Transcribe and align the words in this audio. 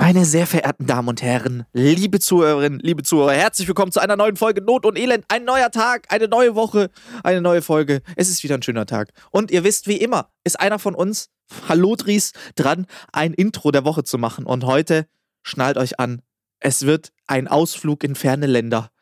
Meine 0.00 0.24
sehr 0.24 0.46
verehrten 0.46 0.86
Damen 0.86 1.08
und 1.08 1.22
Herren, 1.22 1.66
liebe 1.72 2.20
Zuhörerinnen, 2.20 2.78
liebe 2.78 3.02
Zuhörer, 3.02 3.32
herzlich 3.32 3.66
willkommen 3.66 3.90
zu 3.90 3.98
einer 3.98 4.14
neuen 4.14 4.36
Folge 4.36 4.62
Not 4.62 4.86
und 4.86 4.96
Elend. 4.96 5.24
Ein 5.26 5.44
neuer 5.44 5.72
Tag, 5.72 6.06
eine 6.10 6.28
neue 6.28 6.54
Woche, 6.54 6.90
eine 7.24 7.40
neue 7.40 7.62
Folge. 7.62 8.02
Es 8.14 8.28
ist 8.28 8.44
wieder 8.44 8.54
ein 8.54 8.62
schöner 8.62 8.86
Tag. 8.86 9.08
Und 9.32 9.50
ihr 9.50 9.64
wisst, 9.64 9.88
wie 9.88 9.96
immer, 9.96 10.30
ist 10.44 10.60
einer 10.60 10.78
von 10.78 10.94
uns, 10.94 11.30
Hallo 11.68 11.96
Dries, 11.96 12.32
dran, 12.54 12.86
ein 13.12 13.34
Intro 13.34 13.72
der 13.72 13.84
Woche 13.84 14.04
zu 14.04 14.18
machen. 14.18 14.46
Und 14.46 14.64
heute, 14.64 15.08
schnallt 15.42 15.76
euch 15.76 15.98
an, 15.98 16.22
es 16.60 16.86
wird 16.86 17.10
ein 17.26 17.48
Ausflug 17.48 18.04
in 18.04 18.14
ferne 18.14 18.46
Länder. 18.46 18.92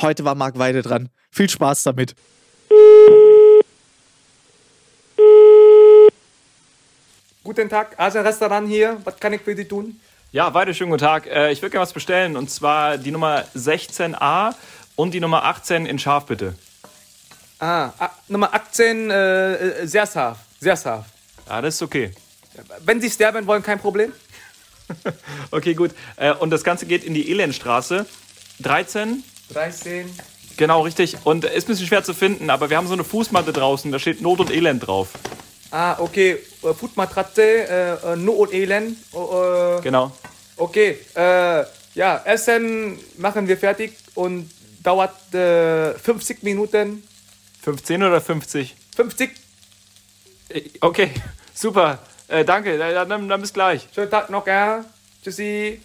Heute 0.00 0.24
war 0.24 0.34
Marc 0.34 0.58
Weide 0.58 0.80
dran. 0.80 1.10
Viel 1.30 1.50
Spaß 1.50 1.82
damit. 1.82 2.14
Guten 7.44 7.68
Tag, 7.68 7.94
Asia 7.98 8.22
Restaurant 8.22 8.66
hier. 8.66 8.98
Was 9.04 9.20
kann 9.20 9.34
ich 9.34 9.42
für 9.42 9.54
Sie 9.54 9.66
tun? 9.66 10.00
Ja, 10.36 10.52
weiter 10.52 10.74
schönen 10.74 10.90
guten 10.90 11.02
Tag. 11.02 11.26
Äh, 11.26 11.50
ich 11.50 11.62
würde 11.62 11.70
gerne 11.70 11.82
was 11.84 11.94
bestellen 11.94 12.36
und 12.36 12.50
zwar 12.50 12.98
die 12.98 13.10
Nummer 13.10 13.44
16a 13.56 14.54
und 14.94 15.14
die 15.14 15.20
Nummer 15.20 15.44
18 15.44 15.86
in 15.86 15.98
scharf 15.98 16.26
bitte. 16.26 16.54
Ah, 17.58 17.90
ah 17.98 18.10
Nummer 18.28 18.52
18, 18.52 19.10
äh, 19.10 19.54
äh, 19.54 19.86
sehr 19.86 20.06
scharf, 20.06 20.36
sehr 20.60 20.76
scharf. 20.76 21.06
Ja, 21.48 21.62
das 21.62 21.76
ist 21.76 21.82
okay. 21.82 22.10
Wenn 22.84 23.00
Sie 23.00 23.08
sterben 23.08 23.46
wollen, 23.46 23.62
kein 23.62 23.78
Problem. 23.78 24.12
okay, 25.52 25.72
gut. 25.72 25.92
Äh, 26.16 26.34
und 26.34 26.50
das 26.50 26.64
Ganze 26.64 26.84
geht 26.84 27.02
in 27.04 27.14
die 27.14 27.30
Elendstraße. 27.30 28.04
13. 28.60 29.24
13. 29.54 30.14
Genau, 30.58 30.82
richtig. 30.82 31.16
Und 31.24 31.46
ist 31.46 31.64
ein 31.64 31.68
bisschen 31.68 31.86
schwer 31.86 32.04
zu 32.04 32.12
finden, 32.12 32.50
aber 32.50 32.68
wir 32.68 32.76
haben 32.76 32.88
so 32.88 32.92
eine 32.92 33.04
Fußmatte 33.04 33.54
draußen, 33.54 33.90
da 33.90 33.98
steht 33.98 34.20
Not 34.20 34.40
und 34.40 34.50
Elend 34.50 34.86
drauf. 34.86 35.08
Ah, 35.70 35.96
okay. 35.98 36.38
Äh, 36.66 36.74
Foodmatratze, 36.74 37.42
äh, 37.42 38.12
äh, 38.12 38.16
Not 38.16 38.38
und 38.38 38.54
Elend. 38.54 38.96
Äh, 39.14 39.80
genau. 39.82 40.12
Okay. 40.56 40.98
Äh, 41.14 41.64
ja, 41.94 42.22
Essen 42.24 42.98
machen 43.18 43.48
wir 43.48 43.56
fertig 43.56 43.92
und 44.14 44.50
dauert 44.82 45.14
50 45.32 46.42
Minuten. 46.42 47.02
15 47.62 48.02
oder 48.02 48.20
50? 48.20 48.76
50. 48.94 49.30
Okay, 50.80 51.10
super. 51.54 51.98
danke, 52.28 52.78
dann, 52.78 53.28
dann 53.28 53.40
bis 53.40 53.52
gleich. 53.52 53.88
Schönen 53.94 54.10
Tag 54.10 54.30
noch, 54.30 54.46
ja. 54.46 54.84
Tschüssi. 55.24 55.80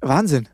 Wahnsinn. 0.00 0.48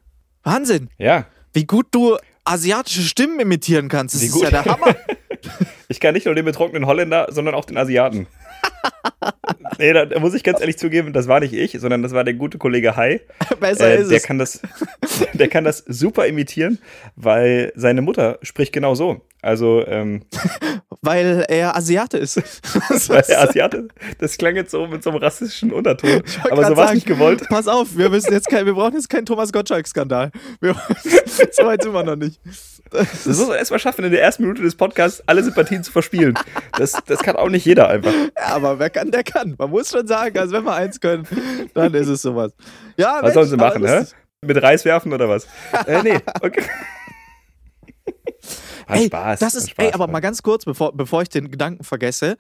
Wahnsinn. 0.45 0.89
Ja. 0.99 1.27
Wie 1.53 1.65
gut 1.65 1.87
du 1.91 2.17
asiatische 2.45 3.03
Stimmen 3.03 3.41
imitieren 3.41 3.89
kannst. 3.89 4.15
Das 4.15 4.23
Wie 4.23 4.27
ist 4.27 4.33
gut. 4.33 4.45
ja 4.45 4.51
der 4.51 4.65
Hammer. 4.67 4.95
ich 5.89 5.99
kann 5.99 6.15
nicht 6.15 6.27
nur 6.27 6.35
den 6.35 6.45
betrockneten 6.45 6.87
Holländer, 6.87 7.27
sondern 7.31 7.55
auch 7.55 7.65
den 7.65 7.79
Asiaten 7.79 8.27
nee, 9.79 9.93
da 9.93 10.19
muss 10.19 10.35
ich 10.35 10.43
ganz 10.43 10.61
ehrlich 10.61 10.79
zugeben, 10.79 11.13
das 11.13 11.29
war 11.29 11.41
nicht 11.41 11.53
ich, 11.53 11.79
sondern 11.81 12.03
das 12.03 12.13
war 12.13 12.25
der 12.25 12.35
gute 12.35 12.59
Kollege 12.59 12.97
Hai. 12.97 13.21
Besser 13.61 13.89
äh, 13.89 14.01
ist 14.01 14.11
der 14.11 14.19
es. 14.19 14.23
Kann 14.23 14.39
das, 14.39 14.61
der 15.33 15.49
kann 15.49 15.65
das 15.65 15.85
super 15.87 16.27
imitieren, 16.27 16.79
weil 17.17 17.73
seine 17.75 18.03
Mutter 18.03 18.39
spricht 18.43 18.73
genau 18.73 18.95
so. 18.95 19.21
Also, 19.43 19.87
ähm, 19.87 20.23
Weil 21.01 21.47
er 21.49 21.75
Asiate 21.75 22.19
ist. 22.19 22.37
weil 23.09 23.25
er 23.27 23.43
Asiate 23.43 23.77
ist. 23.79 23.91
Das 24.19 24.37
klang 24.37 24.55
jetzt 24.55 24.71
so 24.71 24.87
mit 24.87 25.03
so 25.03 25.11
einem 25.11 25.19
rassistischen 25.19 25.73
Unterton. 25.73 26.23
Aber 26.51 26.67
so 26.67 26.77
war 26.77 26.89
es 26.89 26.95
nicht 26.95 27.07
gewollt. 27.07 27.49
Pass 27.49 27.67
auf, 27.67 27.97
wir, 27.97 28.11
müssen 28.11 28.35
jetzt 28.35 28.51
kein, 28.51 28.67
wir 28.67 28.75
brauchen 28.75 28.95
jetzt 28.95 29.09
keinen 29.09 29.25
Thomas 29.25 29.51
Gottschalk-Skandal. 29.51 30.31
so 30.61 31.65
weit 31.65 31.83
sind 31.83 31.95
wir 31.95 32.05
noch 32.05 32.17
nicht. 32.17 32.39
Das, 32.91 33.25
das 33.25 33.39
muss 33.39 33.49
man 33.49 33.57
erstmal 33.57 33.81
schaffen, 33.81 34.05
in 34.05 34.11
der 34.11 34.21
ersten 34.21 34.43
Minute 34.43 34.63
des 34.63 34.75
Podcasts 34.75 35.23
alle 35.27 35.43
Sympathien 35.43 35.85
zu 35.85 35.93
verspielen. 35.93 36.35
Das, 36.77 36.93
das 37.07 37.21
kann 37.21 37.37
auch 37.37 37.49
nicht 37.49 37.65
jeder 37.65 37.89
einfach. 37.89 38.13
Ja, 38.13 38.47
aber 38.49 38.79
wer 38.79 38.91
kann, 38.91 39.11
der 39.11 39.23
kann. 39.23 39.55
Man 39.61 39.69
muss 39.69 39.91
schon 39.91 40.07
sagen, 40.07 40.39
also 40.39 40.55
wenn 40.55 40.65
wir 40.65 40.73
eins 40.73 40.99
können, 40.99 41.27
dann 41.75 41.93
ist 41.93 42.09
es 42.09 42.23
sowas. 42.23 42.55
Ja, 42.97 43.17
was 43.17 43.23
Mensch, 43.25 43.35
sollen 43.35 43.49
sie 43.49 43.57
machen, 43.59 43.87
hä? 43.87 44.07
Mit 44.41 44.63
Reis 44.63 44.87
werfen 44.87 45.13
oder 45.13 45.29
was? 45.29 45.47
äh, 45.87 46.03
nee, 46.03 46.19
okay. 46.41 46.65
Hat 48.87 48.97
ey, 48.99 49.07
Spaß. 49.09 49.39
Das 49.39 49.55
ist, 49.55 49.69
Spaß, 49.69 49.89
ey, 49.89 49.93
aber 49.93 50.07
mal 50.07 50.21
ganz 50.21 50.43
kurz, 50.43 50.65
bevor, 50.65 50.97
bevor 50.97 51.21
ich 51.21 51.29
den 51.29 51.51
Gedanken 51.51 51.85
vergesse. 51.85 52.39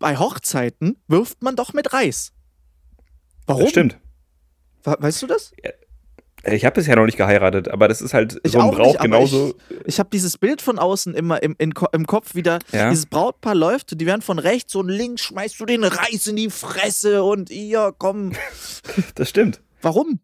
Bei 0.00 0.18
Hochzeiten 0.18 1.00
wirft 1.06 1.40
man 1.40 1.54
doch 1.54 1.72
mit 1.72 1.92
Reis. 1.92 2.32
Warum? 3.46 3.62
Das 3.62 3.70
stimmt. 3.70 4.00
Weißt 4.82 5.22
du 5.22 5.28
das? 5.28 5.52
Ich 6.48 6.64
habe 6.64 6.74
bisher 6.74 6.96
noch 6.96 7.06
nicht 7.06 7.16
geheiratet, 7.16 7.68
aber 7.68 7.88
das 7.88 8.00
ist 8.00 8.14
halt 8.14 8.38
ich 8.42 8.52
so 8.52 8.60
ein 8.60 8.70
Brauch 8.70 8.92
nicht, 8.92 9.00
genauso. 9.00 9.54
Ich, 9.68 9.86
ich 9.86 9.98
habe 9.98 10.10
dieses 10.12 10.38
Bild 10.38 10.62
von 10.62 10.78
außen 10.78 11.14
immer 11.14 11.42
im, 11.42 11.56
in, 11.58 11.74
im 11.92 12.06
Kopf 12.06 12.34
wieder. 12.34 12.58
Ja. 12.72 12.90
Dieses 12.90 13.06
Brautpaar 13.06 13.54
läuft, 13.54 14.00
die 14.00 14.06
werden 14.06 14.22
von 14.22 14.38
rechts 14.38 14.74
und 14.74 14.88
links, 14.88 15.22
schmeißt 15.22 15.58
du 15.58 15.66
den 15.66 15.82
Reis 15.84 16.26
in 16.26 16.36
die 16.36 16.50
Fresse 16.50 17.22
und 17.24 17.50
ihr, 17.50 17.94
komm. 17.96 18.32
das 19.14 19.28
stimmt. 19.28 19.60
Warum? 19.82 20.20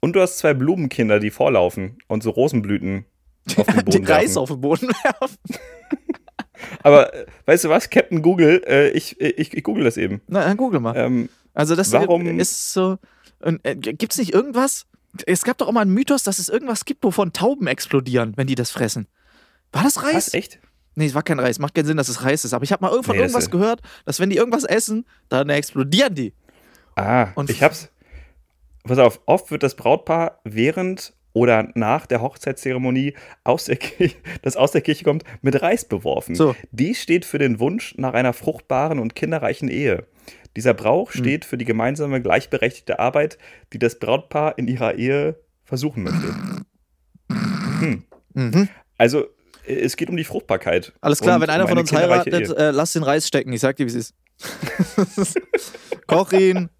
Und 0.00 0.14
du 0.14 0.20
hast 0.20 0.38
zwei 0.38 0.54
Blumenkinder, 0.54 1.20
die 1.20 1.30
vorlaufen 1.30 1.98
und 2.06 2.22
so 2.22 2.30
Rosenblüten 2.30 3.04
auf 3.56 3.66
den 3.66 3.76
Boden 3.76 3.90
Den 3.90 4.04
Reis 4.06 4.36
auf 4.36 4.50
den 4.50 4.60
Boden 4.60 4.88
werfen. 5.02 5.36
aber 6.82 7.14
äh, 7.14 7.26
weißt 7.46 7.64
du 7.64 7.68
was, 7.68 7.90
Captain 7.90 8.22
Google, 8.22 8.62
äh, 8.66 8.90
ich, 8.90 9.20
ich, 9.20 9.52
ich 9.52 9.64
google 9.64 9.84
das 9.84 9.96
eben. 9.96 10.20
Na, 10.28 10.44
dann 10.44 10.56
google 10.56 10.80
mal. 10.80 10.96
Ähm, 10.96 11.28
also 11.54 11.74
das 11.74 11.92
warum, 11.92 12.38
ist 12.38 12.72
so. 12.72 12.98
Äh, 13.40 13.74
Gibt 13.74 14.12
es 14.12 14.18
nicht 14.18 14.32
irgendwas? 14.32 14.86
Es 15.26 15.44
gab 15.44 15.58
doch 15.58 15.68
auch 15.68 15.72
mal 15.72 15.82
einen 15.82 15.94
Mythos, 15.94 16.22
dass 16.22 16.38
es 16.38 16.48
irgendwas 16.48 16.84
gibt, 16.84 17.04
wovon 17.04 17.32
Tauben 17.32 17.66
explodieren, 17.66 18.34
wenn 18.36 18.46
die 18.46 18.54
das 18.54 18.70
fressen. 18.70 19.08
War 19.72 19.82
das 19.82 20.02
Reis? 20.02 20.14
Was, 20.14 20.34
echt? 20.34 20.60
Nee, 20.94 21.06
es 21.06 21.14
war 21.14 21.22
kein 21.22 21.38
Reis. 21.38 21.58
Macht 21.58 21.74
keinen 21.74 21.86
Sinn, 21.86 21.96
dass 21.96 22.08
es 22.08 22.24
Reis 22.24 22.44
ist. 22.44 22.52
Aber 22.52 22.64
ich 22.64 22.72
habe 22.72 22.84
mal 22.84 22.90
von 23.02 23.14
nee, 23.14 23.22
irgendwas 23.22 23.44
ist... 23.44 23.50
gehört, 23.50 23.80
dass 24.04 24.20
wenn 24.20 24.30
die 24.30 24.36
irgendwas 24.36 24.64
essen, 24.64 25.06
dann 25.28 25.48
explodieren 25.48 26.14
die. 26.14 26.32
Ah, 26.96 27.28
und 27.34 27.50
ich 27.50 27.62
hab's. 27.62 27.88
Pass 28.84 28.98
auf, 28.98 29.20
oft 29.26 29.50
wird 29.50 29.62
das 29.62 29.76
Brautpaar 29.76 30.40
während 30.44 31.12
oder 31.32 31.68
nach 31.74 32.06
der 32.06 32.22
Hochzeitszeremonie 32.22 33.14
aus 33.44 33.64
der 33.66 33.76
Kirche, 33.76 34.16
das 34.42 34.56
aus 34.56 34.72
der 34.72 34.80
Kirche 34.80 35.04
kommt, 35.04 35.24
mit 35.42 35.60
Reis 35.62 35.84
beworfen. 35.84 36.34
So. 36.34 36.56
Dies 36.72 37.00
steht 37.00 37.24
für 37.24 37.38
den 37.38 37.60
Wunsch 37.60 37.94
nach 37.98 38.14
einer 38.14 38.32
fruchtbaren 38.32 38.98
und 38.98 39.14
kinderreichen 39.14 39.68
Ehe. 39.68 40.06
Dieser 40.56 40.74
Brauch 40.74 41.12
hm. 41.12 41.20
steht 41.20 41.44
für 41.44 41.58
die 41.58 41.64
gemeinsame 41.64 42.20
gleichberechtigte 42.20 42.98
Arbeit, 42.98 43.38
die 43.72 43.78
das 43.78 43.98
Brautpaar 43.98 44.58
in 44.58 44.68
ihrer 44.68 44.94
Ehe 44.94 45.40
versuchen 45.64 46.02
möchte. 46.02 46.34
Hm. 47.80 48.04
Mhm. 48.34 48.68
Also, 48.98 49.26
es 49.64 49.96
geht 49.96 50.10
um 50.10 50.16
die 50.16 50.24
Fruchtbarkeit. 50.24 50.92
Alles 51.00 51.20
klar, 51.20 51.40
wenn 51.40 51.50
einer 51.50 51.68
von 51.68 51.78
uns 51.78 51.92
heiratet, 51.92 52.50
äh, 52.56 52.70
lass 52.70 52.92
den 52.92 53.02
Reis 53.02 53.26
stecken. 53.26 53.52
Ich 53.52 53.60
sag 53.60 53.76
dir, 53.76 53.86
wie 53.86 53.90
es 53.90 53.94
ist. 53.94 54.14
Koch 56.06 56.32
ihn, 56.32 56.70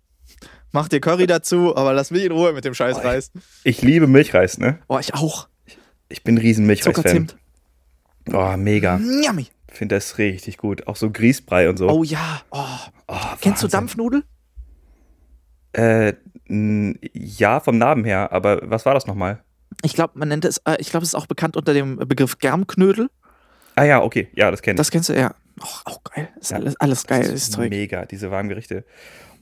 mach 0.73 0.89
dir 0.89 1.01
Curry 1.01 1.27
dazu, 1.27 1.77
aber 1.77 1.93
lass 1.93 2.11
mich 2.11 2.25
in 2.25 2.33
Ruhe 2.33 2.53
mit 2.53 2.65
dem 2.65 2.75
scheiß 2.75 2.97
oh, 2.99 3.03
Reis. 3.03 3.31
Ich, 3.65 3.79
ich, 3.79 3.83
liebe 3.83 4.07
Milchreis, 4.07 4.59
ne? 4.59 4.79
Oh, 4.89 4.99
ich 4.99 5.15
auch. 5.15 5.49
Ich 6.09 6.25
bin 6.25 6.35
ein 6.35 6.39
riesen 6.39 6.67
Milchreis-Fan. 6.67 7.33
Oh, 8.33 8.57
mega. 8.57 8.97
Yummy. 8.97 9.47
Finde 9.73 9.95
das 9.97 10.19
richtig 10.19 10.59
gut. 10.59 10.87
Auch 10.87 10.97
so 10.97 11.11
Grießbrei 11.11 11.69
und 11.69 11.77
so. 11.79 11.89
Oh 11.89 12.03
ja. 12.05 12.43
Oh. 12.51 12.65
Oh, 13.09 13.17
Kennst 13.41 13.63
du 13.63 13.69
Dampfnudel? 13.69 14.25
Äh, 15.73 16.15
ja, 17.13 17.61
vom 17.61 17.79
Namen 17.79 18.05
her. 18.05 18.33
Aber 18.33 18.61
was 18.65 18.85
war 18.87 18.95
das 18.95 19.07
nochmal? 19.07 19.43
Ich 19.83 19.95
glaube, 19.95 20.19
man 20.19 20.29
nennt 20.29 20.45
es, 20.45 20.59
äh, 20.59 20.77
ich 20.79 20.91
glaube, 20.91 21.05
es 21.05 21.11
ist 21.11 21.15
auch 21.15 21.27
bekannt 21.27 21.57
unter 21.57 21.73
dem 21.73 21.97
Begriff 21.97 22.39
Germknödel. 22.39 23.09
Ah 23.77 23.85
ja, 23.85 24.03
okay. 24.03 24.29
Ja, 24.35 24.51
das 24.51 24.63
kenne 24.63 24.75
ich. 24.75 24.79
Das 24.79 24.91
kennst 24.91 25.09
du, 25.09 25.15
ja. 25.15 25.35
Oh, 25.63 25.67
auch 25.85 26.05
geil. 26.05 26.29
Ist 26.41 26.51
ja, 26.51 26.57
alles, 26.57 26.77
alles 26.81 27.07
geil, 27.07 27.23
das 27.23 27.33
ist 27.33 27.53
Zeug. 27.53 27.71
Mega, 27.71 28.05
diese 28.05 28.31
warmen 28.31 28.49
Gerichte. 28.49 28.85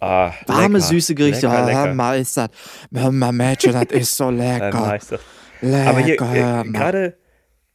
Ah, 0.00 0.32
Warme, 0.46 0.78
lecker. 0.78 0.80
süße 0.88 1.14
Gerichte. 1.14 1.46
Lecker, 1.48 1.66
lecker. 1.66 1.94
Meister. 1.94 2.48
Mädchen, 2.90 3.72
das 3.72 3.84
ist 3.90 4.16
so 4.16 4.30
lecker. 4.30 4.98
lecker. 5.60 5.88
Aber 5.88 6.00
hier, 6.00 6.14
äh, 6.20 6.64
gerade 6.70 7.16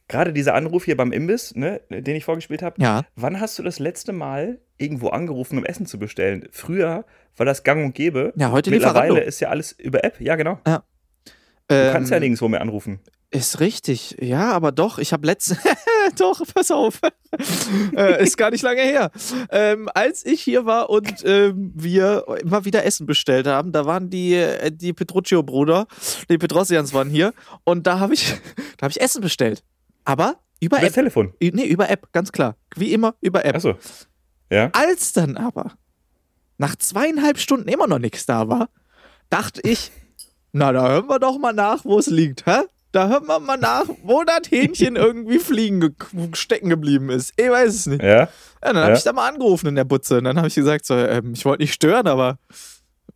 gerade 0.08 0.32
dieser 0.32 0.54
Anruf 0.54 0.84
hier 0.84 0.96
beim 0.96 1.12
Imbiss, 1.12 1.54
ne, 1.54 1.80
den 1.90 2.16
ich 2.16 2.24
vorgespielt 2.24 2.62
habe, 2.62 2.80
ja. 2.80 3.04
wann 3.16 3.40
hast 3.40 3.58
du 3.58 3.62
das 3.62 3.78
letzte 3.78 4.12
Mal 4.12 4.60
irgendwo 4.76 5.08
angerufen, 5.08 5.58
um 5.58 5.64
Essen 5.64 5.86
zu 5.86 5.98
bestellen? 5.98 6.48
Früher 6.50 7.04
war 7.36 7.46
das 7.46 7.62
gang 7.62 7.84
und 7.84 7.94
gäbe. 7.94 8.32
Ja, 8.36 8.50
heute 8.50 8.70
Mittlerweile 8.70 9.20
ist 9.20 9.40
ja 9.40 9.48
alles 9.48 9.72
über 9.72 10.04
App. 10.04 10.20
Ja, 10.20 10.36
genau. 10.36 10.58
Ja. 10.66 10.84
Du 11.68 11.74
ähm, 11.74 11.92
kannst 11.92 12.10
ja 12.10 12.20
nirgendwo 12.20 12.48
mehr 12.48 12.60
anrufen. 12.60 13.00
Ist 13.34 13.58
richtig, 13.58 14.16
ja, 14.20 14.52
aber 14.52 14.70
doch, 14.70 14.98
ich 14.98 15.12
habe 15.12 15.26
letzte, 15.26 15.58
doch, 16.18 16.40
pass 16.54 16.70
auf, 16.70 17.00
äh, 17.96 18.22
ist 18.22 18.36
gar 18.36 18.52
nicht 18.52 18.62
lange 18.62 18.82
her. 18.82 19.10
Ähm, 19.50 19.88
als 19.92 20.24
ich 20.24 20.40
hier 20.40 20.66
war 20.66 20.88
und 20.88 21.24
ähm, 21.24 21.72
wir 21.74 22.26
immer 22.40 22.64
wieder 22.64 22.84
Essen 22.84 23.06
bestellt 23.06 23.48
haben, 23.48 23.72
da 23.72 23.86
waren 23.86 24.08
die, 24.08 24.34
äh, 24.34 24.70
die 24.70 24.92
Petruccio-Bruder, 24.92 25.88
die 26.30 26.38
Petrosians 26.38 26.94
waren 26.94 27.10
hier 27.10 27.34
und 27.64 27.88
da 27.88 27.98
habe 27.98 28.14
ich, 28.14 28.36
da 28.76 28.84
hab 28.84 28.92
ich 28.92 29.00
Essen 29.00 29.20
bestellt. 29.20 29.64
Aber 30.04 30.36
über, 30.60 30.78
über 30.78 30.86
App. 30.86 30.92
Telefon? 30.92 31.34
Nee, 31.40 31.66
über 31.66 31.88
App, 31.90 32.12
ganz 32.12 32.32
klar. 32.32 32.56
Wie 32.76 32.92
immer 32.92 33.14
über 33.20 33.44
App. 33.44 33.56
Achso. 33.56 33.74
Ja. 34.50 34.70
Als 34.72 35.12
dann 35.12 35.36
aber 35.36 35.72
nach 36.58 36.76
zweieinhalb 36.76 37.38
Stunden 37.38 37.68
immer 37.68 37.86
noch 37.86 37.98
nichts 37.98 38.26
da 38.26 38.48
war, 38.48 38.68
dachte 39.30 39.60
ich, 39.62 39.90
na, 40.52 40.72
da 40.72 40.88
hören 40.88 41.08
wir 41.08 41.18
doch 41.18 41.38
mal 41.38 41.52
nach, 41.52 41.84
wo 41.84 41.98
es 41.98 42.06
liegt, 42.06 42.46
hä? 42.46 42.62
Da 42.92 43.08
hören 43.08 43.26
wir 43.26 43.40
mal 43.40 43.56
nach, 43.56 43.86
wo 44.04 44.22
das 44.22 44.50
Hähnchen 44.50 44.94
irgendwie 44.96 45.40
fliegen 45.40 45.80
ge 45.80 45.92
stecken 46.34 46.68
geblieben 46.68 47.10
ist. 47.10 47.32
Ich 47.36 47.50
weiß 47.50 47.74
es 47.74 47.86
nicht. 47.86 48.02
Ja. 48.02 48.20
ja 48.20 48.28
dann 48.60 48.76
habe 48.76 48.92
ja. 48.92 48.96
ich 48.96 49.02
da 49.02 49.12
mal 49.12 49.28
angerufen 49.28 49.66
in 49.66 49.74
der 49.74 49.84
Butze. 49.84 50.18
Und 50.18 50.24
dann 50.24 50.36
habe 50.36 50.46
ich 50.46 50.54
gesagt, 50.54 50.86
so, 50.86 50.94
ähm, 50.94 51.32
ich 51.34 51.44
wollte 51.44 51.64
nicht 51.64 51.74
stören, 51.74 52.06
aber 52.06 52.38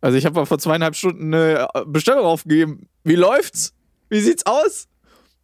Also 0.01 0.17
ich 0.17 0.25
habe 0.25 0.35
mal 0.35 0.45
vor 0.45 0.59
zweieinhalb 0.59 0.95
Stunden 0.95 1.33
eine 1.33 1.67
Bestellung 1.85 2.25
aufgegeben. 2.25 2.89
Wie 3.03 3.15
läuft's? 3.15 3.73
Wie 4.09 4.19
sieht's 4.19 4.45
aus? 4.45 4.87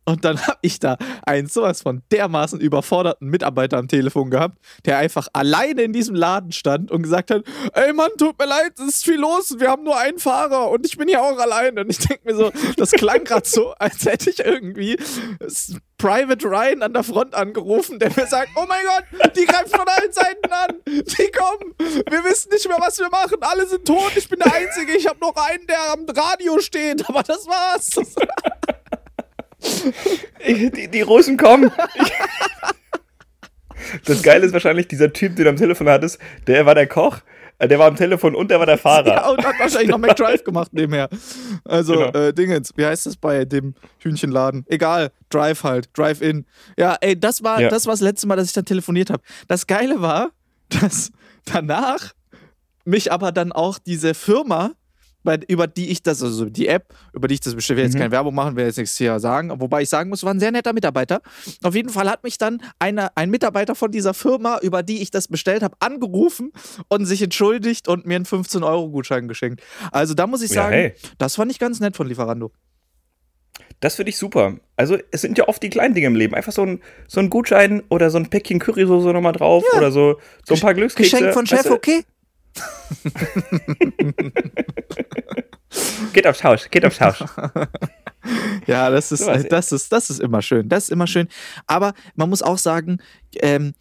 Und 0.06 0.24
dann 0.24 0.40
habe 0.46 0.60
ich 0.62 0.80
da 0.80 0.98
einen 1.26 1.48
sowas 1.48 1.82
von 1.82 2.04
dermaßen 2.12 2.60
überforderten 2.60 3.28
Mitarbeiter 3.28 3.78
am 3.78 3.88
Telefon 3.88 4.30
gehabt, 4.30 4.58
der 4.86 5.00
einfach 5.00 5.28
alleine 5.34 5.82
in 5.82 5.94
diesem 5.94 6.16
Laden 6.16 6.52
stand 6.52 6.92
und 6.92 7.02
gesagt 7.02 7.32
hat: 7.32 7.44
Ey 7.74 7.92
Mann, 7.92 8.12
tut 8.18 8.38
mir 8.38 8.46
leid, 8.46 8.74
es 8.80 8.96
ist 8.96 9.06
viel 9.06 9.20
los, 9.20 9.56
wir 9.58 9.70
haben 9.70 9.84
nur 9.84 9.98
einen 9.98 10.20
Fahrer 10.20 10.70
und 10.70 10.86
ich 10.86 10.98
bin 10.98 11.08
hier 11.08 11.24
auch 11.24 11.38
alleine. 11.40 11.82
Und 11.82 11.90
ich 11.90 11.98
denke 11.98 12.22
mir 12.24 12.36
so, 12.36 12.52
das 12.78 12.92
klang 12.92 13.24
gerade 13.24 13.48
so, 13.48 13.72
als 13.74 14.06
hätte 14.06 14.30
ich 14.30 14.40
irgendwie 14.40 14.98
Private 15.98 16.46
Ryan 16.46 16.84
an 16.84 16.94
der 16.94 17.04
Front 17.04 17.34
angerufen, 17.34 17.98
der 17.98 18.12
mir 18.16 18.28
sagt: 18.28 18.50
Oh 18.56 18.66
mein 18.68 18.84
Gott, 18.86 19.36
die 19.36 19.46
greifen 19.46 19.70
von 19.70 19.88
allen 19.88 20.12
Seiten 20.12 20.52
an, 20.52 20.76
die 20.86 21.32
kommen, 21.32 21.74
wir 21.80 22.24
wissen 22.26 22.50
nicht 22.52 22.68
mehr, 22.68 22.78
was 22.80 23.00
wir 23.00 23.10
machen, 23.10 23.38
alle 23.42 23.66
sind 23.66 23.86
tot, 23.86 24.12
ich 24.16 24.30
bin 24.30 24.38
der 24.38 24.54
Einzige, 24.54 24.96
ich 24.96 25.08
habe 25.08 25.20
noch 25.20 25.36
einen, 25.36 25.66
der 25.66 25.94
am 25.94 26.06
Radio 26.08 26.60
steht, 26.60 27.10
aber 27.10 27.24
das 27.24 27.48
war's. 27.48 27.90
Die, 30.48 30.88
die 30.90 31.02
Russen 31.02 31.38
kommen. 31.38 31.72
Das 34.06 34.22
Geile 34.24 34.46
ist 34.46 34.54
wahrscheinlich, 34.54 34.88
dieser 34.88 35.12
Typ, 35.14 35.36
den 35.36 35.46
du 35.46 35.50
am 35.50 35.56
Telefon 35.58 35.88
hattest, 35.90 36.20
der 36.48 36.66
war 36.66 36.76
der 36.76 36.88
Koch, 36.88 37.18
äh, 37.60 37.68
der 37.68 37.78
war 37.80 37.88
am 37.88 37.96
Telefon 37.96 38.36
und 38.36 38.50
der 38.50 38.60
war 38.60 38.66
der 38.66 38.78
Fahrer. 38.78 39.08
Ja, 39.08 39.30
und 39.30 39.44
hat 39.46 39.60
wahrscheinlich 39.60 39.90
noch 39.90 39.98
McDrive 39.98 40.44
gemacht 40.44 40.74
nebenher. 40.74 41.10
Also, 41.64 41.94
Genau. 41.94 42.12
äh, 42.18 42.34
Dingens, 42.34 42.72
wie 42.76 42.86
heißt 42.86 43.06
das 43.06 43.16
bei 43.18 43.46
dem 43.46 43.76
Hühnchenladen? 44.00 44.66
Egal, 44.68 45.12
Drive 45.30 45.64
halt, 45.64 45.90
Drive-In. 45.96 46.46
Ja, 46.78 46.98
ey, 47.02 47.20
das 47.20 47.44
war, 47.44 47.62
Ja. 47.62 47.70
das 47.70 47.86
war 47.86 47.94
das 47.94 48.02
letzte 48.02 48.28
Mal, 48.28 48.36
dass 48.38 48.48
ich 48.48 48.54
dann 48.54 48.66
telefoniert 48.66 49.10
habe. 49.10 49.22
Das 49.48 49.68
Geile 49.68 50.02
war, 50.02 50.32
dass 50.70 51.12
danach 51.46 52.14
mich 52.86 53.12
aber 53.12 53.32
dann 53.32 53.52
auch 53.52 53.78
diese 53.80 54.14
Firma, 54.14 54.72
bei, 55.26 55.38
über 55.50 55.68
die 55.68 55.90
ich 55.90 56.02
das, 56.02 56.24
also 56.24 56.46
die 56.46 56.68
App, 56.70 56.94
über 57.14 57.28
die 57.28 57.34
ich 57.34 57.42
das 57.42 57.54
bestelle, 57.56 57.78
will 57.78 57.84
jetzt 57.84 57.96
Mhm. 57.96 58.00
keine 58.00 58.12
Werbung 58.12 58.34
machen, 58.34 58.56
will 58.56 58.66
jetzt 58.66 58.78
nichts 58.78 58.98
hier 58.98 59.20
sagen, 59.20 59.52
wobei 59.60 59.82
ich 59.82 59.90
sagen 59.90 60.10
muss, 60.10 60.24
war 60.24 60.34
ein 60.34 60.40
sehr 60.40 60.52
netter 60.52 60.72
Mitarbeiter. 60.72 61.22
Auf 61.64 61.76
jeden 61.76 61.90
Fall 61.90 62.10
hat 62.10 62.24
mich 62.24 62.38
dann 62.38 62.62
eine, 62.80 63.16
ein 63.18 63.30
Mitarbeiter 63.30 63.76
von 63.76 63.92
dieser 63.92 64.14
Firma, 64.14 64.60
über 64.62 64.82
die 64.84 65.02
ich 65.02 65.12
das 65.12 65.28
bestellt 65.28 65.62
habe, 65.64 65.76
angerufen 65.82 66.54
und 66.88 67.06
sich 67.06 67.22
entschuldigt 67.22 67.90
und 67.90 68.06
mir 68.06 68.16
einen 68.16 68.26
15-Euro-Gutschein 68.26 69.28
geschenkt. 69.28 69.62
Also 69.92 70.14
da 70.14 70.28
muss 70.28 70.42
ich 70.42 70.52
Ja, 70.52 70.64
sagen, 70.64 70.74
hey. 70.74 70.94
das 71.18 71.36
fand 71.36 71.52
ich 71.52 71.60
ganz 71.60 71.82
nett 71.82 71.98
von 71.98 72.08
Lieferando. 72.08 72.52
Das 73.80 73.96
finde 73.96 74.10
ich 74.10 74.18
super. 74.18 74.56
Also, 74.78 74.98
es 75.12 75.22
sind 75.22 75.38
ja 75.38 75.48
oft 75.48 75.62
die 75.62 75.70
kleinen 75.70 75.94
Dinge 75.94 76.08
im 76.08 76.16
Leben. 76.16 76.34
Einfach 76.34 76.52
so 76.52 76.62
ein, 76.64 76.82
so 77.08 77.20
ein 77.20 77.30
Gutschein 77.30 77.84
oder 77.90 78.10
so 78.10 78.18
ein 78.18 78.30
Päckchen 78.30 78.60
Currysoße 78.60 79.10
nochmal 79.10 79.34
drauf 79.34 79.64
oder 79.76 79.92
so, 79.92 80.18
so 80.46 80.56
ein 80.56 80.60
paar 80.62 80.74
Glückskekse. 80.74 81.12
Geschenk 81.18 81.34
von 81.34 81.46
Chef, 81.46 81.60
weißt 81.60 81.70
du? 81.70 81.74
okay? 81.74 82.04
Geht 86.14 86.28
aufs 86.28 86.44
Haus, 86.44 86.70
geht 86.70 86.86
aufs 86.86 87.02
Haus. 87.02 87.24
Ja, 88.66 88.90
das 88.90 89.12
ist, 89.12 89.20
Sowas. 89.20 89.46
das, 89.48 89.72
ist, 89.72 89.92
das 89.92 90.10
ist 90.10 90.20
immer 90.20 90.42
schön. 90.42 90.68
Das 90.68 90.86
ist 90.86 90.90
immer 90.90 91.06
schön. 91.06 91.28
Aber 91.68 91.94
man 92.16 92.28
muss 92.28 92.42
auch 92.42 92.58
sagen, 92.58 92.98
ähm, 93.36 93.76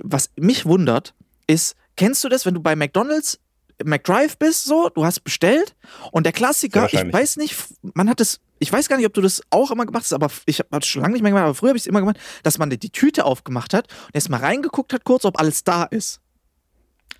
was 0.00 0.30
mich 0.36 0.66
wundert, 0.66 1.14
ist, 1.48 1.74
kennst 1.96 2.22
du 2.22 2.28
das, 2.28 2.46
wenn 2.46 2.54
du 2.54 2.60
bei 2.60 2.76
McDonalds 2.76 3.40
McDrive 3.84 4.38
bist, 4.38 4.64
so, 4.64 4.88
du 4.88 5.04
hast 5.04 5.24
bestellt 5.24 5.74
und 6.12 6.24
der 6.24 6.32
Klassiker, 6.32 6.88
ich 6.92 7.12
weiß 7.12 7.36
nicht, 7.38 7.56
man 7.94 8.08
hat 8.08 8.20
es, 8.20 8.40
ich 8.60 8.72
weiß 8.72 8.88
gar 8.88 8.96
nicht, 8.96 9.06
ob 9.06 9.14
du 9.14 9.20
das 9.20 9.42
auch 9.50 9.72
immer 9.72 9.86
gemacht 9.86 10.04
hast, 10.04 10.12
aber 10.12 10.30
ich 10.46 10.60
habe 10.60 10.68
das 10.70 10.86
schon 10.86 11.02
lange 11.02 11.14
nicht 11.14 11.22
mehr 11.22 11.32
gemacht, 11.32 11.44
aber 11.44 11.54
früher 11.54 11.70
habe 11.70 11.78
ich 11.78 11.82
es 11.82 11.86
immer 11.88 12.00
gemacht, 12.00 12.18
dass 12.44 12.58
man 12.58 12.70
die 12.70 12.90
Tüte 12.90 13.24
aufgemacht 13.24 13.74
hat 13.74 13.88
und 14.06 14.14
erst 14.14 14.28
mal 14.28 14.38
reingeguckt 14.38 14.92
hat, 14.92 15.04
kurz, 15.04 15.24
ob 15.24 15.40
alles 15.40 15.64
da 15.64 15.84
ist. 15.84 16.20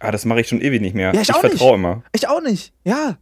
Ah, 0.02 0.10
das 0.10 0.24
mache 0.24 0.40
ich 0.40 0.48
schon 0.48 0.60
ewig 0.60 0.80
nicht 0.80 0.94
mehr. 0.94 1.12
Ja, 1.14 1.20
ich 1.20 1.28
ich 1.28 1.36
vertraue 1.36 1.76
immer. 1.76 2.02
Ich 2.12 2.28
auch 2.28 2.40
nicht, 2.42 2.72
ja. 2.84 3.18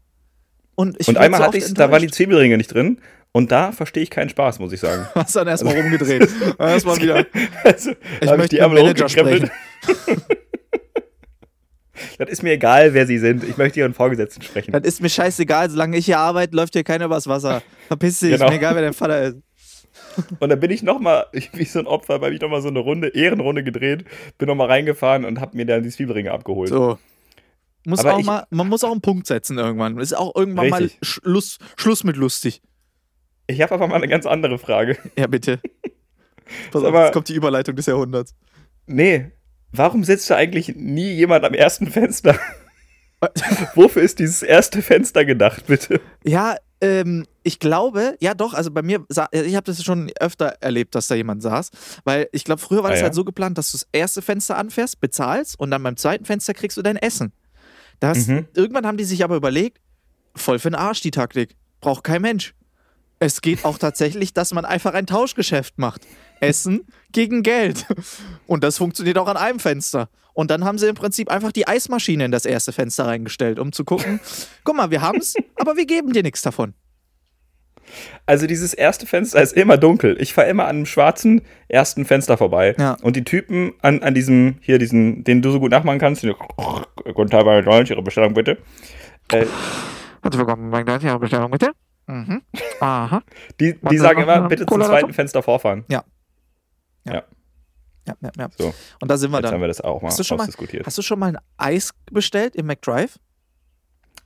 Und, 0.74 0.96
ich 0.98 1.08
Und 1.08 1.18
einmal 1.18 1.40
so 1.40 1.46
hatte 1.46 1.58
ich 1.58 1.74
da 1.74 1.90
waren 1.90 2.00
die. 2.02 2.10
Zwiebelringe 2.10 2.56
nicht 2.56 2.72
drin. 2.72 3.00
Und 3.32 3.52
da 3.52 3.70
verstehe 3.70 4.02
ich 4.02 4.10
keinen 4.10 4.28
Spaß, 4.30 4.58
muss 4.58 4.72
ich 4.72 4.80
sagen. 4.80 5.06
Hast 5.14 5.36
dann 5.36 5.46
erstmal 5.46 5.78
rumgedreht. 5.78 6.28
erstmal 6.58 6.96
wieder. 6.96 7.26
Also, 7.62 7.92
Ich 8.20 8.30
möchte 8.30 8.56
die 8.56 8.62
mit 8.62 8.72
Manager 8.72 9.04
hochgekrempelt. 9.04 9.50
Das 12.18 12.30
ist 12.30 12.42
mir 12.42 12.52
egal, 12.52 12.94
wer 12.94 13.06
sie 13.06 13.18
sind. 13.18 13.44
Ich 13.44 13.56
möchte 13.58 13.78
ihren 13.80 13.92
Vorgesetzten 13.92 14.40
sprechen. 14.42 14.72
Das 14.72 14.82
ist 14.84 15.02
mir 15.02 15.10
scheißegal, 15.10 15.68
solange 15.68 15.98
ich 15.98 16.06
hier 16.06 16.18
arbeite, 16.18 16.56
läuft 16.56 16.72
hier 16.72 16.84
keiner 16.84 17.04
übers 17.06 17.26
Wasser. 17.26 17.62
Verpiss 17.88 18.20
dich, 18.20 18.32
Genau. 18.32 18.46
ist 18.46 18.50
mir 18.50 18.56
egal, 18.56 18.74
wer 18.74 18.82
dein 18.82 18.94
Vater 18.94 19.22
ist. 19.22 19.36
Und 20.38 20.48
dann 20.48 20.60
bin 20.60 20.70
ich 20.70 20.82
nochmal, 20.82 21.26
wie 21.52 21.64
so 21.64 21.78
ein 21.78 21.86
Opfer, 21.86 22.14
habe 22.14 22.32
ich 22.34 22.40
nochmal 22.40 22.62
so 22.62 22.68
eine 22.68 22.78
Runde, 22.80 23.08
Ehrenrunde 23.08 23.62
gedreht, 23.64 24.04
bin 24.38 24.48
nochmal 24.48 24.68
reingefahren 24.68 25.24
und 25.24 25.40
habe 25.40 25.56
mir 25.56 25.66
dann 25.66 25.82
die 25.82 25.90
Zwiebelringe 25.90 26.32
abgeholt. 26.32 26.70
So. 26.70 26.98
Muss 27.86 28.00
Aber 28.00 28.14
auch 28.14 28.18
ich- 28.20 28.26
mal, 28.26 28.46
man 28.50 28.68
muss 28.68 28.84
auch 28.84 28.92
einen 28.92 29.00
Punkt 29.00 29.26
setzen 29.26 29.56
irgendwann. 29.58 29.98
Ist 29.98 30.12
auch 30.16 30.34
irgendwann 30.36 30.72
Richtig. 30.72 30.98
mal 31.00 31.06
Schluss, 31.06 31.58
Schluss 31.76 32.04
mit 32.04 32.16
lustig. 32.16 32.60
Ich 33.46 33.60
habe 33.62 33.74
aber 33.74 33.88
mal 33.88 33.96
eine 33.96 34.08
ganz 34.08 34.26
andere 34.26 34.58
Frage. 34.58 34.96
Ja, 35.18 35.26
bitte. 35.26 35.60
Pass 36.70 36.82
auf, 36.82 36.88
Aber- 36.88 37.04
jetzt 37.04 37.12
kommt 37.14 37.28
die 37.28 37.34
Überleitung 37.34 37.76
des 37.76 37.86
Jahrhunderts. 37.86 38.34
Nee, 38.86 39.30
warum 39.72 40.04
sitzt 40.04 40.28
da 40.30 40.36
eigentlich 40.36 40.74
nie 40.76 41.12
jemand 41.14 41.44
am 41.44 41.54
ersten 41.54 41.86
Fenster? 41.86 42.38
Wofür 43.74 44.02
ist 44.02 44.18
dieses 44.18 44.42
erste 44.42 44.82
Fenster 44.82 45.24
gedacht, 45.24 45.66
bitte? 45.66 46.00
Ja, 46.24 46.56
ähm, 46.80 47.26
ich 47.50 47.58
glaube, 47.58 48.16
ja 48.20 48.34
doch, 48.34 48.54
also 48.54 48.70
bei 48.70 48.82
mir, 48.82 49.04
ich 49.32 49.56
habe 49.56 49.64
das 49.64 49.82
schon 49.82 50.08
öfter 50.20 50.54
erlebt, 50.60 50.94
dass 50.94 51.08
da 51.08 51.16
jemand 51.16 51.42
saß, 51.42 51.70
weil 52.04 52.28
ich 52.30 52.44
glaube, 52.44 52.60
früher 52.60 52.84
war 52.84 52.90
Ah, 52.90 52.92
das 52.92 53.00
ja? 53.00 53.04
halt 53.06 53.14
so 53.14 53.24
geplant, 53.24 53.58
dass 53.58 53.72
du 53.72 53.78
das 53.78 53.88
erste 53.90 54.22
Fenster 54.22 54.56
anfährst, 54.56 55.00
bezahlst 55.00 55.58
und 55.58 55.72
dann 55.72 55.82
beim 55.82 55.96
zweiten 55.96 56.24
Fenster 56.24 56.54
kriegst 56.54 56.76
du 56.76 56.82
dein 56.82 56.96
Essen. 56.96 57.32
Das, 57.98 58.28
Mhm. 58.28 58.46
Irgendwann 58.54 58.86
haben 58.86 58.96
die 58.98 59.04
sich 59.04 59.24
aber 59.24 59.34
überlegt, 59.34 59.80
voll 60.36 60.60
für 60.60 60.70
den 60.70 60.76
Arsch 60.76 61.00
die 61.00 61.10
Taktik, 61.10 61.56
braucht 61.80 62.04
kein 62.04 62.22
Mensch. 62.22 62.54
Es 63.18 63.40
geht 63.42 63.64
auch 63.64 63.78
tatsächlich, 63.78 64.32
dass 64.32 64.54
man 64.54 64.64
einfach 64.64 64.94
ein 64.94 65.06
Tauschgeschäft 65.06 65.76
macht. 65.78 66.06
Essen 66.40 66.86
gegen 67.12 67.42
Geld. 67.42 67.84
Und 68.46 68.62
das 68.64 68.78
funktioniert 68.78 69.18
auch 69.18 69.26
an 69.28 69.36
einem 69.36 69.58
Fenster. 69.58 70.08
Und 70.32 70.50
dann 70.50 70.64
haben 70.64 70.78
sie 70.78 70.86
im 70.86 70.94
Prinzip 70.94 71.28
einfach 71.30 71.52
die 71.52 71.66
Eismaschine 71.68 72.24
in 72.24 72.30
das 72.30 72.46
erste 72.46 72.72
Fenster 72.72 73.04
reingestellt, 73.06 73.58
um 73.58 73.72
zu 73.72 73.84
gucken, 73.84 74.20
guck 74.64 74.76
mal, 74.76 74.90
wir 74.90 75.02
haben's, 75.02 75.34
aber 75.56 75.76
wir 75.76 75.84
geben 75.84 76.12
dir 76.14 76.22
nichts 76.22 76.40
davon. 76.40 76.72
Also 78.26 78.46
dieses 78.46 78.72
erste 78.74 79.06
Fenster 79.06 79.40
ist 79.42 79.52
immer 79.52 79.76
dunkel. 79.76 80.16
Ich 80.20 80.32
fahre 80.34 80.48
immer 80.48 80.64
an 80.64 80.76
einem 80.76 80.86
schwarzen 80.86 81.42
ersten 81.68 82.04
Fenster 82.04 82.36
vorbei. 82.36 82.74
Ja. 82.78 82.96
Und 83.02 83.16
die 83.16 83.24
Typen 83.24 83.72
an, 83.82 84.02
an 84.02 84.14
diesem, 84.14 84.56
hier 84.60 84.78
diesen, 84.78 85.24
den 85.24 85.42
du 85.42 85.50
so 85.50 85.60
gut 85.60 85.70
nachmachen 85.70 85.98
kannst, 85.98 86.22
die, 86.22 86.32
Guten 87.14 87.30
Tag, 87.30 87.44
meine 87.44 87.62
Deutsch, 87.64 87.90
Ihre 87.90 88.02
Bestellung 88.02 88.34
bitte. 88.34 88.58
Äh, 89.32 89.46
Herzlich 90.22 90.38
willkommen, 90.38 90.70
McDonald's, 90.70 91.04
Ihre 91.04 91.18
Bestellung 91.18 91.50
bitte. 91.50 91.72
Mhm. 92.06 92.42
Aha. 92.80 93.22
die, 93.60 93.74
die 93.90 93.98
sagen 93.98 94.22
immer, 94.22 94.48
bitte 94.48 94.66
zum 94.66 94.80
zweiten? 94.82 95.12
Fenster 95.12 95.42
vorfahren. 95.42 95.84
Ja. 95.88 96.04
Ja. 97.04 97.14
Ja. 97.14 97.22
Ja, 98.08 98.14
ja, 98.22 98.30
ja. 98.38 98.48
So, 98.58 98.74
Und 99.00 99.10
da 99.10 99.16
sind 99.16 99.30
wir 99.30 99.38
jetzt 99.38 99.46
haben 99.46 99.52
dann. 99.52 99.60
wir 99.60 99.68
das 99.68 99.80
auch 99.80 100.00
mal 100.02 100.08
Hast 100.08 100.18
du 100.18 100.24
schon 100.24 100.36
mal- 100.38 100.42
ausdiskutiert. 100.44 100.86
Hast 100.86 100.98
du 100.98 101.02
schon 101.02 101.18
mal 101.18 101.28
ein 101.36 101.38
Eis 101.58 101.90
bestellt 102.10 102.56
im 102.56 102.66
McDrive? 102.66 103.18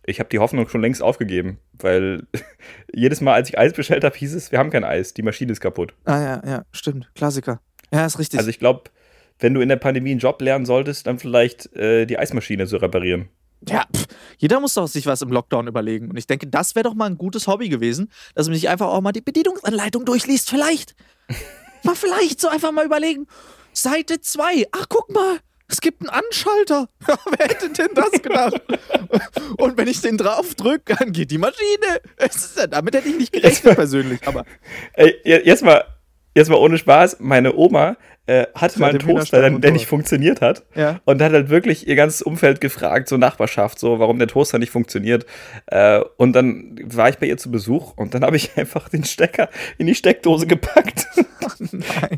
Ich 0.07 0.21
habe 0.21 0.29
die 0.29 0.39
Hoffnung 0.39 0.69
schon 0.69 0.81
längst 0.83 1.03
aufgegeben, 1.03 1.59
weil 1.73 2.27
jedes 2.95 3.21
Mal, 3.21 3.35
als 3.35 3.49
ich 3.49 3.59
Eis 3.59 3.73
bestellt 3.73 4.05
habe, 4.05 4.17
hieß 4.17 4.35
es, 4.35 4.53
wir 4.53 4.59
haben 4.59 4.71
kein 4.71 4.85
Eis, 4.85 5.15
die 5.15 5.23
Maschine 5.23 5.53
ist 5.53 5.61
kaputt. 5.61 5.95
Ah 6.05 6.21
ja, 6.21 6.43
ja, 6.47 6.65
stimmt. 6.73 7.11
Klassiker. 7.15 7.61
Ja, 7.93 8.05
ist 8.07 8.19
richtig. 8.19 8.39
Also 8.39 8.51
ich 8.51 8.59
glaube, 8.59 8.91
wenn 9.39 9.55
du 9.55 9.61
in 9.61 9.69
der 9.69 9.77
Pandemie 9.77 10.11
einen 10.11 10.21
Job 10.21 10.41
lernen 10.43 10.67
solltest, 10.67 11.07
dann 11.07 11.19
vielleicht 11.19 11.75
äh, 11.75 12.07
die 12.07 12.19
Eismaschine 12.19 12.67
zu 12.67 12.77
reparieren. 12.77 13.29
ja, 13.69 13.85
pff, 13.95 14.07
jeder 14.39 14.61
muss 14.61 14.75
doch 14.75 14.87
sich 14.87 15.07
was 15.07 15.23
im 15.23 15.31
Lockdown 15.31 15.67
überlegen. 15.67 16.11
Und 16.11 16.17
ich 16.17 16.27
denke, 16.27 16.47
das 16.47 16.75
wäre 16.75 16.85
doch 16.85 16.95
mal 16.95 17.07
ein 17.07 17.19
gutes 17.19 17.47
Hobby 17.47 17.69
gewesen, 17.69 18.11
dass 18.35 18.47
man 18.47 18.55
sich 18.55 18.69
einfach 18.69 18.89
auch 18.89 19.01
mal 19.01 19.13
die 19.13 19.21
Bedienungsanleitung 19.23 20.05
durchliest. 20.05 20.51
Vielleicht. 20.51 20.95
mal 21.83 21.95
vielleicht 21.95 22.41
so 22.41 22.49
einfach 22.49 22.73
mal 22.73 22.85
überlegen. 22.85 23.27
Seite 23.73 24.21
2. 24.21 24.67
Ach, 24.73 24.87
guck 24.89 25.13
mal. 25.13 25.39
Es 25.69 25.81
gibt 25.81 26.01
einen 26.03 26.11
Anschalter. 26.11 26.89
Wer 27.39 27.47
hätte 27.49 27.71
denn 27.71 27.89
das 27.95 28.11
gedacht? 28.23 28.61
Und 29.57 29.77
wenn 29.79 29.89
ich 29.89 30.01
den 30.01 30.17
drauf 30.19 30.55
drücke, 30.55 30.95
dann 30.99 31.13
geht 31.13 31.31
die 31.31 31.39
Maschine. 31.39 32.01
Es 32.17 32.37
ist 32.37 32.59
ja, 32.59 32.67
damit 32.67 32.95
hätte 32.95 33.09
ich 33.09 33.17
nicht 33.19 33.33
gerechnet 33.33 33.75
persönlich. 33.75 34.21
Aber 34.27 34.45
Ey, 34.95 35.15
je- 35.25 35.43
jetzt 35.45 35.65
mal, 35.65 35.85
jetzt 36.35 36.51
mal 36.51 36.57
ohne 36.57 36.77
Spaß, 36.79 37.17
meine 37.21 37.55
Oma 37.57 37.97
äh, 38.27 38.47
hatte 38.55 38.79
mal 38.81 38.91
einen 38.91 38.99
Toaster, 39.01 39.41
der, 39.41 39.51
der 39.59 39.73
nicht 39.73 39.87
funktioniert 39.87 40.41
hat. 40.41 40.65
Ja. 40.75 41.01
Und 41.05 41.21
hat 41.23 41.33
halt 41.33 41.49
wirklich 41.51 41.87
ihr 41.89 41.95
ganzes 41.97 42.23
Umfeld 42.23 42.61
gefragt, 42.61 43.09
so 43.09 43.17
Nachbarschaft, 43.17 43.79
so 43.79 43.99
warum 43.99 44.19
der 44.19 44.29
Toaster 44.29 44.59
nicht 44.59 44.71
funktioniert. 44.71 45.27
Äh, 45.67 46.01
und 46.17 46.33
dann 46.35 46.79
war 46.85 47.09
ich 47.09 47.17
bei 47.19 47.27
ihr 47.27 47.37
zu 47.37 47.51
Besuch 47.51 47.97
und 47.97 48.15
dann 48.15 48.23
habe 48.25 48.37
ich 48.37 48.57
einfach 48.57 48.89
den 48.89 49.05
Stecker 49.05 49.49
in 49.79 49.87
die 49.87 49.95
Steckdose 49.95 50.47
gepackt. 50.47 51.07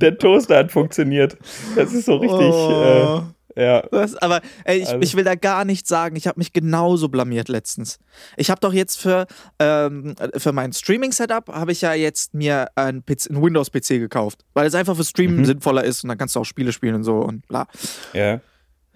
der 0.01 0.17
Toaster 0.19 0.59
hat 0.59 0.73
funktioniert. 0.73 1.37
Das 1.75 1.93
ist 1.93 2.07
so 2.07 2.17
richtig, 2.17 2.39
Oh. 2.39 3.23
äh, 3.23 3.36
ja. 3.57 3.83
Das, 3.91 4.15
aber 4.17 4.41
ey, 4.65 4.79
ich, 4.79 4.89
Also- 4.89 5.01
ich 5.01 5.17
will 5.17 5.25
da 5.25 5.35
gar 5.35 5.65
nichts 5.65 5.89
sagen. 5.89 6.15
Ich 6.17 6.27
habe 6.27 6.39
mich 6.39 6.53
genauso 6.53 7.09
blamiert 7.09 7.49
letztens. 7.49 7.99
Ich 8.37 8.51
habe 8.51 8.61
doch 8.61 8.73
jetzt 8.73 8.99
für, 8.99 9.27
ähm, 9.59 10.15
für 10.37 10.53
mein 10.53 10.73
Streaming-Setup 10.73 11.49
habe 11.49 11.73
ich 11.73 11.81
ja 11.81 11.95
jetzt 11.95 12.35
mir 12.35 12.69
ein, 12.77 13.03
PC, 13.05 13.31
ein 13.31 13.43
Windows-PC 13.43 13.99
gekauft, 13.99 14.45
weil 14.55 14.67
es 14.67 14.75
einfach 14.75 14.97
für 14.97 15.05
Streamen 15.05 15.39
Mhm. 15.39 15.45
sinnvoller 15.47 15.85
ist 15.85 16.05
und 16.05 16.09
dann 16.09 16.19
kannst 16.19 16.37
du 16.37 16.41
auch 16.41 16.45
Spiele 16.45 16.73
spielen 16.73 16.95
und 16.97 17.05
so 17.05 17.19
und 17.19 17.47
bla. 17.49 17.67
ja. 18.13 18.41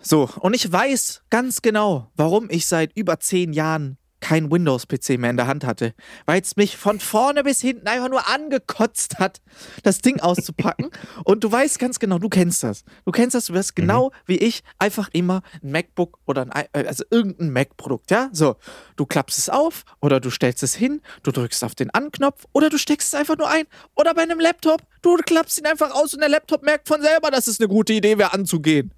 So, 0.02 0.31
und 0.40 0.55
ich 0.57 0.73
weiß 0.73 1.23
ganz 1.29 1.61
genau, 1.61 2.11
warum 2.17 2.49
ich 2.50 2.67
seit 2.67 2.90
über 2.97 3.21
zehn 3.21 3.52
Jahren 3.52 3.99
kein 4.21 4.50
Windows-PC 4.50 5.19
mehr 5.19 5.31
in 5.31 5.37
der 5.37 5.47
Hand 5.47 5.65
hatte, 5.65 5.95
weil 6.27 6.41
es 6.41 6.57
mich 6.57 6.77
von 6.77 7.00
vorne 7.00 7.43
bis 7.43 7.61
hinten 7.61 7.87
einfach 7.87 8.09
nur 8.09 8.29
angekotzt 8.29 9.19
hat, 9.19 9.41
das 9.83 10.00
Ding 10.00 10.21
auszupacken. 10.21 10.91
Und 11.25 11.45
du 11.45 11.50
weißt 11.50 11.79
ganz 11.79 11.99
genau, 11.99 12.19
du 12.19 12.29
kennst 12.29 12.62
das. 12.62 12.85
Du 13.05 13.12
kennst 13.12 13.35
das, 13.35 13.47
du 13.47 13.55
wirst 13.55 13.77
genau 13.77 14.12
wie 14.27 14.37
ich 14.37 14.62
einfach 14.79 15.09
immer 15.12 15.43
ein 15.62 15.73
MacBook 15.73 16.19
oder 16.27 16.43
ein, 16.43 16.67
äh, 16.73 16.87
also 16.87 17.05
irgendein 17.11 17.50
Mac-Produkt, 17.50 18.11
ja? 18.11 18.29
So, 18.33 18.57
du 18.97 19.07
klappst 19.07 19.39
es 19.39 19.49
auf 19.49 19.85
oder 20.00 20.21
du 20.21 20.31
stellst 20.31 20.62
es 20.62 20.75
hin, 20.75 21.00
du 21.23 21.31
drückst 21.31 21.65
auf 21.65 21.75
den 21.75 21.91
An-Knopf 21.91 22.47
oder 22.53 22.71
du 22.71 22.79
steckst 22.79 23.09
es 23.09 23.15
einfach 23.19 23.37
nur 23.37 23.49
ein. 23.49 23.65
Oder 23.95 24.15
bei 24.15 24.23
einem 24.23 24.41
Laptop, 24.41 24.83
du 25.03 25.17
klappst 25.17 25.59
ihn 25.59 25.67
einfach 25.67 25.93
aus 25.93 26.15
und 26.15 26.21
der 26.21 26.29
Laptop 26.29 26.62
merkt 26.62 26.89
von 26.89 27.03
selber, 27.03 27.31
dass 27.31 27.47
es 27.47 27.61
eine 27.61 27.69
gute 27.69 27.93
Idee 27.93 28.19
wäre, 28.19 28.33
anzugehen. 28.33 28.93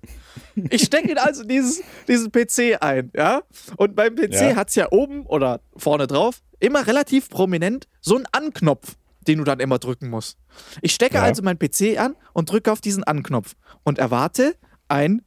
Ich 0.71 0.83
stecke 0.85 1.11
ihn 1.11 1.19
also 1.19 1.45
dieses, 1.45 1.83
diesen 2.09 2.31
PC 2.31 2.77
ein, 2.81 3.11
ja? 3.17 3.43
Und 3.77 3.95
beim 3.97 4.15
PC 4.15 4.33
Ja. 4.51 4.57
hat 4.57 4.69
es 4.71 4.75
ja 4.75 4.89
oben 4.91 5.27
oder 5.27 5.61
vorne 5.77 6.07
drauf 6.07 6.43
immer 6.61 6.87
relativ 6.87 7.29
prominent 7.29 7.89
so 8.01 8.17
einen 8.17 8.27
Anknopf, 8.33 8.97
den 9.27 9.39
du 9.39 9.45
dann 9.45 9.61
immer 9.61 9.79
drücken 9.79 10.09
musst. 10.11 10.39
Ich 10.81 10.93
stecke 10.95 11.17
Ja. 11.17 11.23
also 11.23 11.43
meinen 11.43 11.59
PC 11.59 11.99
an 11.99 12.15
und 12.33 12.51
drücke 12.51 12.71
auf 12.71 12.81
diesen 12.81 13.05
Anknopf 13.05 13.55
und 13.85 13.99
erwarte 13.99 14.55
ein. 14.89 15.23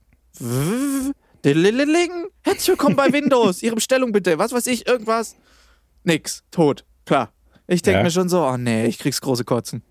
Herzlich 1.44 2.68
willkommen 2.68 2.96
bei 2.96 3.12
Windows. 3.14 3.62
Ihre 3.64 3.76
Bestellung 3.76 4.12
bitte. 4.12 4.38
Was 4.40 4.52
weiß 4.52 4.68
ich, 4.68 4.88
irgendwas. 4.88 5.36
Nix. 6.04 6.44
Tot. 6.52 6.86
Klar. 7.06 7.32
Ich 7.68 7.82
denke 7.82 8.00
Ja. 8.00 8.04
mir 8.04 8.12
schon 8.12 8.30
so, 8.30 8.44
oh 8.46 8.58
nee, 8.58 8.86
ich 8.86 9.00
krieg's 9.00 9.22
große 9.22 9.44
Kotzen. 9.44 9.84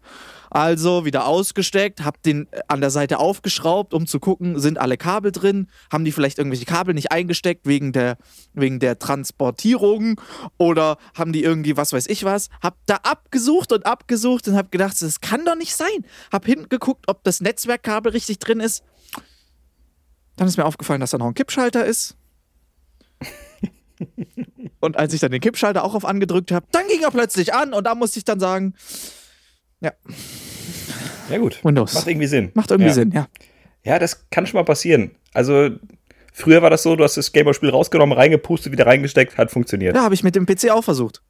Also 0.54 1.04
wieder 1.04 1.26
ausgesteckt, 1.26 2.04
hab 2.04 2.22
den 2.22 2.46
äh, 2.52 2.60
an 2.68 2.80
der 2.80 2.90
Seite 2.90 3.18
aufgeschraubt, 3.18 3.92
um 3.92 4.06
zu 4.06 4.20
gucken, 4.20 4.60
sind 4.60 4.78
alle 4.78 4.96
Kabel 4.96 5.32
drin, 5.32 5.68
haben 5.92 6.04
die 6.04 6.12
vielleicht 6.12 6.38
irgendwelche 6.38 6.64
Kabel 6.64 6.94
nicht 6.94 7.10
eingesteckt 7.10 7.66
wegen 7.66 7.92
der, 7.92 8.18
wegen 8.52 8.78
der 8.78 9.00
Transportierung 9.00 10.20
oder 10.56 10.96
haben 11.18 11.32
die 11.32 11.42
irgendwie 11.42 11.76
was 11.76 11.92
weiß 11.92 12.06
ich 12.06 12.22
was. 12.22 12.50
Hab 12.62 12.76
da 12.86 13.00
abgesucht 13.02 13.72
und 13.72 13.84
abgesucht 13.84 14.46
und 14.46 14.54
hab 14.54 14.70
gedacht, 14.70 15.02
das 15.02 15.20
kann 15.20 15.44
doch 15.44 15.56
nicht 15.56 15.74
sein. 15.74 16.06
Hab 16.30 16.46
hinten 16.46 16.68
geguckt, 16.68 17.06
ob 17.08 17.24
das 17.24 17.40
Netzwerkkabel 17.40 18.12
richtig 18.12 18.38
drin 18.38 18.60
ist. 18.60 18.84
Dann 20.36 20.46
ist 20.46 20.56
mir 20.56 20.66
aufgefallen, 20.66 21.00
dass 21.00 21.10
da 21.10 21.18
noch 21.18 21.26
ein 21.26 21.34
Kippschalter 21.34 21.84
ist. 21.84 22.14
Und 24.80 24.96
als 24.98 25.14
ich 25.14 25.20
dann 25.20 25.32
den 25.32 25.40
Kippschalter 25.40 25.82
auch 25.82 25.94
auf 25.94 26.04
angedrückt 26.04 26.52
habe, 26.52 26.66
dann 26.70 26.86
ging 26.86 27.02
er 27.02 27.10
plötzlich 27.10 27.54
an 27.54 27.72
und 27.72 27.84
da 27.84 27.94
musste 27.94 28.18
ich 28.18 28.24
dann 28.24 28.38
sagen, 28.38 28.74
Ja, 31.30 31.38
gut. 31.38 31.64
Windows. 31.64 31.94
Macht 31.94 32.06
irgendwie 32.06 32.26
Sinn. 32.26 32.50
Macht 32.54 32.70
irgendwie 32.70 32.88
ja. 32.88 32.94
Sinn, 32.94 33.10
ja. 33.12 33.26
Ja, 33.82 33.98
das 33.98 34.28
kann 34.30 34.46
schon 34.46 34.58
mal 34.58 34.64
passieren. 34.64 35.12
Also, 35.32 35.70
früher 36.32 36.62
war 36.62 36.70
das 36.70 36.82
so, 36.82 36.96
du 36.96 37.04
hast 37.04 37.16
das 37.16 37.32
Gameboy-Spiel 37.32 37.70
rausgenommen, 37.70 38.16
reingepustet, 38.16 38.72
wieder 38.72 38.86
reingesteckt, 38.86 39.36
hat 39.38 39.50
funktioniert. 39.50 39.94
Ja, 39.96 40.02
habe 40.02 40.14
ich 40.14 40.22
mit 40.22 40.34
dem 40.36 40.46
PC 40.46 40.70
auch 40.70 40.84
versucht. 40.84 41.22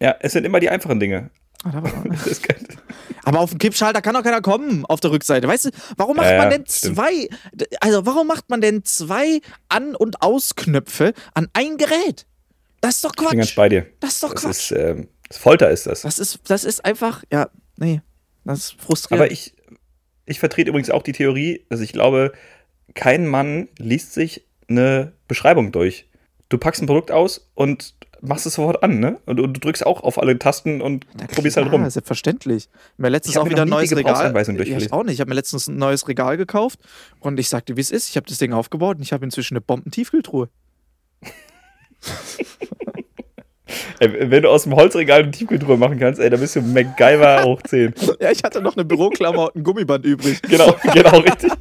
Ja, 0.00 0.14
es 0.20 0.32
sind 0.32 0.44
immer 0.44 0.60
die 0.60 0.70
einfachen 0.70 0.98
Dinge. 1.00 1.30
Ah, 1.64 1.82
Aber 3.24 3.40
auf 3.40 3.50
dem 3.50 3.58
Kippschalter 3.58 4.02
kann 4.02 4.14
doch 4.14 4.22
keiner 4.22 4.42
kommen 4.42 4.84
auf 4.84 5.00
der 5.00 5.10
Rückseite. 5.10 5.48
Weißt 5.48 5.66
du, 5.66 5.70
warum 5.96 6.16
macht 6.16 6.30
Ja, 6.30 6.36
man 6.38 6.50
ja, 6.50 6.58
denn 6.58 6.66
stimmt. 6.68 6.96
zwei, 6.96 7.28
also 7.80 8.04
warum 8.04 8.26
macht 8.26 8.50
man 8.50 8.60
denn 8.60 8.84
zwei 8.84 9.40
An- 9.70 9.94
und 9.94 10.20
Ausknöpfe 10.20 11.14
an 11.32 11.48
ein 11.54 11.78
Gerät? 11.78 12.26
Das 12.82 12.96
ist 12.96 13.04
doch 13.04 13.12
ich 13.12 13.16
bin 13.28 13.38
ganz 13.38 13.48
Quatsch. 13.48 13.56
bei 13.56 13.68
dir. 13.70 13.86
Das 14.00 14.14
ist 14.14 14.22
doch 14.22 14.34
Das 14.34 14.42
Quatsch. 14.42 14.72
ist, 14.72 15.08
das 15.28 15.38
Folter 15.38 15.70
ist 15.70 15.86
das. 15.86 16.02
Das 16.02 16.18
ist, 16.18 16.40
das 16.48 16.64
ist 16.64 16.84
einfach, 16.84 17.24
ja, 17.32 17.48
nee, 17.76 18.00
das 18.44 18.58
ist 18.58 18.80
frustrierend. 18.80 19.22
Aber 19.22 19.32
ich, 19.32 19.54
ich 20.26 20.38
vertrete 20.38 20.70
übrigens 20.70 20.90
auch 20.90 21.02
die 21.02 21.12
Theorie, 21.12 21.64
dass 21.68 21.80
ich 21.80 21.92
glaube, 21.92 22.32
kein 22.94 23.26
Mann 23.26 23.68
liest 23.78 24.12
sich 24.12 24.46
eine 24.68 25.12
Beschreibung 25.28 25.72
durch. 25.72 26.08
Du 26.48 26.58
packst 26.58 26.82
ein 26.82 26.86
Produkt 26.86 27.10
aus 27.10 27.50
und 27.54 27.94
machst 28.24 28.46
es 28.46 28.54
sofort 28.54 28.82
an, 28.82 29.00
ne? 29.00 29.20
Und, 29.26 29.40
und 29.40 29.54
du 29.54 29.60
drückst 29.60 29.84
auch 29.86 30.02
auf 30.02 30.18
alle 30.18 30.38
Tasten 30.38 30.80
und 30.80 31.06
Na 31.14 31.26
probierst 31.26 31.56
halt 31.56 31.68
klar, 31.68 31.80
rum. 31.80 31.90
Selbstverständlich. 31.90 32.64
Ich 32.64 32.70
habe 32.92 33.02
mir 33.02 33.08
letztens 33.10 33.36
auch 33.36 33.48
wieder 33.48 33.62
ein 33.62 33.68
neues 33.68 33.94
Regal. 33.94 34.34
Ja, 34.34 34.78
ich 34.78 34.92
auch 34.92 35.04
nicht. 35.04 35.14
Ich 35.14 35.20
habe 35.20 35.28
mir 35.28 35.34
letztens 35.34 35.68
ein 35.68 35.76
neues 35.76 36.08
Regal 36.08 36.36
gekauft 36.36 36.80
und 37.20 37.38
ich 37.38 37.48
sagte, 37.48 37.76
wie 37.76 37.80
es 37.80 37.90
ist. 37.90 38.08
Ich 38.08 38.16
habe 38.16 38.26
das 38.26 38.38
Ding 38.38 38.52
aufgebaut 38.52 38.96
und 38.96 39.02
ich 39.02 39.12
habe 39.12 39.24
inzwischen 39.24 39.54
eine 39.54 39.60
Bombentiefkühltruhe. 39.60 40.48
Ey, 44.00 44.30
wenn 44.30 44.42
du 44.42 44.50
aus 44.50 44.64
dem 44.64 44.74
Holzregal 44.74 45.22
eine 45.22 45.30
Tiefkühltruhe 45.30 45.76
machen 45.76 45.98
kannst, 45.98 46.20
ey, 46.20 46.30
dann 46.30 46.40
bist 46.40 46.56
du 46.56 46.62
MacGyver 46.62 47.44
hoch 47.44 47.62
10. 47.62 47.94
Ja, 48.20 48.30
ich 48.30 48.42
hatte 48.42 48.60
noch 48.60 48.76
eine 48.76 48.84
Büroklammer 48.84 49.46
und 49.46 49.56
ein 49.56 49.62
Gummiband 49.64 50.04
übrig. 50.04 50.40
Genau, 50.42 50.74
genau, 50.94 51.18
richtig. 51.18 51.52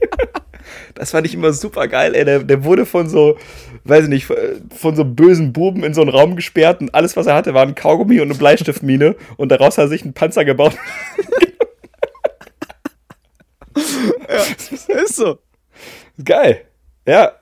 Das 0.96 1.12
fand 1.12 1.26
ich 1.28 1.34
immer 1.34 1.52
super 1.54 1.88
geil, 1.88 2.16
ey. 2.16 2.26
Der, 2.26 2.40
der 2.40 2.64
wurde 2.64 2.86
von 2.86 3.10
so, 3.10 3.38
weiß 3.84 4.04
ich 4.06 4.10
nicht, 4.10 4.28
von 4.76 4.96
so 4.96 5.04
bösen 5.04 5.52
Buben 5.54 5.84
in 5.84 5.94
so 5.94 6.02
einen 6.02 6.10
Raum 6.10 6.36
gesperrt 6.36 6.82
und 6.82 6.94
alles, 6.94 7.18
was 7.18 7.28
er 7.28 7.36
hatte, 7.36 7.54
war 7.54 7.64
ein 7.64 7.76
Kaugummi 7.76 8.20
und 8.22 8.30
eine 8.30 8.38
Bleistiftmine 8.38 9.16
und 9.38 9.50
daraus 9.50 9.78
hat 9.78 9.86
er 9.86 9.90
sich 9.90 10.04
einen 10.04 10.14
Panzer 10.14 10.46
gebaut. 10.46 10.76
Ist 14.88 15.16
so. 15.16 15.40
Geil. 16.24 16.62
Ja, 17.06 17.34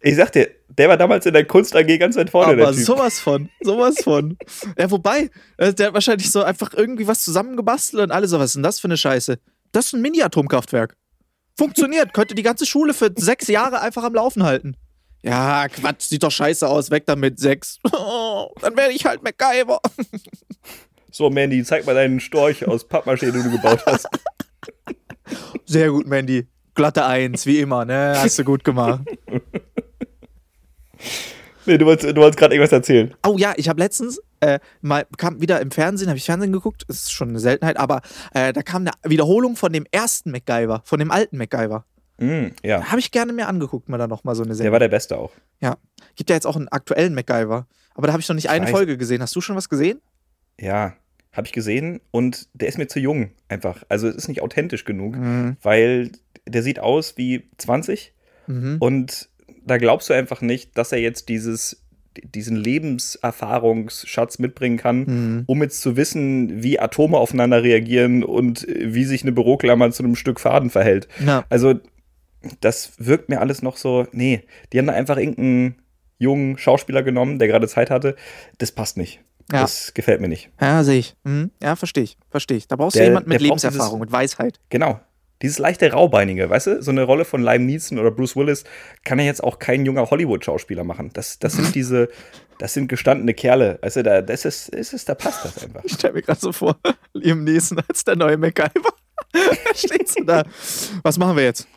ich 0.00 0.16
sag 0.16 0.32
dir, 0.32 0.48
der 0.78 0.88
war 0.88 0.96
damals 0.96 1.26
in 1.26 1.32
der 1.32 1.44
Kunst 1.44 1.74
AG 1.74 1.98
ganz 1.98 2.16
weit 2.16 2.30
vorne, 2.30 2.52
Aber 2.62 2.72
sowas 2.72 3.20
von, 3.20 3.48
sowas 3.60 3.96
von. 4.02 4.36
Ja, 4.78 4.90
wobei, 4.90 5.30
äh, 5.56 5.72
der 5.72 5.88
hat 5.88 5.94
wahrscheinlich 5.94 6.30
so 6.30 6.42
einfach 6.42 6.72
irgendwie 6.74 7.06
was 7.06 7.22
zusammengebastelt 7.22 8.02
und 8.02 8.10
alle 8.10 8.26
so, 8.28 8.38
was 8.38 8.46
ist 8.46 8.54
denn 8.54 8.62
das 8.62 8.80
für 8.80 8.88
eine 8.88 8.96
Scheiße? 8.96 9.38
Das 9.72 9.86
ist 9.86 9.92
ein 9.94 10.02
Mini-Atomkraftwerk. 10.02 10.96
Funktioniert, 11.56 12.12
könnte 12.12 12.34
die 12.34 12.42
ganze 12.42 12.66
Schule 12.66 12.94
für 12.94 13.12
sechs 13.16 13.48
Jahre 13.48 13.80
einfach 13.80 14.02
am 14.02 14.14
Laufen 14.14 14.42
halten. 14.42 14.76
Ja, 15.22 15.68
Quatsch, 15.68 16.02
sieht 16.02 16.22
doch 16.22 16.30
scheiße 16.30 16.68
aus, 16.68 16.90
weg 16.90 17.06
damit, 17.06 17.38
sechs. 17.38 17.78
Oh, 17.92 18.50
dann 18.60 18.76
werde 18.76 18.92
ich 18.92 19.06
halt 19.06 19.22
MacGyver. 19.22 19.80
So, 21.10 21.30
Mandy, 21.30 21.62
zeig 21.62 21.86
mal 21.86 21.94
deinen 21.94 22.18
Storch 22.18 22.66
aus 22.66 22.90
Pappmaché, 22.90 23.30
den 23.30 23.44
du 23.44 23.50
gebaut 23.52 23.84
hast. 23.86 24.08
Sehr 25.64 25.90
gut, 25.90 26.08
Mandy. 26.08 26.48
Glatte 26.74 27.06
Eins, 27.06 27.46
wie 27.46 27.60
immer, 27.60 27.84
ne? 27.84 28.14
Hast 28.16 28.36
du 28.40 28.42
gut 28.42 28.64
gemacht. 28.64 29.02
Nee, 31.66 31.78
du 31.78 31.86
wolltest, 31.86 32.14
du 32.14 32.20
wolltest 32.20 32.38
gerade 32.38 32.54
irgendwas 32.54 32.72
erzählen. 32.72 33.14
Oh 33.26 33.36
ja, 33.38 33.54
ich 33.56 33.68
habe 33.70 33.80
letztens 33.80 34.20
äh, 34.40 34.58
mal 34.82 35.06
kam 35.16 35.40
wieder 35.40 35.60
im 35.62 35.70
Fernsehen, 35.70 36.08
habe 36.08 36.18
ich 36.18 36.24
Fernsehen 36.26 36.52
geguckt, 36.52 36.84
das 36.88 36.96
ist 37.02 37.12
schon 37.12 37.30
eine 37.30 37.38
Seltenheit, 37.40 37.78
aber 37.78 38.02
äh, 38.34 38.52
da 38.52 38.62
kam 38.62 38.82
eine 38.82 38.90
Wiederholung 39.10 39.56
von 39.56 39.72
dem 39.72 39.86
ersten 39.90 40.30
MacGyver, 40.30 40.82
von 40.84 40.98
dem 40.98 41.10
alten 41.10 41.38
MacGyver. 41.38 41.86
Mm, 42.18 42.48
ja, 42.62 42.84
Habe 42.90 43.00
ich 43.00 43.10
gerne 43.10 43.32
mir 43.32 43.48
angeguckt, 43.48 43.88
mal 43.88 43.96
da 43.98 44.06
nochmal 44.06 44.34
so 44.34 44.42
eine 44.42 44.48
der 44.48 44.56
Sendung. 44.56 44.72
war 44.72 44.78
der 44.78 44.88
Beste 44.88 45.16
auch. 45.18 45.32
Ja. 45.60 45.78
Gibt 46.16 46.28
ja 46.30 46.36
jetzt 46.36 46.46
auch 46.46 46.54
einen 46.56 46.68
aktuellen 46.68 47.14
MacGyver. 47.14 47.66
Aber 47.94 48.06
da 48.06 48.12
habe 48.12 48.20
ich 48.20 48.28
noch 48.28 48.36
nicht 48.36 48.50
eine 48.50 48.66
weiß. 48.66 48.70
Folge 48.70 48.98
gesehen. 48.98 49.22
Hast 49.22 49.34
du 49.34 49.40
schon 49.40 49.56
was 49.56 49.68
gesehen? 49.68 50.00
Ja, 50.60 50.92
habe 51.32 51.46
ich 51.46 51.52
gesehen 51.52 52.00
und 52.12 52.46
der 52.52 52.68
ist 52.68 52.76
mir 52.78 52.86
zu 52.88 53.00
jung 53.00 53.30
einfach. 53.48 53.82
Also 53.88 54.06
es 54.06 54.14
ist 54.16 54.28
nicht 54.28 54.42
authentisch 54.42 54.84
genug, 54.84 55.16
Mhm. 55.16 55.56
weil 55.62 56.12
der 56.46 56.62
sieht 56.62 56.78
aus 56.78 57.16
wie 57.16 57.48
20 57.58 58.12
Mhm. 58.46 58.76
und 58.78 59.28
da 59.66 59.78
glaubst 59.78 60.08
du 60.10 60.14
einfach 60.14 60.40
nicht, 60.40 60.76
dass 60.78 60.92
er 60.92 60.98
jetzt 60.98 61.28
dieses 61.28 61.80
diesen 62.32 62.54
Lebenserfahrungsschatz 62.54 64.38
mitbringen 64.38 64.76
kann, 64.76 64.98
Mhm. 65.04 65.42
um 65.46 65.62
jetzt 65.62 65.80
zu 65.80 65.96
wissen, 65.96 66.62
wie 66.62 66.78
Atome 66.78 67.18
aufeinander 67.18 67.62
reagieren 67.62 68.22
und 68.22 68.68
äh, 68.68 68.94
wie 68.94 69.04
sich 69.04 69.22
eine 69.22 69.32
Büroklammer 69.32 69.90
zu 69.90 70.04
einem 70.04 70.14
Stück 70.16 70.38
Faden 70.40 70.70
verhält. 70.70 71.08
Ja. 71.24 71.44
Also, 71.48 71.74
das 72.60 72.92
wirkt 72.98 73.28
mir 73.30 73.40
alles 73.40 73.62
noch 73.62 73.76
so, 73.76 74.06
nee, 74.12 74.44
die 74.72 74.78
haben 74.78 74.86
da 74.86 74.92
einfach 74.92 75.16
irgendeinen 75.16 75.76
jungen 76.18 76.58
Schauspieler 76.58 77.02
genommen, 77.02 77.38
der 77.38 77.48
gerade 77.48 77.66
Zeit 77.68 77.90
hatte. 77.90 78.16
Das 78.58 78.70
passt 78.70 78.96
nicht. 78.96 79.20
Ja. 79.52 79.62
Das 79.62 79.92
gefällt 79.94 80.20
mir 80.20 80.28
nicht. 80.28 80.50
Ja, 80.60 80.84
sehe 80.84 80.98
ich. 81.00 81.16
Mhm. 81.24 81.50
Ja, 81.62 81.74
verstehe 81.76 82.04
ich. 82.04 82.16
Verstehe 82.30 82.56
ich. 82.58 82.68
Da 82.68 82.76
brauchst 82.76 82.96
Der- 82.96 83.04
du 83.04 83.08
jemanden 83.10 83.28
mit 83.28 83.40
Lebenserfahrung, 83.40 84.00
mit 84.00 84.12
Weisheit. 84.12 84.60
Genau. 84.70 85.00
Dieses 85.44 85.58
leichte 85.58 85.92
Raubeinige, 85.92 86.48
weißt 86.48 86.66
du? 86.68 86.82
So 86.82 86.90
eine 86.90 87.02
Rolle 87.02 87.26
von 87.26 87.42
Liam 87.42 87.66
Neeson 87.66 87.98
oder 87.98 88.10
Bruce 88.10 88.34
Willis 88.34 88.64
kann 89.04 89.18
ja 89.18 89.26
jetzt 89.26 89.44
auch 89.44 89.58
kein 89.58 89.84
junger 89.84 90.08
Hollywood-Schauspieler 90.08 90.84
machen. 90.84 91.10
Das, 91.12 91.38
das 91.38 91.52
sind 91.52 91.74
diese, 91.74 92.08
das 92.56 92.72
sind 92.72 92.88
gestandene 92.88 93.34
Kerle. 93.34 93.78
Weißt 93.82 93.96
du, 93.96 94.02
da, 94.02 94.22
das 94.22 94.46
ist, 94.46 94.70
ist, 94.70 94.94
ist, 94.94 95.06
da 95.06 95.14
passt 95.14 95.44
das 95.44 95.62
einfach. 95.62 95.84
Ich 95.84 95.92
stelle 95.92 96.14
mir 96.14 96.22
gerade 96.22 96.40
so 96.40 96.50
vor, 96.50 96.78
Liam 97.12 97.44
Neeson 97.44 97.78
als 97.86 98.04
der 98.04 98.16
neue 98.16 98.38
MacGyver. 98.38 98.94
steht 99.74 100.08
so 100.08 100.24
da. 100.24 100.44
Was 101.02 101.18
machen 101.18 101.36
wir 101.36 101.44
jetzt? 101.44 101.68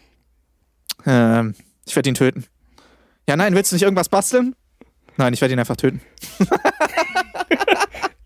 Ähm, 1.06 1.54
ich 1.86 1.94
werde 1.94 2.08
ihn 2.08 2.16
töten. 2.16 2.46
Ja, 3.28 3.36
nein, 3.36 3.54
willst 3.54 3.74
du 3.74 3.76
nicht 3.76 3.84
irgendwas 3.84 4.08
basteln? 4.08 4.56
Nein, 5.18 5.34
ich 5.34 5.42
werde 5.42 5.56
ihn 5.56 5.60
einfach 5.60 5.76
töten. 5.76 6.00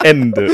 Ende. 0.04 0.52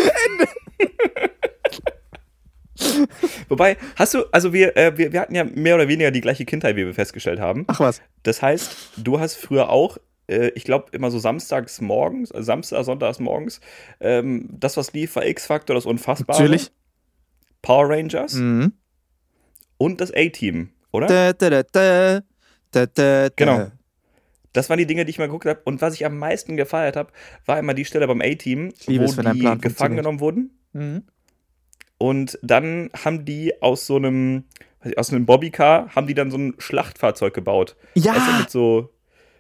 Wobei, 3.50 3.78
hast 3.96 4.14
du, 4.14 4.24
also 4.32 4.54
wir, 4.54 4.76
äh, 4.78 4.98
wir, 4.98 5.12
wir 5.14 5.20
hatten 5.22 5.36
ja 5.36 5.44
mehr 5.44 5.76
oder 5.76 5.88
weniger 5.88 6.12
die 6.12 6.22
gleiche 6.22 6.46
Kindheit, 6.46 6.76
wie 6.76 6.86
wir 6.86 6.94
festgestellt 6.94 7.40
haben. 7.40 7.66
Ach 7.68 7.80
was. 7.80 8.02
Das 8.24 8.42
heißt, 8.42 8.92
du 8.98 9.20
hast 9.20 9.36
früher 9.36 9.70
auch, 9.70 9.98
äh, 10.28 10.50
ich 10.50 10.64
glaube, 10.64 10.88
immer 10.92 11.12
so 11.12 11.20
samstags 11.20 11.82
morgens, 11.82 12.32
äh, 12.32 12.44
Samstag, 12.44 12.84
sonntags 12.84 13.20
morgens, 13.20 13.60
ähm, 14.00 14.48
das, 14.52 14.78
was 14.78 14.94
lief, 14.94 15.16
war 15.16 15.26
X-Factor, 15.26 15.74
das 15.76 15.86
Unfassbare. 15.86 16.40
Natürlich. 16.42 16.72
Power 17.62 17.90
Rangers 17.90 18.34
Mhm. 18.36 18.74
und 19.78 20.00
das 20.02 20.12
A-Team, 20.14 20.70
oder? 20.92 21.08
Da, 21.08 21.34
da, 21.34 21.50
da, 21.50 21.64
da, 21.64 22.22
da, 22.72 22.86
da. 22.86 23.30
Genau. 23.36 23.72
Das 24.54 24.70
waren 24.70 24.78
die 24.80 24.88
Dinge, 24.88 25.06
die 25.06 25.12
ich 25.12 25.20
mal 25.20 25.26
geguckt 25.28 25.46
habe. 25.46 25.62
Und 25.66 25.82
was 25.82 25.94
ich 25.94 26.06
am 26.06 26.18
meisten 26.18 26.58
gefeiert 26.58 26.96
habe, 26.96 27.12
war 27.46 27.60
immer 27.60 27.74
die 27.76 27.86
Stelle 27.86 28.08
beim 28.08 28.22
A-Team, 28.22 28.74
wo 28.88 28.92
die 29.32 29.58
gefangen 29.62 29.98
genommen 29.98 30.20
wurden. 30.20 30.58
Mhm. 30.74 31.04
Und 31.98 32.38
dann 32.42 32.90
haben 33.04 33.26
die 33.26 33.60
aus 33.62 33.88
so 33.88 33.96
einem, 33.96 34.44
aus 34.96 35.12
einem 35.12 35.26
Bobbycar, 35.26 35.90
haben 35.96 36.08
die 36.08 36.14
dann 36.14 36.30
so 36.32 36.38
ein 36.38 36.54
Schlachtfahrzeug 36.60 37.34
gebaut. 37.34 37.76
Ja. 37.96 38.14
Du, 38.14 38.40
mit 38.40 38.50
so, 38.52 38.90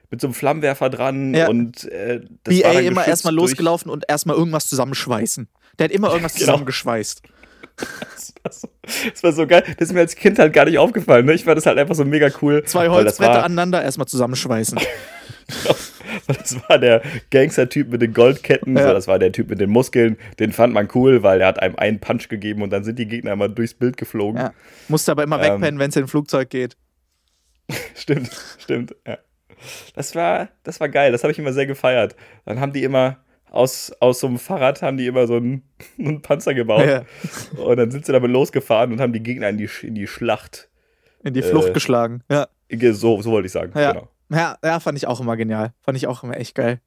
mit 0.09 0.21
so 0.21 0.27
einem 0.27 0.33
Flammenwerfer 0.33 0.89
dran 0.89 1.33
Ja. 1.33 1.47
und 1.49 1.85
äh, 1.91 2.21
das 2.43 2.57
BA 2.59 2.67
war 2.67 2.73
dann 2.73 2.85
immer 2.85 3.07
erstmal 3.07 3.33
losgelaufen 3.35 3.91
und 3.91 4.05
erstmal 4.07 4.35
irgendwas 4.37 4.67
zusammenschweißen. 4.67 5.47
Der 5.77 5.85
hat 5.85 5.91
immer 5.91 6.09
irgendwas 6.09 6.33
Genau. 6.35 6.45
zusammengeschweißt. 6.45 7.21
Das 7.77 8.33
war, 8.43 8.51
so, 8.51 8.67
das 9.11 9.23
war 9.23 9.31
so 9.33 9.45
geil. 9.45 9.63
Das 9.77 9.89
ist 9.89 9.93
mir 9.93 9.99
als 9.99 10.15
Kind 10.15 10.39
halt 10.39 10.51
gar 10.53 10.65
nicht 10.65 10.79
aufgefallen. 10.79 11.27
Ne? 11.27 11.33
Ich 11.33 11.43
fand 11.43 11.57
das 11.57 11.67
halt 11.67 11.77
einfach 11.77 11.93
so 11.93 12.05
mega 12.05 12.29
cool. 12.41 12.63
Zwei 12.63 12.89
Holzbretter 12.89 13.43
aneinander 13.43 13.83
erstmal 13.83 14.07
zusammenschweißen. 14.07 14.79
das 16.27 16.57
war 16.67 16.77
der 16.79 17.01
Gangster-Typ 17.31 17.89
mit 17.89 18.01
den 18.01 18.13
Goldketten. 18.13 18.75
Ja. 18.75 18.87
So, 18.87 18.93
das 18.93 19.07
war 19.07 19.19
der 19.19 19.31
Typ 19.31 19.49
mit 19.49 19.59
den 19.59 19.69
Muskeln. 19.69 20.17
Den 20.39 20.51
fand 20.51 20.73
man 20.73 20.87
cool, 20.93 21.23
weil 21.23 21.41
er 21.41 21.47
hat 21.47 21.59
einem 21.61 21.75
einen 21.75 21.99
Punch 21.99 22.27
gegeben 22.29 22.61
und 22.61 22.69
dann 22.71 22.83
sind 22.83 22.99
die 22.99 23.07
Gegner 23.07 23.33
immer 23.33 23.47
durchs 23.49 23.73
Bild 23.73 23.97
geflogen. 23.97 24.41
Ja. 24.41 24.53
Musste 24.87 25.11
aber 25.11 25.23
immer 25.23 25.37
Ähm. 25.43 25.53
wegpennen, 25.53 25.79
wenn 25.79 25.89
es 25.89 25.95
in 25.95 26.03
ein 26.03 26.07
Flugzeug 26.07 26.49
geht. 26.49 26.75
Stimmt, 27.95 28.29
stimmt. 28.59 28.95
Ja. 29.05 29.17
Das 29.95 30.15
war, 30.15 30.49
das 30.63 30.79
war 30.79 30.87
geil. 30.87 31.11
Das 31.11 31.23
habe 31.23 31.31
ich 31.31 31.39
immer 31.39 31.51
sehr 31.51 31.65
gefeiert. 31.65 32.15
Dann 32.45 32.59
haben 32.59 32.71
die 32.73 32.83
immer 32.83 33.17
aus, 33.49 33.91
aus 33.99 34.19
so 34.19 34.27
einem 34.27 34.39
Fahrrad 34.39 34.81
haben 34.81 34.97
die 34.97 35.07
immer 35.07 35.27
so 35.27 35.35
einen, 35.37 35.63
einen 35.99 36.21
Panzer 36.21 36.53
gebaut. 36.53 36.85
Ja. 36.85 37.03
Und 37.61 37.77
dann 37.77 37.91
sind 37.91 38.05
sie 38.05 38.11
damit 38.11 38.31
losgefahren 38.31 38.91
und 38.91 39.01
haben 39.01 39.13
die 39.13 39.23
Gegner 39.23 39.49
in 39.49 39.57
die, 39.57 39.69
in 39.81 39.95
die 39.95 40.07
Schlacht. 40.07 40.69
In 41.23 41.33
die 41.33 41.41
Flucht 41.41 41.69
Äh. 41.69 41.73
geschlagen. 41.73 42.23
Ja. 42.31 42.47
So, 42.93 43.21
so 43.21 43.31
wollte 43.31 43.47
ich 43.47 43.51
sagen. 43.51 43.71
Ja. 43.77 43.93
Genau. 43.93 44.09
Ja, 44.29 44.57
ja, 44.63 44.79
fand 44.79 44.97
ich 44.97 45.07
auch 45.07 45.19
immer 45.19 45.37
genial. 45.37 45.73
Fand 45.81 45.97
ich 45.97 46.07
auch 46.07 46.23
immer 46.23 46.37
echt 46.37 46.55
geil. 46.55 46.81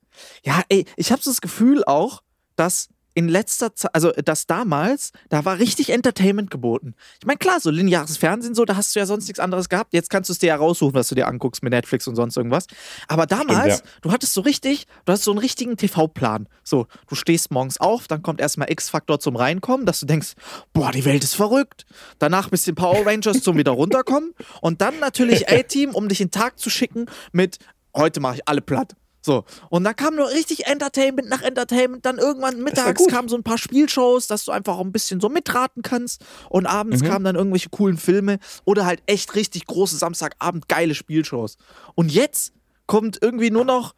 Ja, 0.45 0.63
ey, 0.69 0.85
ich 0.97 1.13
habe 1.13 1.23
so 1.23 1.31
das 1.31 1.41
Gefühl 1.41 1.85
auch, 1.85 2.23
dass 2.57 2.89
in 3.15 3.29
letzter 3.29 3.75
Zeit, 3.75 3.95
also 3.95 4.13
dass 4.13 4.47
damals, 4.47 5.13
da 5.29 5.45
war 5.45 5.59
richtig 5.59 5.91
Entertainment 5.91 6.51
geboten. 6.51 6.95
Ich 7.19 7.27
meine, 7.27 7.39
klar, 7.39 7.61
so 7.61 7.71
lineares 7.71 8.17
Fernsehen, 8.17 8.55
so, 8.55 8.65
da 8.65 8.77
hast 8.77 8.95
du 8.95 9.01
ja 9.01 9.07
sonst 9.07 9.27
nichts 9.27 9.41
anderes 9.41 9.69
gehabt. 9.69 9.93
Jetzt 9.93 10.11
kannst 10.11 10.29
du 10.29 10.33
es 10.33 10.39
dir 10.39 10.49
ja 10.49 10.57
raussuchen, 10.57 10.95
was 10.95 11.09
du 11.09 11.15
dir 11.15 11.27
anguckst 11.27 11.63
mit 11.63 11.73
Netflix 11.73 12.07
und 12.07 12.15
sonst 12.15 12.37
irgendwas. 12.37 12.67
Aber 13.09 13.27
damals, 13.27 13.79
Stimmt, 13.79 13.93
du 14.03 14.13
hattest 14.13 14.35
so 14.35 14.41
richtig, 14.43 14.87
du 15.05 15.13
hast 15.13 15.25
so 15.25 15.31
einen 15.33 15.39
richtigen 15.39 15.77
TV-Plan. 15.77 16.49
So, 16.63 16.87
du 17.09 17.15
stehst 17.15 17.51
morgens 17.51 17.81
auf, 17.81 18.07
dann 18.07 18.23
kommt 18.23 18.41
erstmal 18.41 18.71
X-Faktor 18.71 19.19
zum 19.19 19.37
Reinkommen, 19.37 19.87
dass 19.87 20.01
du 20.01 20.07
denkst, 20.07 20.35
boah, 20.73 20.93
die 20.93 21.05
Welt 21.05 21.25
ist 21.25 21.35
verrückt. 21.35 21.87
Danach 22.19 22.51
bisschen 22.51 22.75
Power 22.75 23.07
Rangers 23.07 23.43
zum 23.43 23.57
wieder 23.57 23.73
runterkommen. 23.73 24.35
Und 24.61 24.81
dann 24.81 24.99
natürlich 25.01 25.49
A-Team, 25.51 25.95
um 25.95 26.09
dich 26.09 26.21
in 26.21 26.29
den 26.29 26.33
Tag 26.33 26.59
zu 26.59 26.71
schicken 26.71 27.07
mit, 27.33 27.59
heute 27.95 28.21
mache 28.21 28.37
ich 28.37 28.49
alle 28.49 28.61
platt. 28.61 28.95
So, 29.23 29.45
und 29.69 29.85
dann 29.85 29.95
kam 29.97 30.17
nur 30.17 30.31
richtig 30.31 30.67
Entertainment 30.67 31.29
nach 31.29 31.43
Entertainment. 31.43 32.07
Dann 32.07 32.17
irgendwann 32.19 32.63
mittags 32.63 33.07
kamen 33.07 33.29
so 33.29 33.37
ein 33.37 33.43
paar 33.43 33.59
Spielshows, 33.59 34.27
dass 34.29 34.45
du 34.47 34.53
einfach 34.53 34.77
auch 34.79 34.85
ein 34.85 34.93
bisschen 34.93 35.21
so 35.21 35.29
mitraten 35.29 35.83
kannst. 35.83 36.25
Und 36.49 36.63
Mhm. 36.63 36.69
abends 36.71 37.03
kamen 37.05 37.25
dann 37.25 37.37
irgendwelche 37.37 37.69
coolen 37.69 37.99
Filme 37.99 38.39
oder 38.65 38.87
halt 38.87 39.03
echt 39.07 39.35
richtig 39.35 39.67
große 39.67 39.97
Samstagabend 39.97 40.69
geile 40.69 40.95
Spielshows. 40.95 41.57
Und 41.95 42.11
jetzt 42.13 42.53
kommt 42.87 43.19
irgendwie 43.21 43.51
nur 43.51 43.65
noch, 43.67 43.95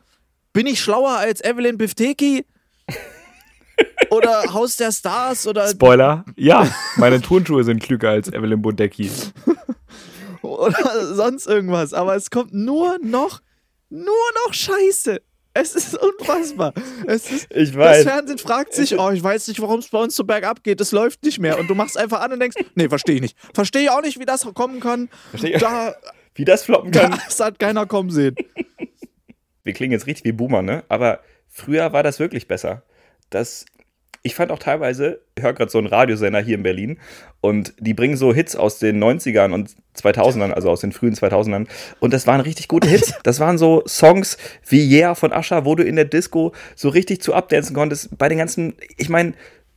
bin 0.53 0.67
ich 0.67 0.81
schlauer 0.81 1.13
als 1.19 1.41
Evelyn 1.43 1.79
Bifteki? 1.79 2.45
oder 4.11 4.53
Haus 4.53 4.77
der 4.77 4.93
Stars 4.93 5.47
oder, 5.47 5.69
Spoiler, 5.69 6.25
ja, 6.37 6.69
meine 6.97 7.21
Turnschuhe 7.23 7.65
sind 7.65 7.83
klüger 7.83 8.11
als 8.11 8.29
Evelyn 8.29 8.61
Bodecki. 8.61 9.11
oder 10.43 11.15
sonst 11.15 11.47
irgendwas. 11.47 11.95
Aber 11.95 12.17
es 12.17 12.31
kommt 12.31 12.53
nur 12.53 12.99
noch, 13.03 13.41
nur 13.93 14.25
noch 14.47 14.55
Scheiße. 14.55 15.21
Es 15.55 15.75
ist 15.75 15.97
unfassbar. 15.99 16.73
Es 17.07 17.31
ist, 17.31 17.47
Ich 17.55 17.71
Das 17.73 17.77
weiß. 17.77 18.03
Fernsehen 18.05 18.39
fragt 18.39 18.73
sich, 18.73 18.99
oh, 18.99 19.11
ich 19.11 19.23
weiß 19.23 19.49
nicht, 19.49 19.61
warum 19.61 19.81
es 19.81 19.89
bei 19.89 19.99
uns 19.99 20.17
so 20.17 20.25
bergab 20.25 20.63
geht, 20.65 20.81
es 20.81 20.93
läuft 20.93 21.23
nicht 21.25 21.39
mehr. 21.39 21.59
Und 21.59 21.69
du 21.69 21.75
machst 21.75 21.99
einfach 21.99 22.21
an 22.23 22.33
und 22.33 22.41
denkst, 22.41 22.57
nee, 22.75 22.89
verstehe 22.89 23.17
ich 23.17 23.21
nicht. 23.21 23.37
Verstehe 23.53 23.83
ich 23.83 23.91
auch 23.91 24.01
nicht, 24.01 24.19
wie 24.19 24.25
das 24.25 24.47
kommen 24.55 24.81
kann. 24.81 25.11
Versteh- 25.31 25.59
Da, 25.59 25.95
Wie 26.35 26.47
das 26.47 26.65
floppen 26.65 26.91
kann. 26.91 27.11
das 27.27 27.39
hat 27.41 27.59
keiner 27.59 27.85
kommen 27.85 28.09
sehen. 28.11 28.35
wir 29.63 29.73
klingen 29.75 29.93
jetzt 29.93 30.07
richtig 30.07 30.25
wie 30.25 30.33
Boomer, 30.33 30.63
ne? 30.63 30.85
Aber 30.89 31.21
früher 31.51 31.93
war 31.93 32.03
das 32.03 32.19
wirklich 32.19 32.49
besser. 32.49 32.83
Das, 33.29 33.67
ich 34.23 34.35
fand 34.35 34.53
auch 34.53 34.59
teilweise, 34.59 35.21
ich 35.37 35.43
höre 35.43 35.53
gerade 35.53 35.71
so 35.71 35.79
einen 35.79 35.89
Radiosender 35.89 36.41
hier 36.41 36.55
in 36.55 36.63
Berlin 36.63 36.99
und 37.41 37.75
die 37.81 37.93
bringen 37.93 38.17
so 38.17 38.33
Hits 38.33 38.55
aus 38.55 38.79
den 38.79 39.03
90ern 39.03 39.53
und 39.53 39.75
2000ern, 40.01 40.53
also 40.53 40.71
aus 40.71 40.81
den 40.81 40.93
frühen 40.93 41.15
2000ern. 41.15 41.67
Und 41.99 42.13
das 42.13 42.27
waren 42.27 42.41
richtig 42.41 42.69
gute 42.69 42.89
Hits. 42.89 43.15
Das 43.25 43.41
waren 43.41 43.59
so 43.59 43.83
Songs 43.87 44.37
wie 44.69 44.89
Yeah 44.89 45.15
von 45.15 45.33
Ascha, 45.33 45.65
wo 45.65 45.75
du 45.75 45.83
in 45.83 45.97
der 45.97 46.05
Disco 46.05 46.53
so 46.77 46.89
richtig 46.89 47.21
zu 47.21 47.35
abdancen 47.35 47.75
konntest. 47.75 48.17
Bei 48.17 48.29
den 48.29 48.39
ganzen, 48.39 48.75
ich 48.97 49.09
meine, 49.09 49.35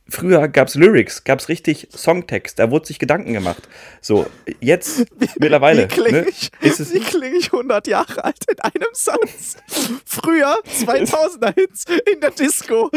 früher 0.08 0.48
gab 0.48 0.68
es 0.68 0.74
Lyrics, 0.74 1.24
gab 1.24 1.40
es 1.40 1.48
richtig 1.48 1.88
Songtext, 1.94 2.58
da 2.58 2.70
wurde 2.70 2.86
sich 2.86 2.98
Gedanken 2.98 3.32
gemacht. 3.32 3.68
So, 4.00 4.26
jetzt 4.60 5.04
mittlerweile 5.38 5.84
Wie 5.84 5.88
klinge 5.88 6.22
ne, 6.22 6.28
ich, 6.28 6.50
ist 6.60 6.94
wie 6.94 7.00
kling 7.00 7.34
ich 7.34 7.52
100 7.52 7.86
Jahre 7.86 8.24
alt 8.24 8.44
in 8.48 8.60
einem 8.60 8.92
Satz? 8.92 9.56
Früher 10.04 10.56
2000er 10.84 11.54
Hits 11.54 11.84
in 12.12 12.20
der 12.20 12.30
Disco. 12.30 12.90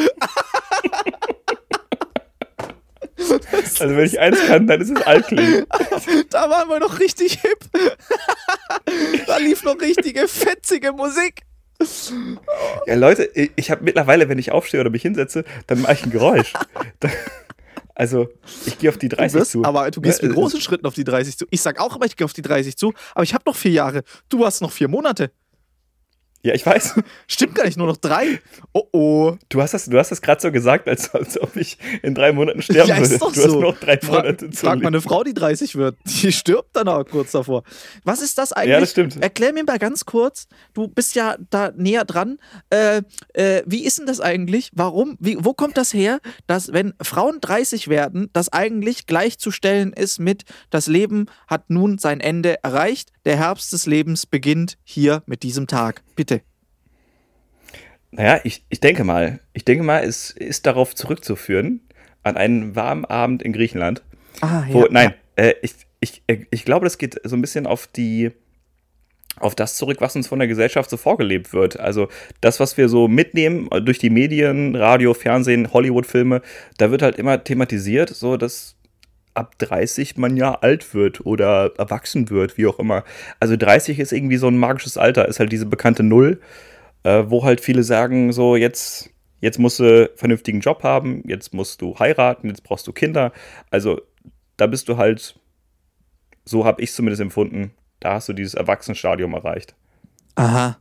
Also 3.20 3.96
wenn 3.96 4.06
ich 4.06 4.20
eins 4.20 4.40
kann, 4.48 4.68
dann 4.68 4.82
ist 4.82 4.90
es 4.90 5.02
altklingen. 5.06 5.66
Da 6.30 6.50
waren 6.50 6.70
wir 6.70 6.80
noch 6.80 7.00
richtig 7.00 7.40
hip. 7.42 7.60
da 9.28 9.38
lief 9.38 9.64
noch 9.64 9.80
richtige 9.80 10.28
fetzige 10.28 10.92
Musik. 10.92 11.42
Ja, 12.86 12.96
Leute, 12.96 13.30
ich, 13.56 13.72
habe 13.72 13.84
mittlerweile, 13.84 14.28
wenn 14.30 14.38
ich 14.38 14.52
aufstehe 14.52 14.82
oder 14.82 14.90
mich 14.90 15.02
hinsetze, 15.02 15.44
dann 15.68 15.82
mache 15.82 15.94
ich 15.94 16.04
ein 16.04 16.12
Geräusch. 16.12 16.54
Also, 17.96 18.30
ich 18.66 18.80
gehe 18.80 18.90
auf 18.90 18.98
die 18.98 19.10
30 19.10 19.34
Du 19.34 19.40
wirst, 19.40 19.52
zu. 19.52 19.66
aber 19.66 19.92
du 19.92 20.00
gehst 20.00 20.22
Ne, 20.24 20.30
mit 20.30 20.38
großen 20.38 20.62
Schritten 20.62 20.86
auf 20.86 20.94
die 20.94 21.04
30 21.04 21.38
zu. 21.38 21.46
Ich 21.50 21.62
sag 21.62 21.82
auch 21.82 21.98
immer, 21.98 22.06
ich 22.06 22.16
gehe 22.16 22.24
auf 22.24 22.32
die 22.32 22.42
30 22.42 22.78
zu, 22.78 22.94
aber 23.14 23.24
ich 23.26 23.34
habe 23.34 23.44
noch 23.46 23.58
vier 23.58 23.72
Jahre. 23.72 24.04
Du 24.30 24.46
hast 24.46 24.62
noch 24.62 24.72
vier 24.72 24.88
Monate. 24.88 25.32
Ja, 26.42 26.54
ich 26.54 26.66
weiß. 26.66 26.96
Stimmt 27.28 27.56
gar 27.56 27.66
nicht, 27.66 27.78
nur 27.78 27.88
noch 27.88 27.98
drei. 27.98 28.40
Oh 28.74 28.84
oh. 28.94 29.38
Du 29.50 29.62
hast 29.62 29.74
das, 29.74 29.86
du 29.86 29.98
hast 29.98 30.12
das 30.12 30.22
gerade 30.22 30.42
so 30.42 30.52
gesagt, 30.52 30.88
als, 30.88 31.14
als 31.14 31.40
ob 31.40 31.56
ich 31.58 31.78
in 32.02 32.16
drei 32.16 32.32
Monaten 32.32 32.62
sterben 32.62 32.88
Ja, 32.88 32.98
würde. 32.98 33.14
ist 33.14 33.22
doch 33.22 33.34
du 33.34 33.42
hast 33.44 33.50
so. 33.52 33.60
noch 33.60 33.78
drei 33.78 33.98
Fra 33.98 34.18
Monate 34.18 34.50
zu 34.50 34.58
frag 34.66 34.80
mal 34.80 34.88
eine 34.88 35.02
Frau, 35.02 35.24
die 35.24 35.34
30 35.34 35.76
wird. 35.76 35.98
Die 36.06 36.32
stirbt 36.32 36.76
dann 36.76 36.88
auch 36.88 37.04
kurz 37.04 37.32
davor. 37.32 37.64
Was 38.06 38.22
ist 38.22 38.38
das 38.38 38.54
eigentlich? 38.54 38.72
Ja, 38.72 38.80
das 38.80 38.92
stimmt. 38.92 39.22
Erklär 39.22 39.52
mir 39.52 39.66
mal 39.66 39.80
ganz 39.80 40.06
kurz. 40.06 40.48
Du 40.74 40.88
bist 40.88 41.16
ja 41.16 41.36
da 41.50 41.72
näher 41.76 42.06
dran. 42.06 42.40
Äh, 42.70 43.02
äh, 43.34 43.64
wie 43.66 43.84
ist 43.84 44.00
denn 44.00 44.06
das 44.06 44.22
eigentlich? 44.22 44.72
Warum? 44.74 45.18
Wie, 45.20 45.38
wo 45.40 45.54
kommt 45.54 45.76
das 45.78 45.94
her, 45.94 46.20
dass 46.48 46.72
wenn 46.72 46.94
Frauen 47.02 47.42
30 47.42 47.90
werden, 47.90 48.30
das 48.32 48.48
eigentlich 48.54 49.08
gleichzustellen 49.08 49.92
ist 49.92 50.20
mit 50.20 50.44
das 50.70 50.88
Leben 50.88 51.26
hat 51.48 51.70
nun 51.70 51.98
sein 51.98 52.22
Ende 52.22 52.64
erreicht. 52.64 53.12
Der 53.26 53.36
Herbst 53.38 53.74
des 53.74 53.86
Lebens 53.86 54.26
beginnt 54.26 54.78
hier 54.84 55.24
mit 55.26 55.44
diesem 55.44 55.68
Tag. 55.68 56.02
Bitte. 56.16 56.29
Naja, 58.12 58.40
ich, 58.44 58.64
ich 58.70 58.80
denke 58.80 59.04
mal, 59.04 59.40
ich 59.54 59.66
denke 59.66 59.84
mal, 59.84 60.04
es 60.04 60.32
ist 60.32 60.66
darauf 60.66 60.96
zurückzuführen, 60.96 61.82
an 62.24 62.38
einen 62.38 62.76
warmen 62.76 63.06
Abend 63.06 63.44
in 63.44 63.54
Griechenland. 63.54 64.02
Ah, 64.42 64.64
Wo, 64.70 64.88
nein, 64.90 65.14
äh, 65.36 65.54
ich, 65.62 65.74
ich, 66.00 66.24
äh, 66.28 66.46
ich 66.52 66.66
glaube, 66.66 66.86
das 66.86 66.98
geht 66.98 67.20
so 67.24 67.36
ein 67.36 67.42
bisschen 67.42 67.68
auf 67.68 67.88
die 67.88 68.32
auf 69.40 69.56
das 69.56 69.76
zurück, 69.76 69.98
was 70.02 70.16
uns 70.16 70.28
von 70.28 70.40
der 70.40 70.48
Gesellschaft 70.48 70.90
so 70.90 70.98
vorgelebt 70.98 71.54
wird. 71.54 71.80
Also 71.80 72.10
das, 72.42 72.60
was 72.60 72.78
wir 72.78 72.90
so 72.90 73.08
mitnehmen 73.08 73.70
durch 73.84 73.98
die 73.98 74.10
Medien, 74.10 74.76
Radio, 74.76 75.14
Fernsehen, 75.14 75.72
Hollywood-Filme, 75.72 76.42
da 76.78 76.92
wird 76.92 77.02
halt 77.02 77.18
immer 77.18 77.42
thematisiert, 77.42 78.10
so 78.10 78.36
dass 78.36 78.76
ab 79.34 79.58
30 79.60 80.18
man 80.18 80.36
ja 80.36 80.56
alt 80.56 80.94
wird 80.94 81.26
oder 81.26 81.72
erwachsen 81.78 82.30
wird, 82.30 82.58
wie 82.58 82.68
auch 82.68 82.80
immer. 82.80 83.04
Also 83.40 83.56
30 83.56 84.00
ist 84.00 84.12
irgendwie 84.12 84.38
so 84.38 84.48
ein 84.48 84.58
magisches 84.58 84.98
Alter, 84.98 85.28
ist 85.28 85.40
halt 85.40 85.52
diese 85.52 85.66
bekannte 85.66 86.04
Null, 86.04 86.42
äh, 87.04 87.24
wo 87.28 87.44
halt 87.44 87.62
viele 87.62 87.84
sagen, 87.84 88.32
so 88.34 88.56
jetzt, 88.56 89.10
jetzt 89.42 89.60
musst 89.60 89.80
du 89.80 89.84
einen 89.84 90.08
vernünftigen 90.16 90.60
Job 90.60 90.84
haben, 90.84 91.24
jetzt 91.28 91.54
musst 91.54 91.82
du 91.82 91.98
heiraten, 92.00 92.48
jetzt 92.50 92.64
brauchst 92.64 92.88
du 92.88 92.94
Kinder. 92.94 93.32
Also 93.72 94.02
da 94.58 94.68
bist 94.68 94.90
du 94.90 94.98
halt, 94.98 95.40
so 96.46 96.66
habe 96.66 96.82
ich 96.82 96.92
zumindest 96.94 97.22
empfunden, 97.22 97.72
da 98.00 98.14
hast 98.16 98.30
du 98.30 98.34
dieses 98.34 98.54
Erwachsenenstadium 98.54 99.34
erreicht. 99.34 99.76
Aha. 100.36 100.78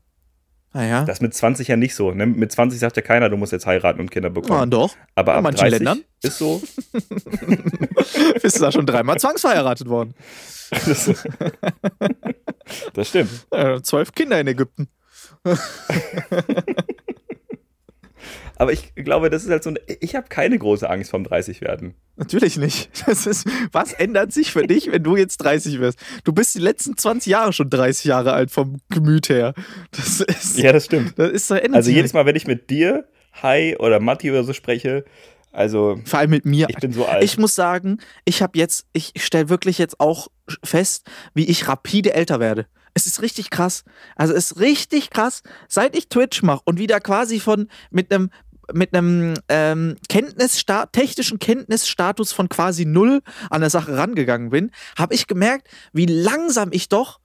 Naja. 0.75 1.05
Das 1.05 1.17
ist 1.17 1.23
mit 1.23 1.33
20 1.35 1.67
ja 1.69 1.77
nicht 1.77 1.95
so. 1.95 2.13
Ne? 2.13 2.27
Mit 2.27 2.53
20 2.53 2.79
sagt 2.79 2.97
ja 2.97 3.03
keiner, 3.03 3.31
du 3.31 3.37
musst 3.39 3.53
jetzt 3.53 3.65
heiraten 3.67 4.01
und 4.01 4.11
Kinder 4.11 4.29
Ah, 4.29 4.33
bekommen. 4.33 4.71
doch. 4.71 4.95
Aber 5.15 5.33
in 5.33 5.39
ab 5.39 5.43
manchen 5.45 5.61
30 5.61 5.79
Ländern. 5.79 6.05
ist 6.23 6.39
so. 6.39 6.61
Bist 8.43 8.57
du 8.57 8.61
da 8.61 8.71
schon 8.71 8.85
dreimal 8.87 9.19
zwangsverheiratet 9.19 9.89
worden? 9.89 10.15
Das, 10.71 11.11
das 12.93 13.09
stimmt. 13.09 13.31
Äh, 13.51 13.81
zwölf 13.83 14.13
Kinder 14.13 14.39
in 14.41 14.47
Ägypten. 14.47 14.89
Aber 18.61 18.73
ich 18.73 18.93
glaube, 18.97 19.31
das 19.31 19.45
ist 19.45 19.51
halt 19.51 19.63
so 19.63 19.71
eine, 19.71 19.79
ich 20.01 20.17
habe 20.17 20.27
keine 20.29 20.59
große 20.59 20.89
Angst 20.91 21.13
vom 21.13 21.23
30 21.23 21.61
werden. 21.61 21.95
Natürlich 22.17 22.57
nicht. 22.57 22.91
Das 23.07 23.25
ist, 23.27 23.47
was 23.71 23.93
ändert 23.93 24.33
sich 24.33 24.51
für 24.53 24.67
dich, 24.67 24.91
wenn 24.91 25.05
du 25.05 25.15
jetzt 25.17 25.37
30 25.39 25.79
wirst? 25.79 26.01
Du 26.25 26.33
bist 26.33 26.57
die 26.57 26.59
letzten 26.59 26.97
20 26.97 27.31
Jahre 27.31 27.53
schon 27.53 27.71
30 27.71 28.05
Jahre 28.07 28.33
alt 28.33 28.51
vom 28.51 28.79
Gemüt 28.91 29.29
her. 29.29 29.55
Das 29.93 30.21
ist, 30.21 30.59
Ja, 30.59 30.73
das 30.73 30.87
stimmt. 30.87 31.17
das 31.19 31.31
ist, 31.31 31.49
da 31.51 31.57
ändert 31.59 31.77
Also 31.77 31.91
jedes 31.91 32.13
Mal, 32.15 32.27
wenn 32.27 32.35
ich 32.35 32.49
mit 32.49 32.69
dir, 32.69 33.07
Hi 33.43 33.77
oder 33.79 34.01
Matti 34.01 34.29
oder 34.31 34.43
so 34.43 34.53
spreche, 34.53 35.05
also 35.53 36.01
Vor 36.05 36.19
allem 36.19 36.31
mit 36.31 36.45
mir. 36.45 36.67
ich 36.69 36.77
bin 36.77 36.93
so 36.93 37.07
alt. 37.07 37.23
Ich 37.23 37.39
muss 37.39 37.55
sagen, 37.55 37.99
ich 38.25 38.43
habe 38.43 38.59
jetzt, 38.59 38.87
ich 38.93 39.13
stelle 39.19 39.49
wirklich 39.49 39.79
jetzt 39.79 40.01
auch 40.01 40.27
fest, 40.65 41.07
wie 41.35 41.45
ich 41.45 41.69
rapide 41.69 42.13
älter 42.13 42.41
werde. 42.41 42.67
Es 42.95 43.07
ist 43.07 43.23
richtig 43.23 43.51
krass. 43.51 43.85
Also 44.17 44.35
es 44.35 44.53
ist 44.53 44.61
richtig 44.61 45.11
krass, 45.11 45.43
seit 45.69 45.97
ich 45.97 46.09
Twitch 46.09 46.43
mache 46.43 46.63
und 46.65 46.79
wieder 46.79 47.01
quasi 47.01 47.41
von 47.41 47.69
mit 47.91 48.13
einem 48.13 48.31
mit 48.73 48.95
einem 48.95 49.35
ähm, 49.49 49.97
Kenntnissta 50.09 50.87
technischen 50.87 51.39
Kenntnisstatus 51.39 52.33
von 52.33 52.49
quasi 52.49 52.85
null 52.85 53.23
an 53.51 53.63
der 53.63 53.71
Sache 53.71 53.97
rangegangen 53.97 54.51
bin, 54.51 54.71
habe 54.99 55.15
ich 55.15 55.27
gemerkt, 55.27 55.69
wie 55.93 56.07
langsam 56.07 56.69
ich 56.73 56.89
doch, 56.89 57.19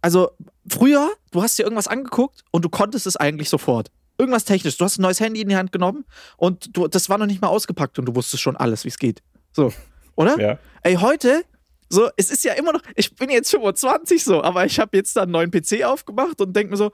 also 0.00 0.32
früher, 0.68 1.10
du 1.30 1.42
hast 1.42 1.58
dir 1.58 1.62
irgendwas 1.62 1.86
angeguckt 1.86 2.42
und 2.50 2.64
du 2.64 2.68
konntest 2.68 3.06
es 3.06 3.16
eigentlich 3.16 3.48
sofort. 3.48 3.90
Irgendwas 4.18 4.44
technisch. 4.44 4.76
Du 4.76 4.84
hast 4.84 4.98
ein 4.98 5.02
neues 5.02 5.20
Handy 5.20 5.40
in 5.40 5.48
die 5.48 5.56
Hand 5.56 5.72
genommen 5.72 6.04
und 6.36 6.76
du, 6.76 6.88
das 6.88 7.08
war 7.08 7.18
noch 7.18 7.26
nicht 7.26 7.40
mal 7.40 7.48
ausgepackt 7.48 7.98
und 7.98 8.06
du 8.06 8.14
wusstest 8.14 8.42
schon 8.42 8.56
alles, 8.56 8.84
wie 8.84 8.88
es 8.88 8.98
geht. 8.98 9.22
So, 9.52 9.72
oder? 10.16 10.38
ja. 10.38 10.58
Ey, 10.82 10.96
heute, 10.96 11.44
so, 11.92 12.08
es 12.16 12.30
ist 12.30 12.42
ja 12.42 12.54
immer 12.54 12.72
noch, 12.72 12.82
ich 12.96 13.14
bin 13.14 13.28
jetzt 13.28 13.50
25 13.50 14.24
so, 14.24 14.42
aber 14.42 14.64
ich 14.64 14.80
habe 14.80 14.96
jetzt 14.96 15.14
da 15.14 15.22
einen 15.22 15.32
neuen 15.32 15.50
PC 15.50 15.84
aufgemacht 15.84 16.40
und 16.40 16.56
denke 16.56 16.70
mir 16.70 16.78
so, 16.78 16.90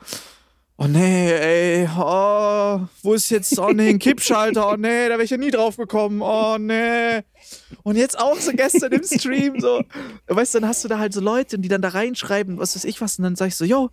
oh 0.77 0.87
nee, 0.89 1.31
ey, 1.31 1.89
oh, 1.97 2.81
wo 3.03 3.15
ist 3.15 3.31
jetzt, 3.31 3.57
oh 3.61 3.71
nee, 3.71 3.91
ein 3.91 4.01
Kippschalter, 4.01 4.73
oh 4.73 4.77
nee, 4.77 5.09
da 5.09 5.15
wäre 5.15 5.23
ich 5.23 5.31
ja 5.31 5.37
nie 5.37 5.53
drauf 5.53 5.77
gekommen, 5.77 6.21
oh 6.21 6.57
nee. 6.59 7.21
Und 7.85 7.95
jetzt 7.97 8.19
auch 8.19 8.39
so 8.39 8.51
gestern 8.53 8.93
im 8.93 9.05
Stream, 9.05 9.61
so, 9.61 9.83
weißt 10.27 10.55
du, 10.55 10.61
dann 10.61 10.69
hast 10.69 10.83
du 10.83 10.89
da 10.89 10.99
halt 10.99 11.13
so 11.13 11.21
Leute, 11.21 11.61
die 11.61 11.69
dann 11.69 11.83
da 11.83 11.91
reinschreiben, 11.91 12.59
was 12.59 12.75
weiß 12.75 12.85
ich 12.85 13.01
was, 13.01 13.19
und 13.19 13.25
dann 13.25 13.37
sag 13.37 13.49
ich 13.49 13.57
so, 13.57 13.65
yo, 13.65 13.91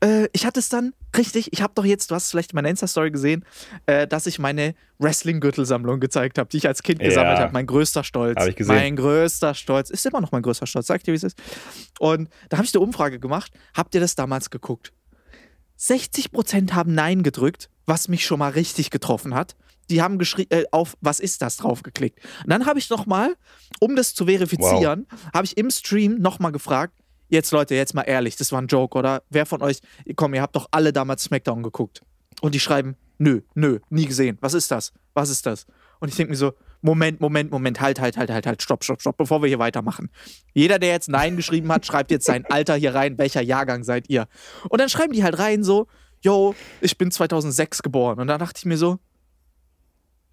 äh, 0.00 0.28
ich 0.32 0.46
hatte 0.46 0.60
es 0.60 0.68
dann, 0.68 0.92
richtig, 1.16 1.52
ich 1.52 1.62
habe 1.62 1.72
doch 1.74 1.84
jetzt, 1.84 2.10
du 2.10 2.14
hast 2.14 2.24
es 2.26 2.30
vielleicht 2.30 2.52
in 2.52 2.56
meiner 2.56 2.68
Insta-Story 2.68 3.10
gesehen, 3.10 3.44
äh, 3.86 4.06
dass 4.06 4.26
ich 4.26 4.38
meine 4.38 4.74
Wrestling-Gürtelsammlung 4.98 6.00
gezeigt 6.00 6.38
habe, 6.38 6.48
die 6.48 6.58
ich 6.58 6.66
als 6.66 6.82
Kind 6.82 7.00
Ja. 7.00 7.08
gesammelt 7.08 7.38
habe. 7.38 7.52
Mein 7.52 7.66
größter 7.66 8.04
Stolz. 8.04 8.38
Hab 8.40 8.48
ich 8.48 8.56
gesehen. 8.56 8.74
Mein 8.74 8.96
größter 8.96 9.54
Stolz. 9.54 9.90
Ist 9.90 10.04
immer 10.06 10.20
noch 10.20 10.32
mein 10.32 10.42
größter 10.42 10.66
Stolz, 10.66 10.86
sag 10.86 11.02
dir, 11.04 11.12
wie 11.12 11.16
es 11.16 11.24
ist. 11.24 11.38
Und 11.98 12.28
da 12.48 12.58
habe 12.58 12.66
ich 12.66 12.74
eine 12.74 12.82
Umfrage 12.82 13.18
gemacht. 13.18 13.52
Habt 13.74 13.94
ihr 13.94 14.00
das 14.00 14.14
damals 14.14 14.50
geguckt? 14.50 14.92
60% 15.78 16.72
haben 16.72 16.94
Nein 16.94 17.22
gedrückt, 17.22 17.70
was 17.86 18.08
mich 18.08 18.24
schon 18.26 18.38
mal 18.40 18.50
richtig 18.50 18.90
getroffen 18.90 19.34
hat. 19.34 19.54
Die 19.90 20.02
haben 20.02 20.18
geschrieben, 20.18 20.50
äh, 20.50 20.64
auf 20.70 20.96
was 21.00 21.18
ist 21.20 21.40
das 21.40 21.56
draufgeklickt. 21.56 22.18
Und 22.44 22.50
dann 22.50 22.66
habe 22.66 22.78
ich 22.78 22.90
nochmal, 22.90 23.36
um 23.80 23.96
das 23.96 24.14
zu 24.14 24.26
verifizieren, 24.26 25.06
habe 25.32 25.46
ich 25.46 25.56
im 25.56 25.70
Stream 25.70 26.18
nochmal 26.20 26.52
gefragt, 26.52 26.94
jetzt 27.28 27.50
Leute, 27.52 27.74
jetzt 27.74 27.94
mal 27.94 28.02
ehrlich, 28.02 28.36
das 28.36 28.52
war 28.52 28.60
ein 28.60 28.66
Joke, 28.66 28.98
oder? 28.98 29.22
Wer 29.30 29.46
von 29.46 29.62
euch, 29.62 29.80
komm, 30.16 30.34
ihr 30.34 30.42
habt 30.42 30.56
doch 30.56 30.68
alle 30.70 30.92
damals 30.92 31.24
Smackdown 31.24 31.62
geguckt. 31.62 32.02
Und 32.40 32.54
die 32.54 32.60
schreiben, 32.60 32.96
nö, 33.18 33.40
nö, 33.54 33.80
nie 33.90 34.06
gesehen. 34.06 34.38
Was 34.40 34.54
ist 34.54 34.70
das? 34.70 34.92
Was 35.14 35.30
ist 35.30 35.46
das? 35.46 35.66
Und 36.00 36.08
ich 36.08 36.16
denke 36.16 36.30
mir 36.30 36.36
so, 36.36 36.52
Moment, 36.80 37.20
Moment, 37.20 37.50
Moment, 37.50 37.80
halt, 37.80 38.00
halt, 38.00 38.16
halt, 38.16 38.30
halt, 38.30 38.46
halt, 38.46 38.62
stopp, 38.62 38.84
stopp, 38.84 39.00
stopp, 39.00 39.16
bevor 39.16 39.42
wir 39.42 39.48
hier 39.48 39.58
weitermachen. 39.58 40.10
Jeder, 40.54 40.78
der 40.78 40.90
jetzt 40.90 41.08
Nein 41.08 41.36
geschrieben 41.36 41.72
hat, 41.72 41.84
schreibt 41.84 42.10
jetzt 42.10 42.24
sein 42.24 42.44
Alter 42.46 42.76
hier 42.76 42.94
rein, 42.94 43.18
welcher 43.18 43.42
Jahrgang 43.42 43.82
seid 43.82 44.08
ihr? 44.08 44.28
Und 44.68 44.80
dann 44.80 44.88
schreiben 44.88 45.12
die 45.12 45.24
halt 45.24 45.38
rein 45.38 45.64
so, 45.64 45.88
yo, 46.20 46.54
ich 46.80 46.96
bin 46.96 47.10
2006 47.10 47.82
geboren. 47.82 48.20
Und 48.20 48.28
dann 48.28 48.38
dachte 48.38 48.58
ich 48.58 48.64
mir 48.64 48.78
so, 48.78 48.98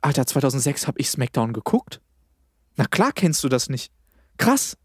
Alter, 0.02 0.28
2006 0.28 0.86
habe 0.86 1.00
ich 1.00 1.10
Smackdown 1.10 1.52
geguckt? 1.52 2.00
Na 2.76 2.86
klar 2.86 3.12
kennst 3.12 3.44
du 3.44 3.50
das 3.50 3.70
nicht. 3.70 3.92
Krass. 4.38 4.78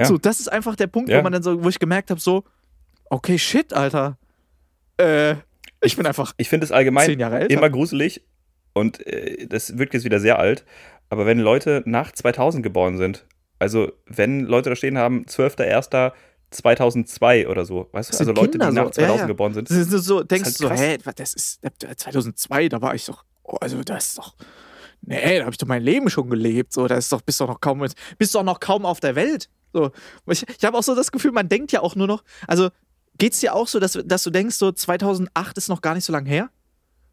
Ja. 0.00 0.06
So, 0.06 0.18
das 0.18 0.40
ist 0.40 0.48
einfach 0.50 0.74
der 0.76 0.86
Punkt, 0.88 1.08
Ja. 1.08 1.18
wo 1.18 1.22
man 1.22 1.32
dann 1.32 1.42
so, 1.42 1.62
wo 1.62 1.68
ich 1.68 1.78
gemerkt 1.78 2.10
habe, 2.10 2.20
so, 2.20 2.44
okay, 3.10 3.38
shit, 3.38 3.72
Alter. 3.72 4.18
Äh, 4.96 5.36
ich 5.82 5.96
bin 5.96 6.06
einfach 6.06 6.34
Ich 6.36 6.48
finde 6.48 6.64
es 6.64 6.72
allgemein 6.72 7.18
immer 7.48 7.70
gruselig 7.70 8.22
und 8.74 9.06
äh, 9.06 9.46
das 9.46 9.78
wirkt 9.78 9.94
jetzt 9.94 10.04
wieder 10.04 10.20
sehr 10.20 10.38
alt, 10.38 10.64
aber 11.08 11.24
wenn 11.26 11.38
Leute 11.38 11.82
nach 11.86 12.12
2000 12.12 12.62
geboren 12.62 12.98
sind, 12.98 13.24
also 13.58 13.92
wenn 14.06 14.44
Leute 14.44 14.68
da 14.70 14.76
stehen 14.76 14.98
haben, 14.98 15.24
12.01.2002 15.26 17.46
oder 17.46 17.64
so, 17.64 17.88
weißt 17.92 18.12
du, 18.12 18.18
also 18.18 18.32
Leute, 18.32 18.50
die 18.52 18.58
Kinder 18.58 18.72
nach 18.72 18.84
so, 18.86 18.90
2000 18.90 19.16
ja, 19.16 19.22
ja. 19.22 19.26
geboren 19.26 19.54
sind, 19.54 19.70
Das 19.70 19.76
ist 19.76 19.90
so, 20.04 20.22
denkst 20.22 20.44
halt 20.46 20.60
du 20.60 20.68
so, 20.68 20.70
hä, 20.70 20.98
das 21.16 21.34
ist 21.34 21.64
äh, 21.64 21.70
2002, 21.96 22.68
da 22.68 22.80
war 22.82 22.94
ich 22.94 23.06
doch, 23.06 23.24
oh, 23.44 23.56
also 23.60 23.82
das 23.82 24.08
ist 24.08 24.18
doch, 24.18 24.34
nee, 25.02 25.38
da 25.38 25.44
habe 25.44 25.52
ich 25.52 25.58
doch 25.58 25.66
mein 25.66 25.82
Leben 25.82 26.10
schon 26.10 26.28
gelebt, 26.30 26.72
so, 26.72 26.86
da 26.86 26.96
ist 26.96 27.12
doch, 27.12 27.22
bist 27.22 27.40
doch 27.40 27.48
noch 27.48 27.60
kaum, 27.60 27.84
bist 28.18 28.34
doch 28.34 28.42
noch 28.42 28.60
kaum 28.60 28.84
auf 28.86 29.00
der 29.00 29.14
Welt. 29.14 29.48
So, 29.72 29.90
ich, 30.26 30.44
ich 30.48 30.64
habe 30.64 30.76
auch 30.76 30.82
so 30.82 30.94
das 30.94 31.12
Gefühl, 31.12 31.32
man 31.32 31.48
denkt 31.48 31.72
ja 31.72 31.80
auch 31.80 31.94
nur 31.96 32.06
noch, 32.06 32.22
also 32.46 32.70
geht's 33.18 33.40
dir 33.40 33.54
auch 33.54 33.68
so, 33.68 33.78
dass, 33.78 33.92
dass 34.04 34.22
du 34.22 34.30
denkst, 34.30 34.56
so 34.56 34.72
2008 34.72 35.56
ist 35.58 35.68
noch 35.68 35.80
gar 35.82 35.94
nicht 35.94 36.04
so 36.04 36.12
lange 36.12 36.28
her? 36.28 36.50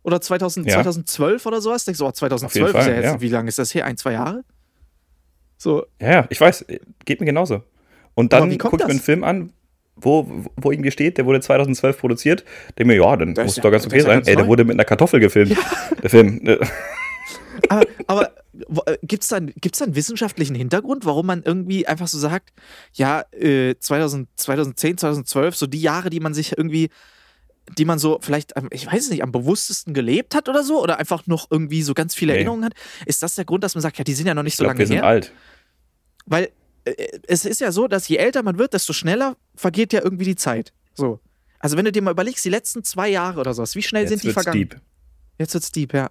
Oder 0.04 0.22
2000, 0.22 0.66
Ja. 0.68 0.76
2012 0.76 1.46
oder 1.46 1.62
sowas? 1.62 1.86
Denkst 1.86 2.00
du, 2.00 2.06
oh, 2.08 2.12
2012 2.12 2.72
Fall, 2.72 2.82
ist 2.82 2.88
ja 2.88 2.94
jetzt, 2.96 3.04
ja. 3.06 3.22
wie 3.22 3.30
lange 3.30 3.50
ist 3.50 3.60
das 3.60 3.74
her? 3.76 3.86
Ein, 3.86 3.98
zwei 3.98 4.14
Jahre? 4.14 4.44
So, 5.58 5.86
ja, 6.02 6.12
ja, 6.12 6.26
ich 6.30 6.40
weiß, 6.40 6.66
geht 7.06 7.20
mir 7.20 7.26
genauso. 7.26 7.62
Und 8.14 8.32
dann 8.34 8.58
gucke 8.58 8.78
ich 8.78 8.84
mir 8.86 8.90
einen 8.92 9.00
Film 9.00 9.24
an, 9.24 9.52
wo, 9.96 10.28
wo 10.56 10.72
irgendwie 10.72 10.92
steht, 10.92 11.18
der 11.18 11.26
wurde 11.26 11.42
2012 11.42 12.00
produziert, 12.00 12.46
denke 12.78 12.86
mir, 12.94 12.96
ja, 13.04 13.16
dann 13.18 13.34
Das 13.34 13.46
muss 13.46 13.58
ist 13.58 13.64
doch 13.64 13.66
ja- 13.66 13.72
ganz 13.72 13.86
okay 13.88 13.98
ja 13.98 14.04
sein. 14.04 14.22
Ey, 14.26 14.36
der 14.36 14.48
wurde 14.48 14.64
mit 14.64 14.76
einer 14.76 14.86
Kartoffel 14.86 15.20
gefilmt, 15.20 15.58
der 16.04 16.10
Film. 16.10 16.58
Aber, 17.70 17.84
aber 18.08 18.32
gibt 19.04 19.24
es 19.24 19.30
da, 19.30 19.40
gibt's 19.40 19.80
da 19.80 19.86
einen 19.86 19.96
wissenschaftlichen 19.96 20.56
Hintergrund, 20.56 21.06
warum 21.06 21.26
man 21.26 21.44
irgendwie 21.44 21.88
einfach 21.88 22.08
so 22.08 22.18
sagt, 22.18 22.52
ja, 22.94 23.24
äh, 23.32 23.76
2000, 23.80 24.28
2010, 24.36 24.98
2012, 24.98 25.56
so 25.56 25.68
die 25.68 25.82
Jahre, 25.82 26.10
die 26.10 26.20
man 26.20 26.34
sich 26.34 26.58
irgendwie, 26.58 26.90
die 27.78 27.86
man 27.86 28.00
so 28.00 28.20
vielleicht, 28.22 28.54
ich 28.72 28.88
weiß 28.88 29.04
es 29.06 29.10
nicht, 29.10 29.24
am 29.24 29.32
bewusstesten 29.32 29.94
gelebt 29.94 30.36
hat 30.36 30.50
oder 30.50 30.64
so, 30.64 30.82
oder 30.82 31.00
einfach 31.00 31.28
noch 31.28 31.52
irgendwie 31.52 31.84
so 31.84 31.94
ganz 31.94 32.16
viele 32.16 32.32
Nee. 32.34 32.38
Erinnerungen 32.40 32.66
hat, 32.66 32.74
ist 33.06 33.22
das 33.24 33.36
der 33.36 33.46
Grund, 33.46 33.64
dass 33.64 33.76
man 33.76 33.82
sagt, 33.82 33.98
ja, 33.98 34.04
die 34.04 34.14
sind 34.14 34.28
ja 34.28 34.34
noch 34.34 34.44
nicht 34.44 34.54
Ich 34.54 34.58
so 34.58 34.64
glaube, 34.64 34.72
lange 34.74 34.80
wir 34.80 34.88
sind 34.88 34.96
her? 34.98 35.04
alt. 35.06 35.32
Weil 36.26 36.50
äh, 36.86 36.94
es 37.28 37.46
ist 37.46 37.62
ja 37.62 37.72
so, 37.72 37.88
dass 37.88 38.08
je 38.08 38.18
älter 38.18 38.44
man 38.44 38.58
wird, 38.58 38.74
desto 38.74 38.94
schneller 38.94 39.36
vergeht 39.56 39.94
ja 39.94 40.02
irgendwie 40.04 40.26
die 40.26 40.36
Zeit. 40.36 40.74
So. 40.94 41.20
Also 41.60 41.76
wenn 41.78 41.86
du 41.86 41.92
dir 41.92 42.02
mal 42.02 42.12
überlegst, 42.12 42.46
die 42.46 42.50
letzten 42.50 42.84
zwei 42.84 43.10
Jahre 43.10 43.40
oder 43.40 43.54
sowas, 43.54 43.76
wie 43.76 43.82
schnell 43.84 44.04
Jetzt 44.04 44.10
sind 44.10 44.24
die 44.24 44.32
vergangen? 44.32 44.58
deep. 44.58 44.82
Jetzt 45.40 45.54
wird's 45.54 45.72
deep, 45.72 45.94
ja. 45.94 46.10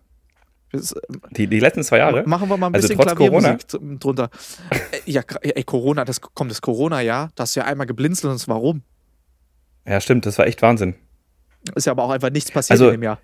Das, 0.76 0.92
äh, 0.92 1.00
Die, 1.32 1.46
die 1.46 1.60
letzten 1.60 1.82
zwei 1.82 1.98
Jahre? 1.98 2.22
Machen 2.26 2.48
wir 2.48 2.56
mal 2.56 2.68
ein 2.68 2.74
Also 2.74 2.88
bisschen 2.88 3.00
trotz 3.02 3.16
Klaviermusik 3.16 3.70
zu- 3.70 3.78
drunter. 3.98 4.30
Äh, 4.70 5.10
ja, 5.10 5.22
ey, 5.42 5.64
Corona, 5.64 6.04
das 6.04 6.20
kommt 6.20 6.50
das 6.50 6.60
Corona-Jahr. 6.60 7.30
Das 7.34 7.50
ist 7.50 7.54
ja 7.56 7.64
einmal 7.64 7.86
geblinzelt 7.86 8.32
und 8.32 8.48
warum? 8.48 8.82
Ja, 9.86 10.00
stimmt, 10.00 10.26
das 10.26 10.38
war 10.38 10.46
echt 10.46 10.62
Wahnsinn. 10.62 10.94
Ist 11.74 11.86
ja 11.86 11.92
aber 11.92 12.02
auch 12.04 12.10
einfach 12.10 12.30
nichts 12.30 12.50
passiert 12.50 12.72
Also- 12.72 12.86
in 12.88 12.92
dem 13.00 13.02
Jahr. 13.02 13.18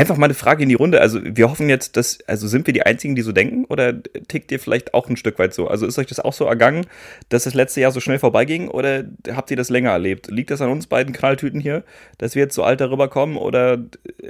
Einfach 0.00 0.16
mal 0.16 0.24
eine 0.24 0.34
Frage 0.34 0.62
in 0.62 0.70
die 0.70 0.76
Runde. 0.76 1.02
Also, 1.02 1.20
wir 1.22 1.50
hoffen 1.50 1.68
jetzt, 1.68 1.98
dass, 1.98 2.20
also 2.26 2.48
sind 2.48 2.66
wir 2.66 2.72
die 2.72 2.84
Einzigen, 2.84 3.14
die 3.14 3.20
so 3.20 3.32
denken? 3.32 3.66
Oder 3.66 4.02
tickt 4.02 4.50
ihr 4.50 4.58
vielleicht 4.58 4.94
auch 4.94 5.10
ein 5.10 5.18
Stück 5.18 5.38
weit 5.38 5.52
so? 5.52 5.68
Also, 5.68 5.84
ist 5.86 5.98
euch 5.98 6.06
das 6.06 6.20
auch 6.20 6.32
so 6.32 6.46
ergangen, 6.46 6.86
dass 7.28 7.44
das 7.44 7.52
letzte 7.52 7.82
Jahr 7.82 7.92
so 7.92 8.00
schnell 8.00 8.18
vorbeiging? 8.18 8.68
Oder 8.68 9.04
habt 9.30 9.50
ihr 9.50 9.58
das 9.58 9.68
länger 9.68 9.90
erlebt? 9.90 10.30
Liegt 10.30 10.50
das 10.50 10.62
an 10.62 10.70
uns 10.70 10.86
beiden 10.86 11.12
Knalltüten 11.12 11.60
hier, 11.60 11.84
dass 12.16 12.34
wir 12.34 12.44
jetzt 12.44 12.54
so 12.54 12.62
alt 12.62 12.80
darüber 12.80 13.08
kommen? 13.08 13.36
Oder 13.36 13.76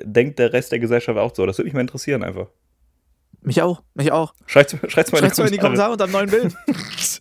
denkt 0.02 0.40
der 0.40 0.52
Rest 0.52 0.72
der 0.72 0.80
Gesellschaft 0.80 1.16
auch 1.18 1.32
so? 1.34 1.46
Das 1.46 1.56
würde 1.58 1.66
mich 1.66 1.74
mal 1.74 1.82
interessieren 1.82 2.24
einfach. 2.24 2.48
Mich 3.42 3.62
auch, 3.62 3.82
mich 3.94 4.10
auch. 4.10 4.34
Schreibt's, 4.46 4.76
schreibt's 4.88 5.12
mal 5.12 5.18
Schreibt's 5.18 5.38
mal 5.38 5.46
in 5.46 5.52
die 5.52 5.58
Kommentare 5.58 5.92
unter 5.92 6.06
dem 6.06 6.12
neuen 6.12 6.30
Bild. 6.30 6.52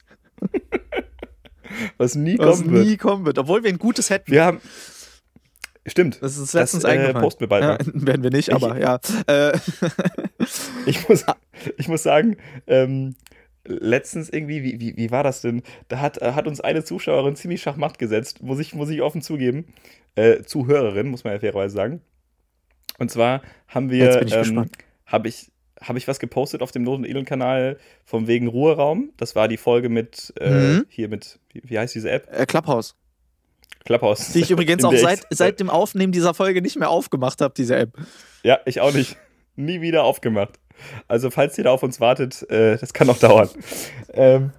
Was 1.98 2.16
nie 2.16 2.38
Was 2.38 2.60
kommen 2.60 2.74
wird. 2.74 2.88
nie 2.88 2.98
kommen 2.98 3.26
wird. 3.26 3.38
Obwohl 3.38 3.64
wir 3.64 3.70
ein 3.70 3.78
gutes 3.78 4.10
hätten. 4.10 4.32
Wir 4.32 4.44
haben. 4.44 4.60
Stimmt. 5.88 6.22
Das 6.22 6.34
ist 6.38 6.54
Das, 6.54 6.74
letztens 6.74 6.84
äh, 6.84 6.88
eingefallen. 6.90 7.22
posten 7.24 7.40
wir 7.42 7.48
bald 7.50 7.64
ja, 7.64 7.78
werden 7.94 8.24
wir 8.24 8.32
nicht, 8.32 8.52
aber 8.54 8.80
ja. 8.80 9.00
Äh, 9.28 9.58
Ich 10.86 11.08
muss, 11.08 11.26
ich 11.78 11.88
muss 11.88 12.04
sagen, 12.04 12.38
ähm, 12.68 13.16
letztens 13.66 14.30
irgendwie, 14.30 14.64
wie, 14.64 14.80
wie, 14.80 14.98
wie 14.98 15.12
war 15.12 15.24
das 15.24 15.42
denn? 15.42 15.62
Da 15.88 16.00
hat, 16.00 16.22
äh, 16.22 16.32
hat 16.34 16.48
uns 16.48 16.62
eine 16.62 16.84
Zuschauerin 16.84 17.36
ziemlich 17.36 17.62
schachmatt 17.62 18.00
gesetzt, 18.00 18.42
muss 18.42 18.60
ich, 18.60 18.74
muss 18.74 18.90
ich 18.90 19.02
offen 19.02 19.22
zugeben. 19.22 19.66
Äh, 20.16 20.44
Zuhörerin, 20.44 21.08
muss 21.08 21.24
man 21.24 21.34
ja 21.34 21.40
fairerweise 21.40 21.76
sagen. 21.76 22.02
Und 22.98 23.12
zwar 23.12 23.42
haben 23.68 23.90
wir, 23.92 24.06
Jetzt 24.06 24.20
bin 24.20 24.28
ich 24.28 24.34
ähm, 24.34 24.40
gespannt. 24.42 24.78
habe 25.06 25.28
ich, 25.28 25.52
hab 25.80 25.96
ich 25.96 26.08
was 26.08 26.20
gepostet 26.20 26.62
auf 26.62 26.72
dem 26.72 26.84
Not- 26.84 26.98
und 27.00 27.06
Elend-Kanal 27.06 27.78
vom 28.06 28.28
wegen 28.28 28.48
Ruheraum. 28.48 29.12
Das 29.18 29.36
war 29.36 29.48
die 29.48 29.58
Folge 29.58 29.90
mit, 29.90 30.34
äh, 30.40 30.50
Mhm. 30.50 30.86
hier 30.90 31.08
mit, 31.10 31.40
wie, 31.54 31.62
wie 31.64 31.78
heißt 31.80 31.94
diese 31.96 32.10
App? 32.10 32.28
äh, 32.32 32.46
Clubhouse. 32.46 32.96
Clubhouse. 33.86 34.32
Die 34.34 34.42
ich 34.42 34.52
übrigens 34.52 34.84
auch 34.86 34.96
seit, 34.96 35.22
seit 35.30 35.60
dem 35.60 35.70
Aufnehmen 35.70 36.12
dieser 36.12 36.34
Folge 36.34 36.62
nicht 36.62 36.78
mehr 36.78 36.90
aufgemacht 36.90 37.42
habe, 37.42 37.54
diese 37.56 37.76
App. 37.76 37.94
Ja, 38.44 38.60
ich 38.66 38.82
auch 38.82 38.94
nicht. 38.94 39.18
Nie 39.56 39.82
wieder 39.82 40.04
aufgemacht. 40.04 40.60
Also, 41.08 41.30
falls 41.30 41.58
ihr 41.58 41.66
da 41.66 41.72
auf 41.72 41.84
uns 41.84 42.00
wartet, 42.00 42.50
äh, 42.50 42.78
das 42.78 42.94
kann 42.94 43.08
noch 43.08 43.18
dauern. 43.20 43.50
ähm, 44.14 44.52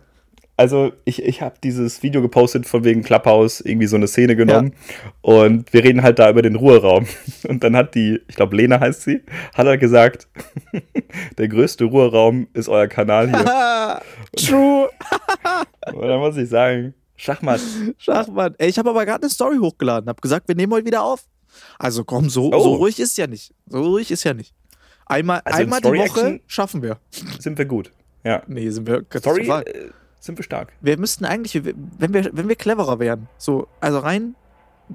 also 0.61 0.93
ich, 1.07 1.23
ich 1.23 1.41
habe 1.41 1.55
dieses 1.65 2.03
Video 2.03 2.21
gepostet 2.21 2.67
von 2.67 2.85
wegen 2.85 3.03
Clubhouse, 3.03 3.63
irgendwie 3.63 3.87
so 3.87 3.97
eine 3.97 4.07
Szene 4.07 4.37
genommen. 4.37 4.75
Und 5.23 5.73
wir 5.73 5.83
reden 5.83 6.03
halt 6.03 6.19
da 6.19 6.29
über 6.29 6.43
den 6.43 6.55
Ruheraum. 6.55 7.07
Und 7.49 7.65
dann 7.65 7.75
hat 7.75 7.95
die, 7.95 8.21
ich 8.29 8.37
glaube 8.37 8.57
Lena 8.57 8.79
heißt 8.79 9.01
sie, 9.01 9.23
hat 9.55 9.67
er 9.67 9.79
gesagt, 9.79 10.29
der 11.39 11.49
größte 11.49 11.85
Ruheraum 11.85 12.47
ist 12.53 12.69
euer 12.69 12.89
Kanal 12.89 13.31
hier. 13.31 14.03
True. 14.37 14.91
Und 15.95 16.07
dann 16.07 16.21
muss 16.21 16.37
ich 16.37 16.51
sagen, 16.51 16.93
Schachmatt. 17.21 17.61
Schachmann. 17.99 18.55
Ey, 18.59 18.69
ich 18.71 18.79
habe 18.79 18.91
aber 18.91 19.05
gerade 19.05 19.23
eine 19.23 19.31
Story 19.31 19.59
hochgeladen. 19.59 20.09
Hab 20.09 20.23
gesagt, 20.23 20.49
wir 20.49 20.55
nehmen 20.55 20.73
heute 20.73 20.87
wieder 20.87 21.03
auf. 21.03 21.25
Also 21.79 22.05
komm, 22.05 22.31
so, 22.31 22.53
Oh. 22.53 22.61
so 22.63 22.75
ruhig 22.77 22.99
ist 22.99 23.19
ja 23.19 23.27
nicht. 23.27 23.53
So 23.67 23.83
ruhig 23.83 24.11
ist 24.11 24.25
ja 24.25 24.33
nicht. 24.35 24.55
Einmal, 25.07 25.41
Also 25.45 25.59
in 25.59 25.65
einmal 25.65 25.81
die 25.81 25.89
Woche 25.99 26.41
schaffen 26.47 26.83
wir. 26.83 26.99
Sind 27.41 27.59
wir 27.59 27.65
gut. 27.67 27.91
Ja. 28.25 28.43
Nee, 28.47 28.71
sind 28.71 28.87
wir 28.87 29.05
Story 29.19 29.49
äh, 29.49 29.91
sind 30.21 30.39
wir 30.39 30.45
stark. 30.45 30.73
Wir 30.81 30.99
müssten 30.99 31.25
eigentlich, 31.25 31.63
wenn 31.65 32.15
wir, 32.15 32.31
wenn 32.33 32.49
wir 32.49 32.57
cleverer 32.57 32.99
wären, 33.01 33.29
so, 33.37 33.67
also 33.81 33.99
rein 33.99 34.35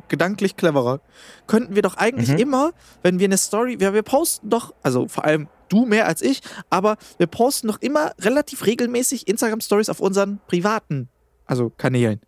gedanklich 0.08 0.56
cleverer, 0.58 1.00
könnten 1.48 1.76
wir 1.76 1.82
doch 1.82 1.96
eigentlich 1.98 2.30
Mhm. 2.30 2.38
immer, 2.38 2.72
wenn 3.02 3.20
wir 3.20 3.26
eine 3.26 3.38
Story, 3.38 3.80
wir, 3.80 3.94
wir 3.94 4.04
posten 4.04 4.50
doch, 4.50 4.74
also 4.84 5.08
vor 5.08 5.24
allem 5.26 5.48
du 5.70 5.86
mehr 5.86 6.06
als 6.08 6.22
ich, 6.22 6.42
aber 6.70 6.98
wir 7.18 7.28
posten 7.28 7.68
doch 7.68 7.82
immer 7.82 8.12
relativ 8.20 8.66
regelmäßig 8.66 9.28
Instagram-Stories 9.28 9.90
auf 9.90 10.00
unseren 10.00 10.40
privaten, 10.48 11.10
also 11.46 11.70
Kanälen. 11.70 12.22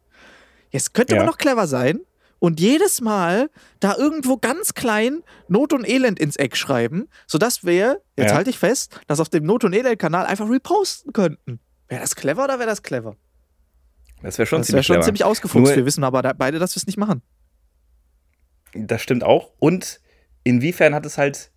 Jetzt 0.72 0.94
könnte 0.94 1.16
Ja. 1.16 1.22
man 1.22 1.28
doch 1.32 1.38
clever 1.38 1.68
sein 1.68 2.00
und 2.40 2.60
jedes 2.60 3.02
Mal 3.02 3.50
da 3.80 3.96
irgendwo 3.96 4.38
ganz 4.38 4.74
klein 4.74 5.24
Not 5.48 5.74
und 5.74 5.88
Elend 5.88 6.20
ins 6.20 6.36
Eck 6.36 6.56
schreiben, 6.58 7.08
sodass 7.26 7.64
wir, 7.64 8.02
jetzt 8.18 8.30
Ja. 8.32 8.36
halte 8.36 8.50
ich 8.50 8.60
fest, 8.60 9.00
das 9.08 9.20
auf 9.20 9.30
dem 9.30 9.44
Not 9.46 9.64
und 9.64 9.74
Elend-Kanal 9.74 10.26
einfach 10.26 10.50
reposten 10.50 11.14
könnten. 11.14 11.60
Wäre 11.88 12.02
das 12.02 12.16
clever 12.16 12.44
oder 12.44 12.60
wäre 12.60 12.70
das 12.70 12.84
clever? 12.84 13.16
Das 14.22 14.38
wäre 14.38 14.46
schon 14.48 14.60
Das 14.60 14.68
ziemlich 14.68 14.86
schon 14.86 14.96
clever. 14.96 15.06
ziemlich 15.06 15.24
ausgefuchst. 15.24 15.66
Nur- 15.68 15.76
wir 15.76 15.86
wissen 15.86 16.04
aber 16.04 16.22
da, 16.22 16.34
beide, 16.34 16.60
dass 16.60 16.76
wir 16.76 16.80
es 16.82 16.88
nicht 16.88 16.98
machen. 16.98 17.22
Das 18.74 19.02
stimmt 19.02 19.24
auch. 19.24 19.52
Und 19.60 20.02
inwiefern 20.44 20.94
hat 20.94 21.06
es 21.06 21.18
halt, 21.18 21.52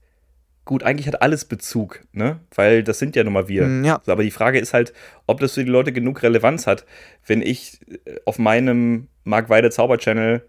gut, 0.65 0.83
eigentlich 0.83 1.07
hat 1.07 1.23
alles 1.23 1.45
Bezug, 1.45 2.01
ne? 2.13 2.41
Weil 2.55 2.83
das 2.83 2.99
sind 2.99 3.17
ja 3.17 3.25
nun 3.25 3.33
mal 3.33 3.49
wir. 3.49 3.67
Mm, 3.67 3.85
ja. 3.85 4.01
Aber 4.07 4.23
die 4.23 4.31
Frage 4.31 4.59
ist 4.59 4.73
halt, 4.73 4.93
ob 5.27 5.41
das 5.41 5.55
für 5.55 5.65
die 5.65 5.71
Leute 5.71 5.93
genug 5.93 6.23
Relevanz 6.23 6.67
hat, 6.67 6.85
wenn 7.27 7.43
ich 7.43 7.81
äh, 7.89 8.17
auf 8.25 8.39
meinem 8.39 9.09
Mark 9.25 9.49
Weide 9.49 9.71
Zauber-Channel 9.71 10.43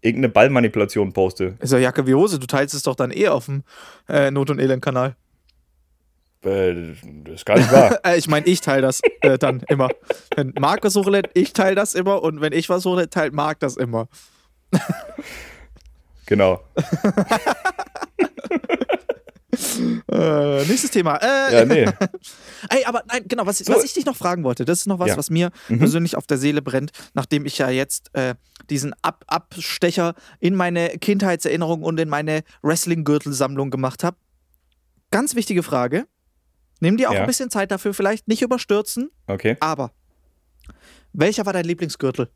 irgendeine 0.00 0.32
Ballmanipulation 0.32 1.12
poste. 1.12 1.56
Ist 1.58 1.72
ja 1.72 1.78
Jacke 1.78 2.06
wie 2.06 2.14
Hose. 2.14 2.38
Du 2.38 2.46
teilst 2.46 2.74
es 2.74 2.82
doch 2.82 2.94
dann 2.94 3.10
eh 3.10 3.28
auf 3.28 3.46
dem 3.46 3.64
äh, 4.08 4.30
Not- 4.30 4.50
und 4.50 4.60
Elend-Kanal. 4.60 5.16
Äh, 6.44 6.94
das 7.24 7.34
ist 7.34 7.46
gar 7.46 7.58
nicht 7.58 7.72
wahr. 7.72 7.98
Äh, 8.04 8.18
ich 8.18 8.28
meine, 8.28 8.46
ich 8.46 8.60
teile 8.60 8.82
das 8.82 9.00
äh, 9.20 9.38
dann 9.38 9.62
immer. 9.68 9.88
Wenn 10.36 10.54
Marc 10.58 10.84
was 10.84 10.94
hochlädt, 10.94 11.30
ich 11.34 11.52
teile 11.52 11.74
das 11.74 11.94
immer. 11.94 12.22
Und 12.22 12.40
wenn 12.40 12.52
ich 12.52 12.68
was 12.68 12.84
hochlädt, 12.84 13.10
teilt 13.10 13.32
Marc 13.32 13.58
das 13.60 13.76
immer. 13.76 14.08
genau. 16.26 16.62
Äh, 20.10 20.64
nächstes 20.66 20.90
Thema. 20.90 21.16
Äh, 21.16 21.54
Ja, 21.54 21.64
nee. 21.64 21.84
Ey, 22.70 22.84
aber 22.84 23.02
nein, 23.08 23.24
genau, 23.26 23.46
was, 23.46 23.58
So. 23.58 23.72
was 23.74 23.84
ich 23.84 23.92
dich 23.94 24.04
noch 24.06 24.16
fragen 24.16 24.44
wollte, 24.44 24.64
das 24.64 24.80
ist 24.80 24.86
noch 24.86 24.98
was, 24.98 25.08
Ja. 25.10 25.16
was 25.16 25.30
mir 25.30 25.50
Mhm. 25.68 25.78
persönlich 25.78 26.16
auf 26.16 26.26
der 26.26 26.38
Seele 26.38 26.62
brennt, 26.62 26.90
nachdem 27.14 27.44
ich 27.46 27.58
ja 27.58 27.68
jetzt 27.70 28.10
äh, 28.14 28.34
diesen 28.70 28.94
Ab 29.02 29.24
Abstecher 29.26 30.14
in 30.40 30.54
meine 30.54 30.90
Kindheitserinnerung 30.98 31.82
und 31.82 31.98
in 32.00 32.08
meine 32.08 32.42
Wrestling-Gürtelsammlung 32.62 33.70
gemacht 33.70 34.04
habe. 34.04 34.16
Ganz 35.10 35.34
wichtige 35.34 35.62
Frage. 35.62 36.06
Nimm 36.80 36.96
dir 36.96 37.10
auch 37.10 37.14
Ja. 37.14 37.20
ein 37.20 37.26
bisschen 37.26 37.50
Zeit 37.50 37.70
dafür, 37.70 37.94
vielleicht 37.94 38.28
nicht 38.28 38.42
überstürzen, 38.42 39.10
Okay. 39.26 39.56
aber 39.60 39.92
welcher 41.12 41.46
war 41.46 41.52
dein 41.52 41.64
Lieblingsgürtel? 41.64 42.30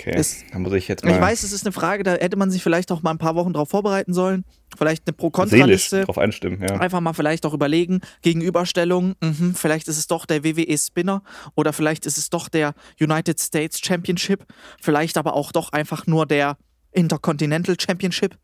Okay. 0.00 0.14
Es- 0.16 0.44
Dann 0.50 0.62
muss 0.62 0.72
ich 0.72 0.88
jetzt 0.88 1.04
mal 1.04 1.12
Ich 1.14 1.20
weiß, 1.20 1.42
es 1.42 1.52
ist 1.52 1.66
eine 1.66 1.72
Frage, 1.72 2.02
da 2.04 2.12
hätte 2.12 2.36
man 2.38 2.50
sich 2.50 2.62
vielleicht 2.62 2.90
auch 2.90 3.02
mal 3.02 3.10
ein 3.10 3.18
paar 3.18 3.34
Wochen 3.34 3.52
drauf 3.52 3.68
vorbereiten 3.68 4.14
sollen. 4.14 4.44
Vielleicht 4.78 5.06
eine 5.06 5.12
Pro-Kontra-Liste. 5.14 6.04
drauf 6.06 6.16
einstimmen. 6.16 6.62
Ja. 6.62 6.76
Einfach 6.80 7.00
mal 7.00 7.12
vielleicht 7.12 7.44
auch 7.44 7.52
überlegen, 7.52 8.00
Gegenüberstellung, 8.22 9.14
mhm, 9.20 9.54
vielleicht 9.54 9.88
ist 9.88 9.98
es 9.98 10.06
doch 10.06 10.24
der 10.26 10.42
WWE 10.42 10.78
Spinner 10.78 11.22
oder 11.54 11.72
vielleicht 11.74 12.06
ist 12.06 12.16
es 12.18 12.30
doch 12.30 12.48
der 12.48 12.74
United 12.98 13.38
States 13.40 13.78
Championship, 13.84 14.46
vielleicht 14.80 15.18
aber 15.18 15.34
auch 15.34 15.52
doch 15.52 15.72
einfach 15.72 16.06
nur 16.06 16.24
der 16.24 16.56
Intercontinental 16.92 17.76
Championship. 17.78 18.38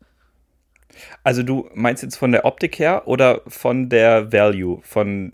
Also 1.23 1.43
du 1.43 1.69
meinst 1.73 2.03
jetzt 2.03 2.17
von 2.17 2.31
der 2.31 2.45
Optik 2.45 2.77
her 2.79 3.07
oder 3.07 3.41
von 3.47 3.89
der 3.89 4.31
Value, 4.31 4.79
von 4.83 5.33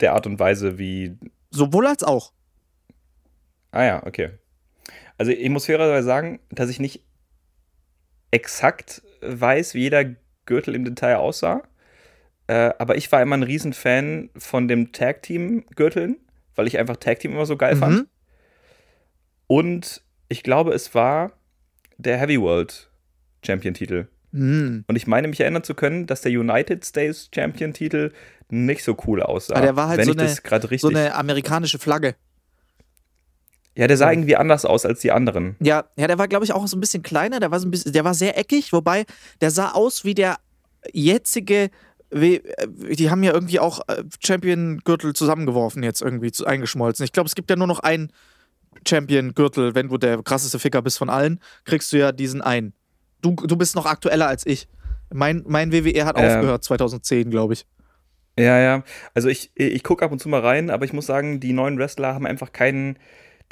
der 0.00 0.12
Art 0.14 0.26
und 0.26 0.38
Weise, 0.38 0.78
wie 0.78 1.16
Sowohl 1.50 1.86
als 1.86 2.02
auch. 2.02 2.32
Ah 3.70 3.84
ja, 3.84 4.06
okay. 4.06 4.30
Also 5.18 5.32
ich 5.32 5.48
muss 5.48 5.66
fairerweise 5.66 6.06
sagen, 6.06 6.40
dass 6.50 6.70
ich 6.70 6.80
nicht 6.80 7.02
exakt 8.30 9.02
weiß, 9.22 9.74
wie 9.74 9.80
jeder 9.82 10.04
Gürtel 10.46 10.74
im 10.74 10.84
Detail 10.84 11.16
aussah. 11.16 11.62
Äh, 12.46 12.72
aber 12.78 12.96
ich 12.96 13.10
war 13.12 13.22
immer 13.22 13.36
ein 13.36 13.42
Riesenfan 13.42 14.30
von 14.36 14.68
dem 14.68 14.92
Tag-Team-Gürteln, 14.92 16.16
weil 16.54 16.66
ich 16.66 16.78
einfach 16.78 16.96
Tag-Team 16.96 17.32
immer 17.32 17.46
so 17.46 17.56
geil 17.56 17.76
fand. 17.76 17.96
Mhm. 18.00 18.06
Und 19.46 20.02
ich 20.28 20.42
glaube, 20.42 20.72
es 20.72 20.94
war 20.94 21.32
der 21.96 22.18
Heavy 22.18 22.40
World 22.40 22.90
Champion-Titel. 23.46 24.08
Mhm. 24.32 24.84
Und 24.86 24.96
ich 24.96 25.06
meine, 25.06 25.28
mich 25.28 25.40
erinnern 25.40 25.62
zu 25.62 25.74
können, 25.74 26.06
dass 26.06 26.22
der 26.22 26.32
United 26.32 26.84
States 26.84 27.30
Champion-Titel 27.34 28.12
nicht 28.50 28.82
so 28.84 28.96
cool 29.06 29.22
aussah. 29.22 29.54
Ah, 29.54 29.60
der 29.60 29.76
war 29.76 29.88
halt 29.88 30.04
so 30.04 30.10
eine- 30.12 30.22
das 30.22 30.42
gerade 30.42 30.70
richtig. 30.70 30.80
So 30.80 30.88
eine 30.88 31.14
amerikanische 31.14 31.78
Flagge. 31.78 32.14
Ja, 33.76 33.86
der 33.88 33.96
sah 33.96 34.10
irgendwie 34.12 34.36
anders 34.36 34.64
aus 34.64 34.86
als 34.86 35.00
die 35.00 35.10
anderen. 35.12 35.56
Ja, 35.60 35.84
ja, 35.96 36.06
der 36.06 36.18
war, 36.18 36.28
glaube 36.28 36.44
ich, 36.44 36.52
auch 36.52 36.66
so 36.68 36.76
ein 36.76 36.80
bisschen 36.80 37.02
kleiner, 37.02 37.40
der 37.40 37.50
war 37.50 37.58
so 37.60 37.66
ein 37.66 37.70
bisschen, 37.70 37.92
der 37.92 38.04
war 38.04 38.14
sehr 38.14 38.38
eckig, 38.38 38.72
wobei 38.72 39.04
der 39.40 39.50
sah 39.50 39.72
aus 39.72 40.04
wie 40.04 40.14
der 40.14 40.36
jetzige. 40.92 41.70
äh, 42.10 42.40
Die 42.68 43.10
haben 43.10 43.22
ja 43.22 43.32
irgendwie 43.32 43.58
auch 43.60 43.80
äh, 43.88 44.04
Champion-Gürtel 44.24 45.12
zusammengeworfen, 45.14 45.82
jetzt 45.82 46.02
irgendwie 46.02 46.30
zu- 46.32 46.46
eingeschmolzen. 46.46 47.04
Ich 47.04 47.12
glaube, 47.12 47.26
es 47.28 47.34
gibt 47.34 47.50
ja 47.50 47.56
nur 47.56 47.66
noch 47.66 47.80
einen 47.80 48.12
Champion-Gürtel. 48.86 49.74
Wenn 49.74 49.88
du 49.88 49.98
der 49.98 50.22
krasseste 50.22 50.58
Ficker 50.58 50.82
bist 50.82 50.98
von 50.98 51.10
allen, 51.10 51.40
kriegst 51.64 51.92
du 51.92 51.98
ja 51.98 52.12
diesen 52.12 52.42
einen. 52.42 52.72
Du, 53.22 53.32
du 53.34 53.56
bist 53.56 53.74
noch 53.76 53.86
aktueller 53.86 54.26
als 54.26 54.46
ich. 54.46 54.68
Mein, 55.12 55.42
mein 55.46 55.72
WWE 55.72 56.04
hat 56.04 56.18
Ähm. 56.18 56.26
aufgehört 56.26 56.64
2010, 56.64 57.30
glaube 57.30 57.54
ich. 57.54 57.66
Ja, 58.38 58.58
ja. 58.58 58.82
Also 59.14 59.28
ich, 59.28 59.52
ich 59.54 59.82
gucke 59.84 60.04
ab 60.04 60.10
und 60.10 60.18
zu 60.20 60.28
mal 60.28 60.40
rein, 60.40 60.68
aber 60.70 60.84
ich 60.84 60.92
muss 60.92 61.06
sagen, 61.06 61.38
die 61.38 61.52
neuen 61.52 61.78
Wrestler 61.78 62.14
haben 62.14 62.26
einfach 62.26 62.52
keinen, 62.52 62.98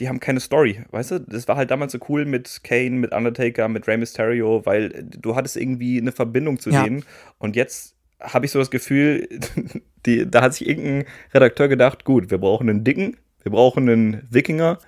die 0.00 0.08
haben 0.08 0.20
keine 0.20 0.40
Story, 0.40 0.82
weißt 0.90 1.10
du? 1.12 1.20
Das 1.20 1.46
war 1.48 1.56
halt 1.56 1.70
damals 1.70 1.92
so 1.92 1.98
cool 2.08 2.24
mit 2.24 2.60
Kane, 2.64 2.90
mit 2.92 3.12
Undertaker, 3.12 3.68
mit 3.68 3.86
Rey 3.86 3.96
Mysterio, 3.98 4.64
weil 4.64 5.04
du 5.04 5.36
hattest 5.36 5.56
irgendwie 5.56 6.00
eine 6.00 6.12
Verbindung 6.12 6.58
zu 6.58 6.70
Ja. 6.70 6.82
denen. 6.84 7.04
Und 7.38 7.56
jetzt 7.56 7.94
habe 8.20 8.46
ich 8.46 8.52
so 8.52 8.58
das 8.58 8.70
Gefühl, 8.70 9.28
die, 10.06 10.28
da 10.30 10.42
hat 10.42 10.54
sich 10.54 10.68
irgendein 10.68 11.04
Redakteur 11.34 11.68
gedacht, 11.68 12.04
gut, 12.04 12.30
wir 12.30 12.38
brauchen 12.38 12.68
einen 12.70 12.84
Dicken, 12.84 13.16
wir 13.42 13.52
brauchen 13.52 13.88
einen 13.88 14.26
Wikinger 14.30 14.78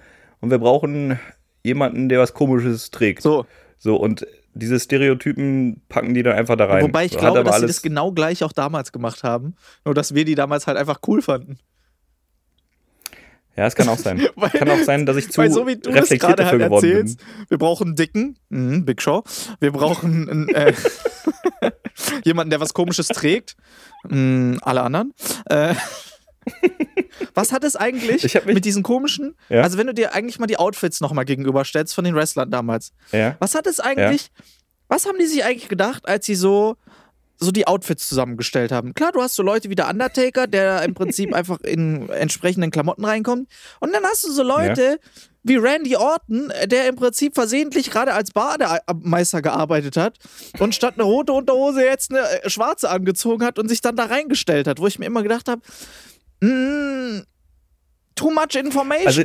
und 0.41 0.51
wir 0.51 0.59
brauchen 0.59 1.19
jemanden, 1.63 2.09
der 2.09 2.19
was 2.21 2.35
Komisches 2.35 2.91
trägt. 2.91 3.23
So, 3.23 3.47
So, 3.79 3.97
und 3.97 4.27
diese 4.55 4.79
Stereotypen 4.79 5.83
packen 5.89 6.15
die 6.15 6.23
dann 6.23 6.35
einfach 6.37 6.57
da 6.57 6.67
rein. 6.67 6.85
wobei 6.85 7.05
ich 7.07 7.13
so, 7.13 7.19
glaube, 7.19 7.43
dass 7.45 7.61
sie 7.61 7.67
das 7.67 7.83
genau 7.83 8.13
gleich 8.13 8.45
auch 8.45 8.53
damals 8.53 8.93
gemacht 8.93 9.25
haben. 9.25 9.55
Nur, 9.85 9.95
dass 9.95 10.15
wir 10.15 10.25
die 10.25 10.35
damals 10.37 10.67
halt 10.67 10.79
einfach 10.79 11.01
cool 11.09 11.23
fanden. 11.23 11.59
Ja, 13.57 13.67
es 13.67 13.75
kann 13.75 13.89
auch 13.89 13.99
sein. 13.99 14.27
Weil- 14.37 14.51
kann 14.51 14.69
auch 14.71 14.83
sein, 14.83 15.07
dass 15.07 15.17
ich 15.17 15.31
zu 15.31 15.39
Weil 15.41 15.51
so 15.51 15.67
wie 15.67 15.77
du 15.77 15.91
reflektiert 15.91 16.21
gerade 16.21 16.37
dafür 16.43 16.59
halt 16.59 16.63
geworden 16.65 16.85
erzählst, 16.91 17.19
bin. 17.19 17.27
wir 17.49 17.59
brauchen 17.59 17.87
einen 17.89 17.97
Dicken, 17.97 18.39
mhm, 18.49 18.85
Big 18.85 19.01
Show, 19.01 19.23
wir 19.61 19.71
brauchen 19.73 20.29
einen, 20.29 20.49
äh, 20.49 20.73
jemanden, 22.25 22.51
der 22.51 22.61
was 22.61 22.75
Komisches 22.75 23.09
trägt, 23.09 23.57
mhm, 24.09 24.59
alle 24.63 24.83
anderen. 24.83 25.13
Äh, 25.47 25.75
was 27.35 27.53
hat 27.53 27.65
es 27.65 27.77
eigentlich 27.77 28.35
mit 28.45 28.65
diesen 28.65 28.83
komischen, 28.83 29.35
Ja. 29.49 29.63
also 29.63 29.79
wenn 29.79 29.87
du 29.87 29.95
dir 29.95 30.15
eigentlich 30.15 30.39
mal 30.39 30.47
die 30.47 30.59
Outfits 30.59 31.01
nochmal 31.01 31.25
gegenüberstellst 31.25 31.95
von 31.95 32.05
den 32.05 32.15
Wrestlern 32.15 32.51
damals, 32.51 32.93
Ja. 33.13 33.37
was 33.39 33.55
hat 33.55 33.67
es 33.67 33.81
eigentlich, 33.81 34.31
was 34.89 35.07
haben 35.07 35.19
die 35.19 35.27
sich 35.27 35.45
eigentlich 35.45 35.69
gedacht, 35.69 36.07
als 36.09 36.27
sie 36.27 36.35
so 36.35 36.77
so 37.45 37.53
die 37.53 37.67
Outfits 37.67 38.09
zusammengestellt 38.09 38.73
haben. 38.73 38.95
Klar, 38.95 39.13
du 39.13 39.23
hast 39.23 39.37
so 39.37 39.43
Leute 39.43 39.71
wie 39.71 39.75
der 39.77 39.89
Undertaker, 39.89 40.47
der 40.47 40.83
im 40.83 40.95
Prinzip 40.95 41.33
einfach 41.35 41.61
in 41.61 42.09
entsprechenden 42.09 42.71
Klamotten 42.71 43.05
reinkommt. 43.05 43.49
Und 43.81 43.95
dann 43.95 44.03
hast 44.05 44.25
du 44.25 44.33
so 44.33 44.43
Leute 44.43 44.99
wie 45.45 45.57
Randy 45.57 45.95
Orton, 45.97 46.51
der 46.67 46.89
im 46.89 46.97
Prinzip 46.97 47.35
versehentlich 47.35 47.91
gerade 47.91 48.15
als 48.15 48.31
Bademeister 48.31 49.43
gearbeitet 49.43 49.97
hat 49.99 50.19
und 50.59 50.75
statt 50.75 50.95
eine 50.95 51.05
rote 51.05 51.33
Unterhose 51.35 51.85
jetzt 51.85 52.11
eine 52.11 52.21
äh, 52.43 52.49
schwarze 52.49 52.89
angezogen 52.89 53.45
hat 53.45 53.59
und 53.59 53.69
sich 53.69 53.83
dann 53.83 53.95
da 53.95 54.07
reingestellt 54.07 54.67
hat, 54.67 54.81
wo 54.81 54.87
ich 54.87 54.99
mir 54.99 55.05
immer 55.05 55.23
gedacht 55.23 55.49
habe, 55.49 55.61
mm, 56.41 57.25
too 58.15 58.31
much 58.31 58.55
information. 58.55 59.07
Also, 59.07 59.23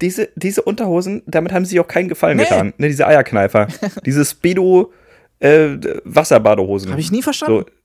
Diese, 0.00 0.30
diese 0.34 0.62
Unterhosen, 0.62 1.22
damit 1.26 1.52
haben 1.52 1.64
sie 1.64 1.70
sich 1.70 1.80
auch 1.80 1.86
keinen 1.88 2.08
Gefallen 2.08 2.38
Nee. 2.38 2.44
getan. 2.44 2.72
Ne, 2.78 2.88
diese 2.88 3.06
Eierkneifer. 3.06 3.68
diese 4.06 4.24
Speedo 4.24 4.92
äh, 5.40 5.78
Wasserbadehosen. 6.04 6.90
Habe 6.90 7.00
ich 7.00 7.10
nie 7.10 7.22
verstanden. 7.22 7.64
so. 7.66 7.76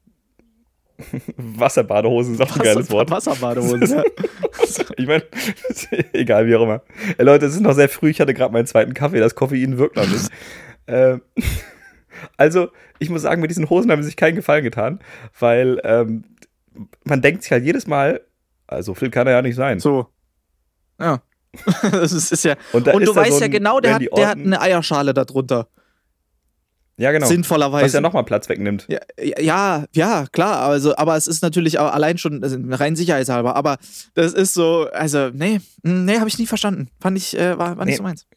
Wasserbadehosen 1.37 2.35
ist 2.35 2.41
auch 2.41 2.55
ein 2.55 2.61
geiles 2.61 2.91
Wort. 2.91 3.09
Wasserbadehosen. 3.09 3.97
ja. 3.97 4.03
Ich 4.97 5.07
meine, 5.07 5.23
egal, 6.13 6.45
wie 6.45 6.55
auch 6.55 6.63
immer. 6.63 6.81
Ey, 7.17 7.25
Leute, 7.25 7.45
es 7.45 7.55
ist 7.55 7.61
noch 7.61 7.73
sehr 7.73 7.89
früh. 7.89 8.09
Ich 8.09 8.21
hatte 8.21 8.33
gerade 8.33 8.53
meinen 8.53 8.67
zweiten 8.67 8.93
Kaffee. 8.93 9.19
Das 9.19 9.35
Koffein 9.35 9.77
wirkt 9.77 9.95
noch 9.95 10.07
nicht. 10.07 10.29
ähm, 10.87 11.21
also, 12.37 12.69
ich 12.99 13.09
muss 13.09 13.23
sagen, 13.23 13.41
mit 13.41 13.49
diesen 13.49 13.69
Hosen 13.69 13.91
haben 13.91 14.01
sie 14.03 14.07
sich 14.07 14.15
keinen 14.15 14.35
Gefallen 14.35 14.63
getan, 14.63 14.99
weil 15.39 15.81
ähm, 15.83 16.23
man 17.03 17.21
denkt 17.21 17.43
sich 17.43 17.51
halt 17.51 17.63
jedes 17.63 17.87
Mal, 17.87 18.21
also 18.67 18.93
viel 18.93 19.09
kann 19.09 19.27
er 19.27 19.33
ja 19.33 19.41
nicht 19.41 19.55
sein. 19.55 19.79
So. 19.79 20.07
Ja. 20.99 21.21
Das 21.91 22.13
ist, 22.13 22.31
ist 22.31 22.45
ja. 22.45 22.55
Und, 22.71 22.87
Und 22.87 23.05
du 23.05 23.15
weißt 23.15 23.33
so 23.33 23.41
ja 23.41 23.47
genau, 23.47 23.79
der 23.79 23.95
hat, 23.95 24.01
der 24.15 24.27
hat 24.27 24.37
eine 24.37 24.61
Eierschale 24.61 25.13
darunter. 25.13 25.67
Ja, 26.97 27.11
genau. 27.11 27.23
Was 27.23 27.29
Sinnvollerweise. 27.29 27.97
ja 27.97 28.01
nochmal 28.01 28.23
Platz 28.25 28.47
wegnimmt. 28.49 28.85
Ja, 28.87 28.99
ja, 29.39 29.85
ja, 29.93 30.25
klar, 30.31 30.61
also, 30.61 30.95
aber 30.97 31.15
es 31.17 31.25
ist 31.27 31.41
natürlich 31.41 31.79
auch 31.79 31.91
allein 31.91 32.17
schon 32.17 32.43
also 32.43 32.57
rein 32.69 32.95
sicherheitshalber, 32.95 33.55
aber 33.55 33.77
das 34.13 34.33
ist 34.33 34.53
so, 34.53 34.87
also, 34.91 35.29
nee, 35.33 35.59
mm, 35.83 36.05
nee, 36.05 36.17
habe 36.19 36.27
ich 36.27 36.37
nie 36.37 36.45
verstanden. 36.45 36.89
Fand 36.99 37.17
ich, 37.17 37.35
äh, 37.37 37.57
war, 37.57 37.77
war 37.77 37.85
nicht 37.85 37.93
Nee. 37.93 37.97
so 37.97 38.03
meins. 38.03 38.27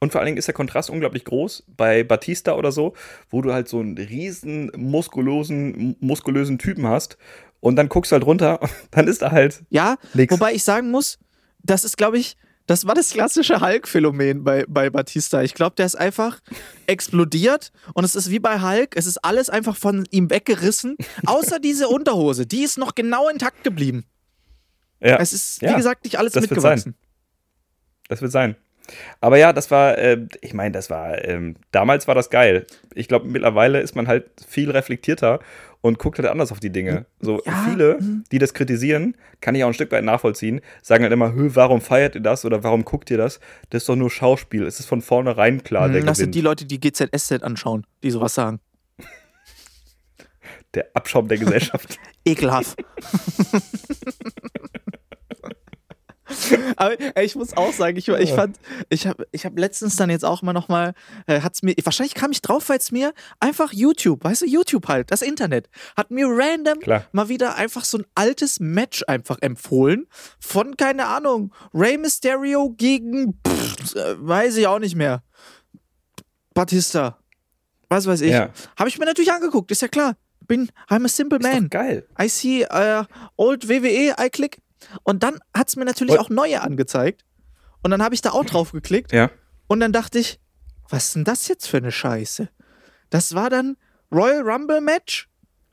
Und 0.00 0.12
vor 0.12 0.20
allen 0.20 0.26
Dingen 0.26 0.38
ist 0.38 0.46
der 0.46 0.54
Kontrast 0.54 0.90
unglaublich 0.90 1.24
groß 1.24 1.64
bei 1.76 2.04
Batista 2.04 2.52
oder 2.54 2.70
so, 2.72 2.94
wo 3.30 3.42
du 3.42 3.52
halt 3.52 3.68
so 3.68 3.80
einen 3.80 3.98
riesen 3.98 4.70
muskulösen, 4.76 5.96
muskulösen 6.00 6.58
Typen 6.58 6.86
hast 6.86 7.16
und 7.60 7.76
dann 7.76 7.88
guckst 7.88 8.12
du 8.12 8.14
halt 8.14 8.24
runter, 8.24 8.60
dann 8.92 9.08
ist 9.08 9.22
da 9.22 9.30
halt 9.32 9.62
Ja, 9.70 9.96
nix. 10.14 10.32
wobei 10.32 10.52
ich 10.52 10.62
sagen 10.64 10.90
muss, 10.90 11.18
das 11.62 11.84
ist, 11.84 11.96
glaube 11.96 12.18
ich, 12.18 12.36
das 12.68 12.86
war 12.86 12.94
das 12.94 13.10
klassische 13.10 13.60
Hulk-Phänomen 13.60 14.44
bei, 14.44 14.64
bei 14.68 14.90
Batista. 14.90 15.42
Ich 15.42 15.54
glaube, 15.54 15.74
der 15.76 15.86
ist 15.86 15.96
einfach 15.96 16.38
explodiert 16.86 17.72
und 17.94 18.04
es 18.04 18.14
ist 18.14 18.30
wie 18.30 18.38
bei 18.38 18.60
Hulk, 18.60 18.94
es 18.96 19.06
ist 19.06 19.18
alles 19.24 19.50
einfach 19.50 19.76
von 19.76 20.06
ihm 20.10 20.30
weggerissen, 20.30 20.96
außer 21.26 21.58
diese 21.58 21.88
Unterhose, 21.88 22.46
die 22.46 22.62
ist 22.62 22.78
noch 22.78 22.94
genau 22.94 23.28
intakt 23.28 23.64
geblieben. 23.64 24.04
ja, 25.00 25.16
Es 25.16 25.32
ist, 25.32 25.60
wie 25.62 25.66
Ja, 25.66 25.76
gesagt, 25.76 26.04
nicht 26.04 26.16
alles 26.18 26.32
das 26.34 26.42
wird 26.42 26.52
mitgewachsen. 26.52 26.94
das 28.08 28.22
wird 28.22 28.32
sein. 28.32 28.54
Aber 29.20 29.36
ja, 29.36 29.52
das 29.52 29.70
war, 29.70 29.98
äh, 29.98 30.26
ich 30.40 30.54
meine, 30.54 30.72
das 30.72 30.88
war, 30.88 31.22
ähm, 31.24 31.56
damals 31.72 32.08
war 32.08 32.14
das 32.14 32.30
geil. 32.30 32.66
Ich 32.94 33.06
glaube, 33.06 33.26
mittlerweile 33.26 33.80
ist 33.80 33.94
man 33.96 34.08
halt 34.08 34.30
viel 34.46 34.70
reflektierter 34.70 35.40
und 35.80 35.98
guckt 35.98 36.18
halt 36.18 36.28
anders 36.28 36.52
auf 36.52 36.60
die 36.60 36.70
Dinge. 36.70 37.06
So 37.20 37.40
Ja, 37.44 37.66
viele, 37.68 37.98
mhm. 38.00 38.24
die 38.32 38.38
das 38.38 38.54
kritisieren, 38.54 39.16
kann 39.40 39.54
ich 39.54 39.62
auch 39.64 39.68
ein 39.68 39.74
Stück 39.74 39.92
weit 39.92 40.04
nachvollziehen, 40.04 40.60
sagen 40.82 41.04
halt 41.04 41.12
immer, 41.12 41.32
warum 41.34 41.80
feiert 41.80 42.14
ihr 42.14 42.20
das 42.20 42.44
oder 42.44 42.62
warum 42.64 42.84
guckt 42.84 43.10
ihr 43.10 43.16
das? 43.18 43.40
Das 43.70 43.82
ist 43.82 43.88
doch 43.88 43.96
nur 43.96 44.10
Schauspiel. 44.10 44.66
Es 44.66 44.80
ist 44.80 44.86
von 44.86 45.02
vornherein 45.02 45.62
klar, 45.62 45.88
der 45.88 46.02
Mhm, 46.02 46.06
das 46.06 46.18
sind 46.18 46.34
die 46.34 46.40
Leute, 46.40 46.64
die 46.64 46.80
GZSZ 46.80 47.42
anschauen, 47.42 47.86
die 48.02 48.10
sowas 48.10 48.34
sagen. 48.34 48.60
der 50.74 50.88
Abschaum 50.94 51.28
der 51.28 51.38
Gesellschaft. 51.38 51.98
Ekelhaft. 52.24 52.78
Aber 56.76 56.96
ey, 57.16 57.24
ich 57.24 57.36
muss 57.36 57.56
auch 57.56 57.72
sagen, 57.72 57.96
ich, 57.96 58.08
ich 58.08 58.32
fand, 58.32 58.58
ich 58.88 59.06
habe 59.06 59.26
ich 59.32 59.44
hab 59.44 59.58
letztens 59.58 59.96
dann 59.96 60.10
jetzt 60.10 60.24
auch 60.24 60.42
mal 60.42 60.52
nochmal, 60.52 60.94
äh, 61.26 61.40
hat's 61.40 61.62
mir, 61.62 61.74
wahrscheinlich 61.82 62.14
kam 62.14 62.30
ich 62.30 62.42
drauf, 62.42 62.68
weil 62.68 62.78
es 62.78 62.92
mir 62.92 63.12
einfach 63.40 63.72
YouTube, 63.72 64.24
weißt 64.24 64.42
du, 64.42 64.46
YouTube 64.46 64.88
halt, 64.88 65.10
das 65.10 65.22
Internet, 65.22 65.68
hat 65.96 66.10
mir 66.10 66.26
random 66.28 66.80
Klar. 66.80 67.04
mal 67.12 67.28
wieder 67.28 67.56
einfach 67.56 67.84
so 67.84 67.98
ein 67.98 68.04
altes 68.14 68.60
Match 68.60 69.04
einfach 69.06 69.38
empfohlen 69.40 70.06
von, 70.38 70.76
keine 70.76 71.06
Ahnung, 71.06 71.52
Rey 71.74 71.98
Mysterio 71.98 72.70
gegen, 72.76 73.38
pff, 73.46 73.94
äh, 73.94 74.14
weiß 74.18 74.56
ich 74.56 74.66
auch 74.66 74.78
nicht 74.78 74.96
mehr, 74.96 75.22
Batista, 76.54 77.18
was 77.88 78.06
weiß 78.06 78.20
ich. 78.22 78.32
Ja. 78.32 78.50
Habe 78.76 78.88
ich 78.88 78.98
mir 78.98 79.06
natürlich 79.06 79.32
angeguckt, 79.32 79.70
ist 79.70 79.82
ja 79.82 79.88
klar. 79.88 80.16
Bin, 80.46 80.70
I'm 80.88 81.04
a 81.04 81.08
simple 81.08 81.38
man. 81.40 81.68
geil. 81.68 82.06
I 82.20 82.28
see 82.28 82.64
uh, 82.64 83.04
old 83.36 83.68
WWE, 83.68 84.14
I 84.18 84.30
click. 84.30 84.58
Und 85.02 85.22
dann 85.22 85.38
hat 85.54 85.68
es 85.68 85.76
mir 85.76 85.84
natürlich 85.84 86.14
Und- 86.14 86.20
auch 86.20 86.30
neue 86.30 86.60
angezeigt. 86.60 87.24
Und 87.82 87.90
dann 87.90 88.02
habe 88.02 88.14
ich 88.14 88.20
da 88.22 88.30
auch 88.32 88.44
drauf 88.44 88.72
geklickt. 88.72 89.12
Ja. 89.12 89.30
Und 89.68 89.80
dann 89.80 89.92
dachte 89.92 90.18
ich, 90.18 90.40
was 90.88 91.06
ist 91.06 91.16
denn 91.16 91.24
das 91.24 91.48
jetzt 91.48 91.66
für 91.68 91.76
eine 91.76 91.92
Scheiße? 91.92 92.48
Das 93.10 93.34
war 93.34 93.50
dann 93.50 93.76
Royal 94.12 94.40
Rumble 94.48 94.80
Match. 94.80 95.28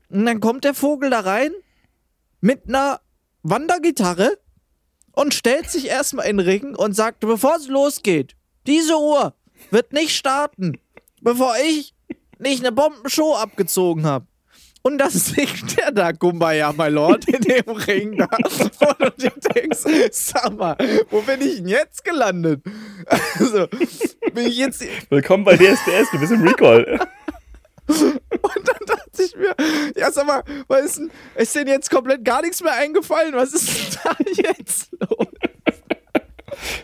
Und 0.09 0.25
dann 0.25 0.39
kommt 0.39 0.63
der 0.65 0.73
Vogel 0.73 1.09
da 1.09 1.21
rein 1.21 1.51
mit 2.41 2.67
einer 2.67 3.01
Wandergitarre 3.43 4.37
und 5.13 5.33
stellt 5.33 5.69
sich 5.69 5.87
erstmal 5.87 6.27
in 6.27 6.37
den 6.37 6.45
Ring 6.47 6.75
und 6.75 6.93
sagt, 6.95 7.21
bevor 7.21 7.55
es 7.55 7.67
losgeht, 7.67 8.35
diese 8.67 8.97
Uhr 8.97 9.33
wird 9.71 9.93
nicht 9.93 10.15
starten, 10.15 10.79
bevor 11.21 11.55
ich 11.65 11.93
nicht 12.37 12.59
eine 12.59 12.71
Bombenshow 12.71 13.35
abgezogen 13.35 14.05
habe. 14.05 14.27
Und 14.85 14.99
dann 14.99 15.09
singt 15.09 15.79
der 15.79 15.91
da 15.91 16.13
Kumbaya, 16.13 16.71
my 16.71 16.89
Lord, 16.89 17.27
in 17.27 17.41
dem 17.41 17.75
Ring 17.75 18.17
da. 18.17 18.27
Und 18.29 19.13
du 19.17 19.31
denkst, 19.55 19.79
sag 20.11 20.55
mal, 20.55 20.77
wo 21.09 21.21
bin 21.21 21.41
ich 21.41 21.55
denn 21.55 21.67
jetzt 21.67 22.05
gelandet? 22.05 22.61
Also, 23.39 23.65
bin 24.31 24.45
ich 24.45 24.57
jetzt. 24.57 24.85
Willkommen 25.09 25.43
bei 25.43 25.57
DSDS, 25.57 26.11
du 26.11 26.19
bist 26.19 26.31
im 26.31 26.47
Recall. 26.47 26.99
Und 27.87 28.21
dann 28.63 28.85
dachte 28.85 29.23
ich 29.23 29.35
mir, 29.35 29.55
ja, 29.95 30.11
sag 30.11 30.27
mal, 30.27 30.43
was 30.67 30.85
ist 30.85 30.97
denn, 30.99 31.11
ist 31.35 31.55
denn 31.55 31.67
jetzt 31.67 31.89
komplett 31.89 32.23
gar 32.23 32.43
nichts 32.43 32.61
mehr 32.61 32.73
eingefallen? 32.73 33.33
Was 33.33 33.53
ist 33.53 33.95
denn 33.95 33.99
da 34.03 34.49
jetzt 34.51 34.91
los? 34.99 35.27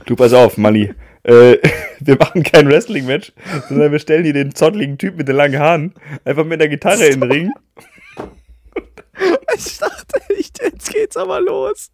Du, 0.07 0.15
pass 0.15 0.33
auf, 0.33 0.57
Manni. 0.57 0.91
Äh, 1.23 1.57
wir 1.99 2.17
machen 2.17 2.43
kein 2.43 2.67
Wrestling-Match, 2.67 3.33
sondern 3.69 3.91
wir 3.91 3.99
stellen 3.99 4.23
hier 4.23 4.33
den 4.33 4.55
zottligen 4.55 4.97
Typ 4.97 5.17
mit 5.17 5.27
den 5.27 5.35
langen 5.35 5.59
Haaren 5.59 5.93
einfach 6.25 6.45
mit 6.45 6.59
der 6.59 6.69
Gitarre 6.69 7.05
in 7.05 7.19
den 7.19 7.31
Ring. 7.31 7.51
Ich 9.55 9.77
dachte 9.77 10.19
jetzt 10.37 10.91
geht's 10.91 11.17
aber 11.17 11.39
los. 11.41 11.91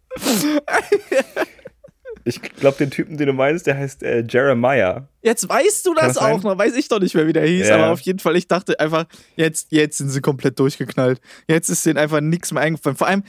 Ich 2.24 2.42
glaube, 2.42 2.76
den 2.76 2.90
Typen, 2.90 3.16
den 3.16 3.26
du 3.28 3.32
meinst, 3.32 3.66
der 3.66 3.78
heißt 3.78 4.02
äh, 4.02 4.22
Jeremiah. 4.28 5.08
Jetzt 5.22 5.48
weißt 5.48 5.86
du 5.86 5.94
das, 5.94 6.08
das 6.08 6.14
sein? 6.16 6.32
auch 6.34 6.42
noch, 6.42 6.58
weiß 6.58 6.76
ich 6.76 6.88
doch 6.88 7.00
nicht 7.00 7.14
mehr, 7.14 7.26
wie 7.26 7.32
der 7.32 7.46
hieß, 7.46 7.68
Ja. 7.68 7.76
aber 7.76 7.92
auf 7.92 8.00
jeden 8.00 8.18
Fall, 8.18 8.36
ich 8.36 8.46
dachte 8.46 8.78
einfach, 8.80 9.06
jetzt, 9.36 9.68
jetzt 9.70 9.96
sind 9.98 10.10
sie 10.10 10.20
komplett 10.20 10.58
durchgeknallt. 10.58 11.20
Jetzt 11.48 11.70
ist 11.70 11.86
denen 11.86 11.96
einfach 11.98 12.20
nichts 12.20 12.52
mehr 12.52 12.62
eingefallen. 12.62 12.96
Vor 12.96 13.06
allem, 13.06 13.22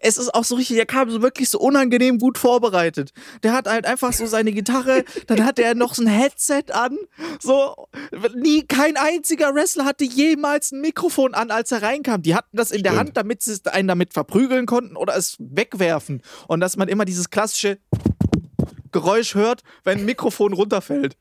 es 0.00 0.16
ist 0.16 0.34
auch 0.34 0.44
so 0.44 0.54
richtig, 0.54 0.76
der 0.76 0.86
kam 0.86 1.10
so 1.10 1.20
wirklich 1.22 1.50
so 1.50 1.58
unangenehm 1.58 2.18
gut 2.18 2.38
vorbereitet. 2.38 3.12
Der 3.42 3.52
hat 3.52 3.68
halt 3.68 3.86
einfach 3.86 4.12
so 4.12 4.26
seine 4.26 4.52
Gitarre, 4.52 5.04
dann 5.26 5.44
hatte 5.44 5.62
er 5.62 5.74
noch 5.74 5.94
so 5.94 6.02
ein 6.02 6.08
Headset 6.08 6.64
an. 6.72 6.96
So, 7.40 7.88
nie, 8.34 8.62
kein 8.62 8.96
einziger 8.96 9.54
Wrestler 9.54 9.84
hatte 9.84 10.04
jemals 10.04 10.72
ein 10.72 10.80
Mikrofon 10.80 11.34
an, 11.34 11.50
als 11.50 11.70
er 11.72 11.82
reinkam. 11.82 12.22
Die 12.22 12.34
hatten 12.34 12.56
das 12.56 12.70
in 12.70 12.82
der 12.82 12.92
Stimmt. 12.92 13.08
Hand, 13.08 13.16
damit 13.16 13.42
sie 13.42 13.60
einen 13.66 13.88
damit 13.88 14.14
verprügeln 14.14 14.66
konnten 14.66 14.96
oder 14.96 15.16
es 15.16 15.36
wegwerfen. 15.38 16.22
Und 16.48 16.60
dass 16.60 16.76
man 16.76 16.88
immer 16.88 17.04
dieses 17.04 17.30
klassische 17.30 17.78
Geräusch 18.92 19.34
hört, 19.34 19.62
wenn 19.82 19.98
ein 19.98 20.04
Mikrofon 20.04 20.52
runterfällt. 20.52 21.16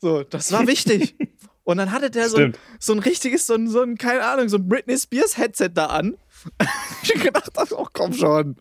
So, 0.00 0.24
das 0.24 0.52
war 0.52 0.66
wichtig. 0.66 1.14
Und 1.64 1.76
dann 1.78 1.92
hatte 1.92 2.10
der 2.10 2.28
so 2.28 2.38
ein, 2.38 2.52
so 2.78 2.92
ein 2.92 2.98
richtiges, 2.98 3.46
so 3.46 3.54
ein, 3.54 3.68
so 3.68 3.82
ein, 3.82 3.96
keine 3.96 4.24
Ahnung, 4.24 4.48
so 4.48 4.56
ein 4.58 4.68
Britney 4.68 4.98
Spears 4.98 5.38
Headset 5.38 5.70
da 5.74 5.86
an. 5.86 6.16
ich 7.02 7.14
gedacht, 7.14 7.52
ach 7.56 7.68
komm 7.92 8.12
schon. 8.12 8.56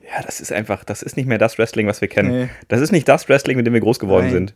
Ja, 0.00 0.22
das 0.24 0.40
ist 0.40 0.52
einfach, 0.52 0.84
das 0.84 1.02
ist 1.02 1.16
nicht 1.16 1.26
mehr 1.26 1.38
das 1.38 1.58
Wrestling, 1.58 1.86
was 1.86 2.00
wir 2.00 2.08
kennen. 2.08 2.30
Nee. 2.30 2.48
Das 2.68 2.80
ist 2.80 2.92
nicht 2.92 3.08
das 3.08 3.28
Wrestling, 3.28 3.56
mit 3.56 3.66
dem 3.66 3.74
wir 3.74 3.80
groß 3.80 3.98
geworden 3.98 4.24
Nein. 4.26 4.32
sind. 4.32 4.54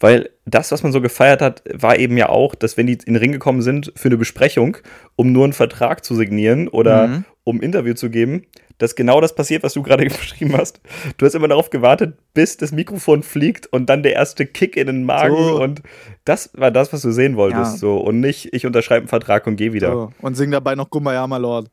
Weil 0.00 0.30
das, 0.46 0.72
was 0.72 0.82
man 0.82 0.90
so 0.90 1.00
gefeiert 1.00 1.40
hat, 1.40 1.62
war 1.72 1.98
eben 1.98 2.16
ja 2.16 2.28
auch, 2.28 2.54
dass 2.54 2.76
wenn 2.76 2.86
die 2.88 2.94
in 2.94 3.14
den 3.14 3.16
Ring 3.16 3.30
gekommen 3.30 3.62
sind 3.62 3.92
für 3.94 4.08
eine 4.08 4.16
Besprechung, 4.16 4.78
um 5.14 5.30
nur 5.30 5.44
einen 5.44 5.52
Vertrag 5.52 6.04
zu 6.04 6.16
signieren 6.16 6.66
oder 6.68 7.06
Mhm. 7.06 7.24
um 7.44 7.56
ein 7.58 7.62
Interview 7.62 7.94
zu 7.94 8.10
geben, 8.10 8.44
dass 8.78 8.94
genau 8.94 9.20
das 9.20 9.34
passiert, 9.34 9.62
was 9.62 9.74
du 9.74 9.82
gerade 9.82 10.04
beschrieben 10.06 10.56
hast. 10.56 10.80
Du 11.18 11.26
hast 11.26 11.34
immer 11.34 11.48
darauf 11.48 11.70
gewartet, 11.70 12.16
bis 12.34 12.56
das 12.56 12.72
Mikrofon 12.72 13.22
fliegt 13.22 13.66
und 13.66 13.86
dann 13.86 14.02
der 14.02 14.12
erste 14.14 14.46
Kick 14.46 14.76
in 14.76 14.86
den 14.86 15.04
Magen 15.04 15.36
So. 15.36 15.62
und 15.62 15.82
das 16.24 16.50
war 16.54 16.70
das, 16.70 16.92
was 16.92 17.02
du 17.02 17.12
sehen 17.12 17.36
wolltest. 17.36 17.72
Ja. 17.74 17.78
So. 17.78 17.96
Und 17.98 18.20
nicht, 18.20 18.52
ich 18.54 18.66
unterschreibe 18.66 19.02
einen 19.02 19.08
Vertrag 19.08 19.46
und 19.46 19.56
gehe 19.56 19.72
wieder. 19.72 19.92
so. 19.92 20.12
Und 20.20 20.34
sing 20.36 20.50
dabei 20.50 20.74
noch 20.74 20.90
Kumbaya, 20.90 21.26
my 21.26 21.38
Lord. 21.38 21.70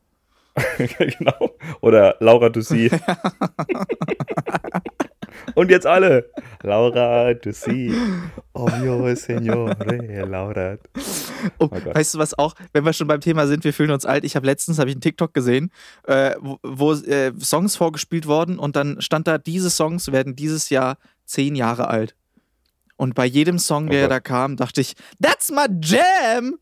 genau. 0.98 1.50
Oder 1.80 2.16
Laura 2.20 2.48
Dussi. 2.48 2.90
Und 5.54 5.70
jetzt 5.70 5.86
alle. 5.86 6.30
Laura 6.62 7.34
Dussi. 7.34 7.94
Oh 8.52 8.68
mio 8.80 9.14
signore, 9.14 10.24
Laura. 10.28 10.76
Oh, 11.58 11.68
Gott. 11.68 11.94
weißt 11.94 12.14
du 12.14 12.18
was 12.18 12.38
auch, 12.38 12.54
wenn 12.72 12.84
wir 12.84 12.92
schon 12.92 13.06
beim 13.08 13.20
Thema 13.20 13.46
sind, 13.46 13.64
wir 13.64 13.72
fühlen 13.72 13.90
uns 13.90 14.04
alt. 14.06 14.24
Ich 14.24 14.36
habe 14.36 14.46
letztens 14.46 14.78
hab 14.78 14.86
ich 14.88 14.94
einen 14.94 15.00
TikTok 15.00 15.32
gesehen, 15.34 15.70
äh, 16.06 16.34
wo, 16.40 16.58
wo 16.62 16.92
äh, 16.92 17.32
Songs 17.40 17.76
vorgespielt 17.76 18.26
wurden 18.26 18.58
und 18.58 18.76
dann 18.76 19.00
stand 19.00 19.26
da, 19.26 19.38
diese 19.38 19.70
Songs 19.70 20.12
werden 20.12 20.36
dieses 20.36 20.70
Jahr 20.70 20.98
zehn 21.24 21.54
Jahre 21.54 21.88
alt. 21.88 22.14
Und 22.96 23.14
bei 23.14 23.24
jedem 23.24 23.58
Song, 23.58 23.86
Oh 23.86 23.90
der 23.90 24.02
Gott. 24.02 24.10
da 24.10 24.20
kam, 24.20 24.56
dachte 24.56 24.80
ich, 24.82 24.94
that's 25.22 25.50
my 25.50 25.66
jam. 25.82 26.58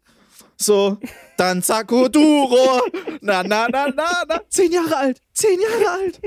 So, 0.56 0.98
dann 1.36 1.62
Sakuduro. 1.62 2.82
Na, 3.20 3.42
na, 3.42 3.68
na, 3.70 3.88
na, 3.94 4.22
na. 4.28 4.40
Zehn 4.48 4.72
Jahre 4.72 4.96
alt. 4.96 5.20
Zehn 5.32 5.58
Jahre 5.60 5.90
alt. 6.00 6.20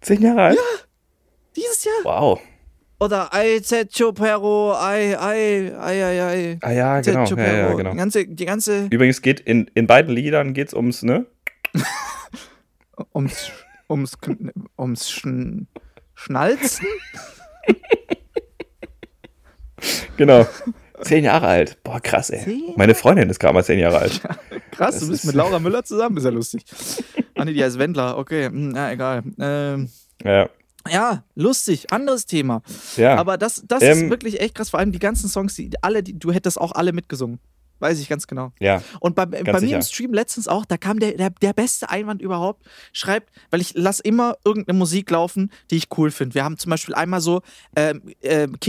Zehn 0.00 0.22
Jahre 0.22 0.42
alt? 0.42 0.58
Dieses 1.56 1.84
Jahr. 1.84 1.94
Wow. 2.04 2.40
oder 3.00 3.32
Ai 3.34 3.60
Zetcho 3.60 4.12
Pero, 4.12 4.72
Ai, 4.74 5.16
Ai, 5.18 5.72
Ai, 5.76 6.04
Ai, 6.04 6.22
Ai. 6.22 6.58
Ah 6.62 6.70
ja, 6.72 7.00
genau. 7.00 7.24
Ja, 7.24 7.52
ja, 7.52 7.74
genau. 7.74 7.90
Die 7.92 7.96
ganze, 7.96 8.26
die 8.26 8.44
ganze 8.46 8.86
Übrigens 8.90 9.20
geht 9.22 9.40
in, 9.40 9.70
in 9.74 9.86
beiden 9.86 10.14
Liedern 10.14 10.54
geht's 10.54 10.72
ums, 10.74 11.02
ne? 11.02 11.26
ums, 13.14 13.50
ums, 13.88 14.16
ums 14.78 15.10
Schn 15.10 15.66
Schnalzen? 16.14 16.86
Genau. 20.16 20.46
Zehn 21.00 21.24
Jahre 21.24 21.46
alt. 21.48 21.82
Boah, 21.82 21.98
krass, 22.00 22.30
ey. 22.30 22.38
Zehn? 22.44 22.74
Meine 22.76 22.94
Freundin 22.94 23.28
ist 23.28 23.40
gerade 23.40 23.54
mal 23.54 23.64
zehn 23.64 23.78
Jahre 23.80 23.98
alt. 24.00 24.20
Krass, 24.70 24.94
Das 24.94 25.00
du 25.00 25.08
bist 25.08 25.24
ist- 25.24 25.26
mit 25.26 25.34
Laura 25.34 25.58
Müller 25.58 25.82
zusammen, 25.84 26.16
ist 26.16 26.24
ja 26.24 26.30
lustig. 26.30 26.62
Ah, 27.34 27.44
nee, 27.44 27.52
die 27.52 27.62
heißt 27.64 27.78
Wendler, 27.78 28.16
okay, 28.16 28.46
hm, 28.46 28.68
na 28.68 28.92
egal. 28.92 29.22
Ähm, 29.40 29.90
Ja. 30.22 30.48
Ja, 30.90 31.24
lustig, 31.34 31.92
anderes 31.92 32.26
Thema. 32.26 32.62
Ja. 32.96 33.16
Aber 33.16 33.38
das, 33.38 33.62
das 33.66 33.82
Ähm, 33.82 34.04
ist 34.04 34.10
wirklich 34.10 34.40
echt 34.40 34.54
krass, 34.54 34.70
vor 34.70 34.80
allem 34.80 34.92
die 34.92 34.98
ganzen 34.98 35.28
Songs, 35.28 35.54
die 35.54 35.70
alle, 35.82 36.02
die, 36.02 36.18
du 36.18 36.32
hättest 36.32 36.60
auch 36.60 36.72
alle 36.72 36.92
mitgesungen. 36.92 37.38
Weiß 37.78 37.98
ich 37.98 38.08
ganz 38.08 38.28
genau. 38.28 38.52
ja. 38.60 38.80
Und 39.00 39.16
bei, 39.16 39.26
bei 39.26 39.60
mir 39.60 39.74
im 39.74 39.82
Stream 39.82 40.14
letztens 40.14 40.46
auch, 40.46 40.64
da 40.64 40.76
kam 40.76 41.00
der, 41.00 41.16
der, 41.16 41.30
der 41.30 41.52
beste 41.52 41.90
Einwand 41.90 42.22
überhaupt. 42.22 42.64
Schreibt, 42.92 43.32
weil 43.50 43.60
ich 43.60 43.74
lasse 43.74 44.02
immer 44.04 44.36
irgendeine 44.44 44.78
Musik 44.78 45.10
laufen, 45.10 45.50
die 45.72 45.78
ich 45.78 45.88
cool 45.96 46.12
finde. 46.12 46.36
Wir 46.36 46.44
haben 46.44 46.58
zum 46.58 46.70
Beispiel 46.70 46.94
einmal 46.94 47.20
so 47.20 47.42
ähm, 47.74 48.14
ähm, 48.22 48.60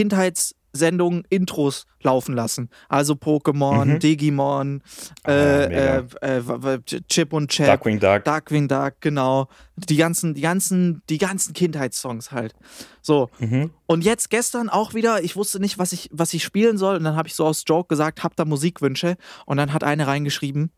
Kindheitssendungen, 0.83 1.23
Intros 1.29 1.85
laufen 2.01 2.35
lassen. 2.35 2.69
Also 2.89 3.13
Pokémon, 3.13 3.85
Mhm. 3.85 3.99
Digimon, 3.99 4.81
Ah, 5.23 5.31
äh, 5.31 5.97
äh, 5.99 6.03
äh, 6.21 6.41
w- 6.47 6.79
Chip 7.07 7.31
und 7.33 7.49
Chap. 7.51 7.67
Darkwing 7.67 7.99
Duck. 7.99 8.23
Darkwing 8.25 8.67
Duck, 8.67 8.95
genau. 8.99 9.47
Die 9.75 9.95
ganzen, 9.97 10.33
die 10.33 10.41
ganzen, 10.41 11.01
die 11.09 11.17
ganzen 11.19 11.53
Kindheitssongs 11.53 12.31
halt. 12.31 12.53
So. 13.01 13.29
Mhm. 13.39 13.71
Und 13.85 14.03
jetzt 14.03 14.29
gestern 14.29 14.69
auch 14.69 14.93
wieder, 14.93 15.23
ich 15.23 15.35
wusste 15.35 15.59
nicht, 15.59 15.77
was 15.77 15.93
ich, 15.93 16.09
was 16.11 16.33
ich 16.33 16.43
spielen 16.43 16.77
soll. 16.77 16.97
Und 16.97 17.03
dann 17.03 17.15
habe 17.15 17.27
ich 17.27 17.35
so 17.35 17.45
aus 17.45 17.63
Joke 17.67 17.87
gesagt, 17.87 18.23
hab 18.23 18.35
da 18.35 18.43
Musikwünsche. 18.45 19.15
Und 19.45 19.57
dann 19.57 19.73
hat 19.73 19.83
eine 19.83 20.07
reingeschrieben, 20.07 20.71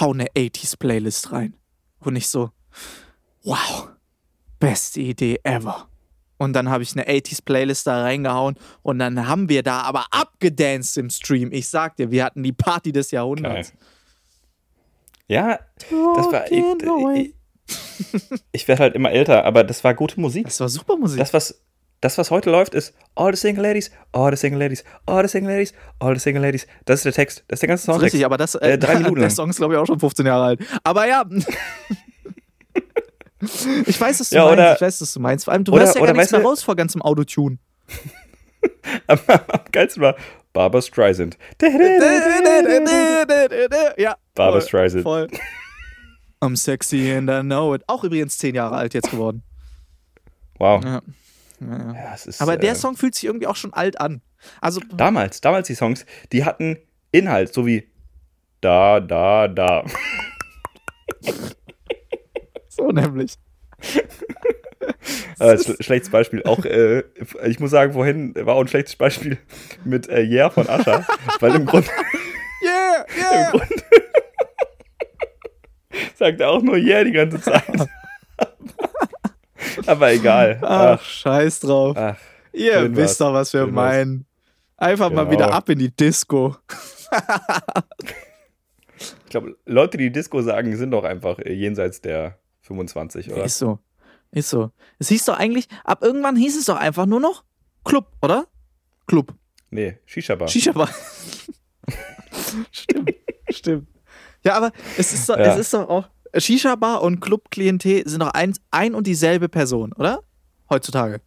hau 0.00 0.12
eine 0.12 0.26
80s-Playlist 0.36 1.32
rein. 1.32 1.54
Und 2.00 2.16
ich 2.16 2.28
so, 2.28 2.50
wow, 3.44 3.88
beste 4.58 5.00
Idee 5.00 5.38
ever. 5.44 5.88
Und 6.38 6.52
dann 6.52 6.68
habe 6.68 6.82
ich 6.82 6.92
eine 6.92 7.08
80s-Playlist 7.08 7.86
da 7.86 8.02
reingehauen 8.02 8.56
und 8.82 8.98
dann 8.98 9.26
haben 9.26 9.48
wir 9.48 9.62
da 9.62 9.80
aber 9.82 10.06
abgedanced 10.10 10.98
im 10.98 11.08
Stream. 11.10 11.50
Ich 11.52 11.68
sag 11.68 11.96
dir, 11.96 12.10
wir 12.10 12.24
hatten 12.24 12.42
die 12.42 12.52
Party 12.52 12.92
des 12.92 13.10
Geil. 13.10 13.18
Jahrhunderts. 13.18 13.72
Ja, 15.28 15.58
das 15.90 16.32
war. 16.32 16.52
Ich, 16.52 16.62
ich, 17.16 17.34
ich 18.52 18.68
werde 18.68 18.82
halt 18.82 18.94
immer 18.94 19.10
älter, 19.10 19.44
aber 19.44 19.64
das 19.64 19.82
war 19.82 19.94
gute 19.94 20.20
Musik. 20.20 20.44
Das 20.44 20.60
war 20.60 20.68
super 20.68 20.96
Musik. 20.96 21.18
Das, 21.18 21.32
was, 21.32 21.60
das, 22.00 22.18
was 22.18 22.30
heute 22.30 22.50
läuft, 22.50 22.74
ist 22.74 22.94
All 23.14 23.34
the 23.34 23.40
Single 23.40 23.64
Ladies, 23.64 23.90
All 24.12 24.30
the 24.30 24.36
Single 24.36 24.60
Ladies, 24.60 24.84
All 25.06 25.22
the 25.22 25.28
Single 25.28 25.50
Ladies, 25.50 25.74
All 25.98 26.14
the 26.14 26.20
Single 26.20 26.42
Ladies. 26.42 26.66
Das 26.84 27.00
ist 27.00 27.04
der 27.06 27.12
Text. 27.12 27.44
Das 27.48 27.56
ist 27.56 27.62
der 27.62 27.68
ganze 27.68 27.84
Songtext. 27.86 28.14
richtig, 28.14 28.24
aber 28.26 28.36
das, 28.36 28.54
äh, 28.56 28.78
drei 28.78 28.94
Minuten 28.98 29.16
der 29.16 29.22
lang. 29.22 29.30
Song 29.30 29.50
ist, 29.50 29.56
glaube 29.56 29.74
ich, 29.74 29.80
auch 29.80 29.86
schon 29.86 29.98
15 29.98 30.26
Jahre 30.26 30.44
alt. 30.44 30.60
Aber 30.84 31.08
ja. 31.08 31.24
ich 33.86 34.00
weiß, 34.00 34.20
was 34.20 34.30
du 34.30 34.36
Ja, 34.36 34.44
meinst. 34.44 34.58
oder- 34.58 34.74
ich 34.74 34.80
weiß, 34.80 35.00
was 35.00 35.12
du 35.12 35.20
meinst. 35.20 35.44
Vor 35.44 35.52
allem, 35.54 35.64
du 35.64 35.72
oder- 35.72 35.82
hörst 35.84 35.96
ja 35.96 36.04
gar 36.04 36.12
nichts 36.14 36.32
mehr 36.32 36.42
raus 36.42 36.62
vor 36.62 36.76
ganzem 36.76 37.02
Autotune. 37.02 37.58
Am, 39.06 39.18
am 39.28 39.40
geilsten 39.72 40.02
war 40.02 40.16
Barbara 40.52 40.80
Streisand. 40.82 41.36
ja. 43.96 44.16
Barbara 44.34 44.60
Streisand. 44.60 45.02
Voll. 45.02 45.28
I'm 46.40 46.56
sexy 46.56 47.12
and 47.12 47.28
I 47.30 47.40
know 47.42 47.74
it. 47.74 47.82
Auch 47.86 48.04
übrigens 48.04 48.38
10 48.38 48.54
Jahre 48.54 48.76
alt 48.76 48.94
jetzt 48.94 49.10
geworden. 49.10 49.42
Wow. 50.58 50.84
Ja. 50.84 51.02
Ja, 51.60 51.92
ja. 51.94 52.14
Ist, 52.14 52.40
Aber 52.42 52.56
der 52.56 52.72
äh, 52.72 52.74
Song 52.74 52.96
fühlt 52.96 53.14
sich 53.14 53.24
irgendwie 53.24 53.46
auch 53.46 53.56
schon 53.56 53.72
alt 53.72 54.00
an. 54.00 54.20
Also, 54.60 54.80
Damals, 54.96 55.40
damals 55.40 55.66
die 55.68 55.74
Songs, 55.74 56.04
die 56.32 56.44
hatten 56.44 56.78
Inhalt, 57.12 57.52
so 57.54 57.66
wie 57.66 57.88
da, 58.60 59.00
da, 59.00 59.48
da. 59.48 59.84
So 62.76 62.90
nämlich. 62.90 63.34
Schl 65.38 65.76
schlechtes 65.80 66.10
Beispiel. 66.10 66.42
Auch, 66.44 66.64
äh, 66.64 67.02
ich 67.46 67.60
muss 67.60 67.70
sagen, 67.70 67.92
vorhin 67.92 68.34
war 68.34 68.54
auch 68.54 68.60
ein 68.62 68.68
schlechtes 68.68 68.96
Beispiel 68.96 69.38
mit 69.84 70.08
äh, 70.08 70.22
Yeah 70.22 70.50
von 70.50 70.68
Ascha. 70.68 71.06
weil 71.40 71.54
im 71.56 71.66
Grunde, 71.66 71.88
Yeah, 72.62 73.04
im 73.14 73.22
yeah. 73.22 73.50
Grunde 73.50 73.66
sagt 76.14 76.40
er 76.40 76.50
auch 76.50 76.62
nur 76.62 76.76
Yeah 76.76 77.04
die 77.04 77.12
ganze 77.12 77.40
Zeit. 77.40 77.62
Aber 79.86 80.12
egal. 80.12 80.58
Ach, 80.62 80.98
Ach, 80.98 81.02
scheiß 81.02 81.60
drauf. 81.60 81.96
ach. 81.96 82.16
Ihr 82.52 82.96
wisst 82.96 83.20
doch, 83.20 83.34
was 83.34 83.52
wir 83.52 83.66
meinen. 83.66 84.24
Einfach 84.78 85.10
mal 85.10 85.24
Genau. 85.24 85.32
wieder 85.32 85.52
ab 85.52 85.68
in 85.68 85.78
die 85.78 85.94
Disco. 85.94 86.56
Ich 88.98 89.30
glaube, 89.30 89.56
Leute, 89.66 89.98
die 89.98 90.10
Disco 90.10 90.40
sagen, 90.40 90.74
sind 90.76 90.90
doch 90.92 91.04
einfach 91.04 91.38
äh, 91.38 91.52
jenseits 91.52 92.00
der 92.00 92.38
25, 92.66 93.32
oder? 93.32 93.44
Ist 93.44 93.58
so. 93.58 93.78
Ist 94.32 94.50
so. 94.50 94.70
Es 94.98 95.08
hieß 95.08 95.24
doch 95.26 95.38
eigentlich, 95.38 95.68
ab 95.84 96.02
irgendwann 96.02 96.36
hieß 96.36 96.58
es 96.58 96.66
doch 96.66 96.76
einfach 96.76 97.06
nur 97.06 97.20
noch 97.20 97.44
Club, 97.84 98.10
oder? 98.22 98.46
Club. 99.06 99.34
Nee, 99.70 99.98
Shisha-Bar. 100.06 100.48
Shisha-Bar. 100.48 100.88
stimmt, 102.72 103.10
stimmt. 103.50 103.88
Ja, 104.44 104.54
aber 104.54 104.72
es 104.98 105.12
ist, 105.12 105.28
doch, 105.28 105.36
Ja. 105.38 105.52
es 105.54 105.58
ist 105.58 105.74
doch 105.74 105.88
auch, 105.88 106.08
Shisha-Bar 106.36 107.02
und 107.02 107.20
Club-Klientel 107.20 108.06
sind 108.08 108.20
doch 108.20 108.30
ein, 108.34 108.54
ein 108.70 108.94
und 108.94 109.06
dieselbe 109.06 109.48
Person, 109.48 109.92
oder? 109.92 110.22
Heutzutage. 110.68 111.20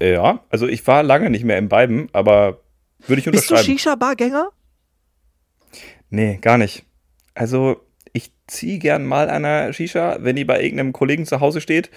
Ja, 0.00 0.44
also 0.50 0.66
ich 0.68 0.86
war 0.86 1.02
lange 1.02 1.30
nicht 1.30 1.44
mehr 1.44 1.58
im 1.58 1.68
beiden, 1.68 2.08
aber 2.12 2.60
würde 3.06 3.20
ich 3.20 3.24
Bist 3.30 3.48
du 3.50 3.54
unterschreiben. 3.54 3.64
Shisha-Bar-Gänger? 3.78 4.48
Nee, 6.10 6.38
gar 6.38 6.58
nicht. 6.58 6.84
Also, 7.34 7.80
ich 8.12 8.32
ziehe 8.46 8.78
gern 8.78 9.04
mal 9.04 9.28
einer 9.28 9.72
Shisha, 9.72 10.18
wenn 10.20 10.36
die 10.36 10.44
bei 10.44 10.62
irgendeinem 10.62 10.92
Kollegen 10.92 11.26
zu 11.26 11.40
Hause 11.40 11.60
steht. 11.60 11.90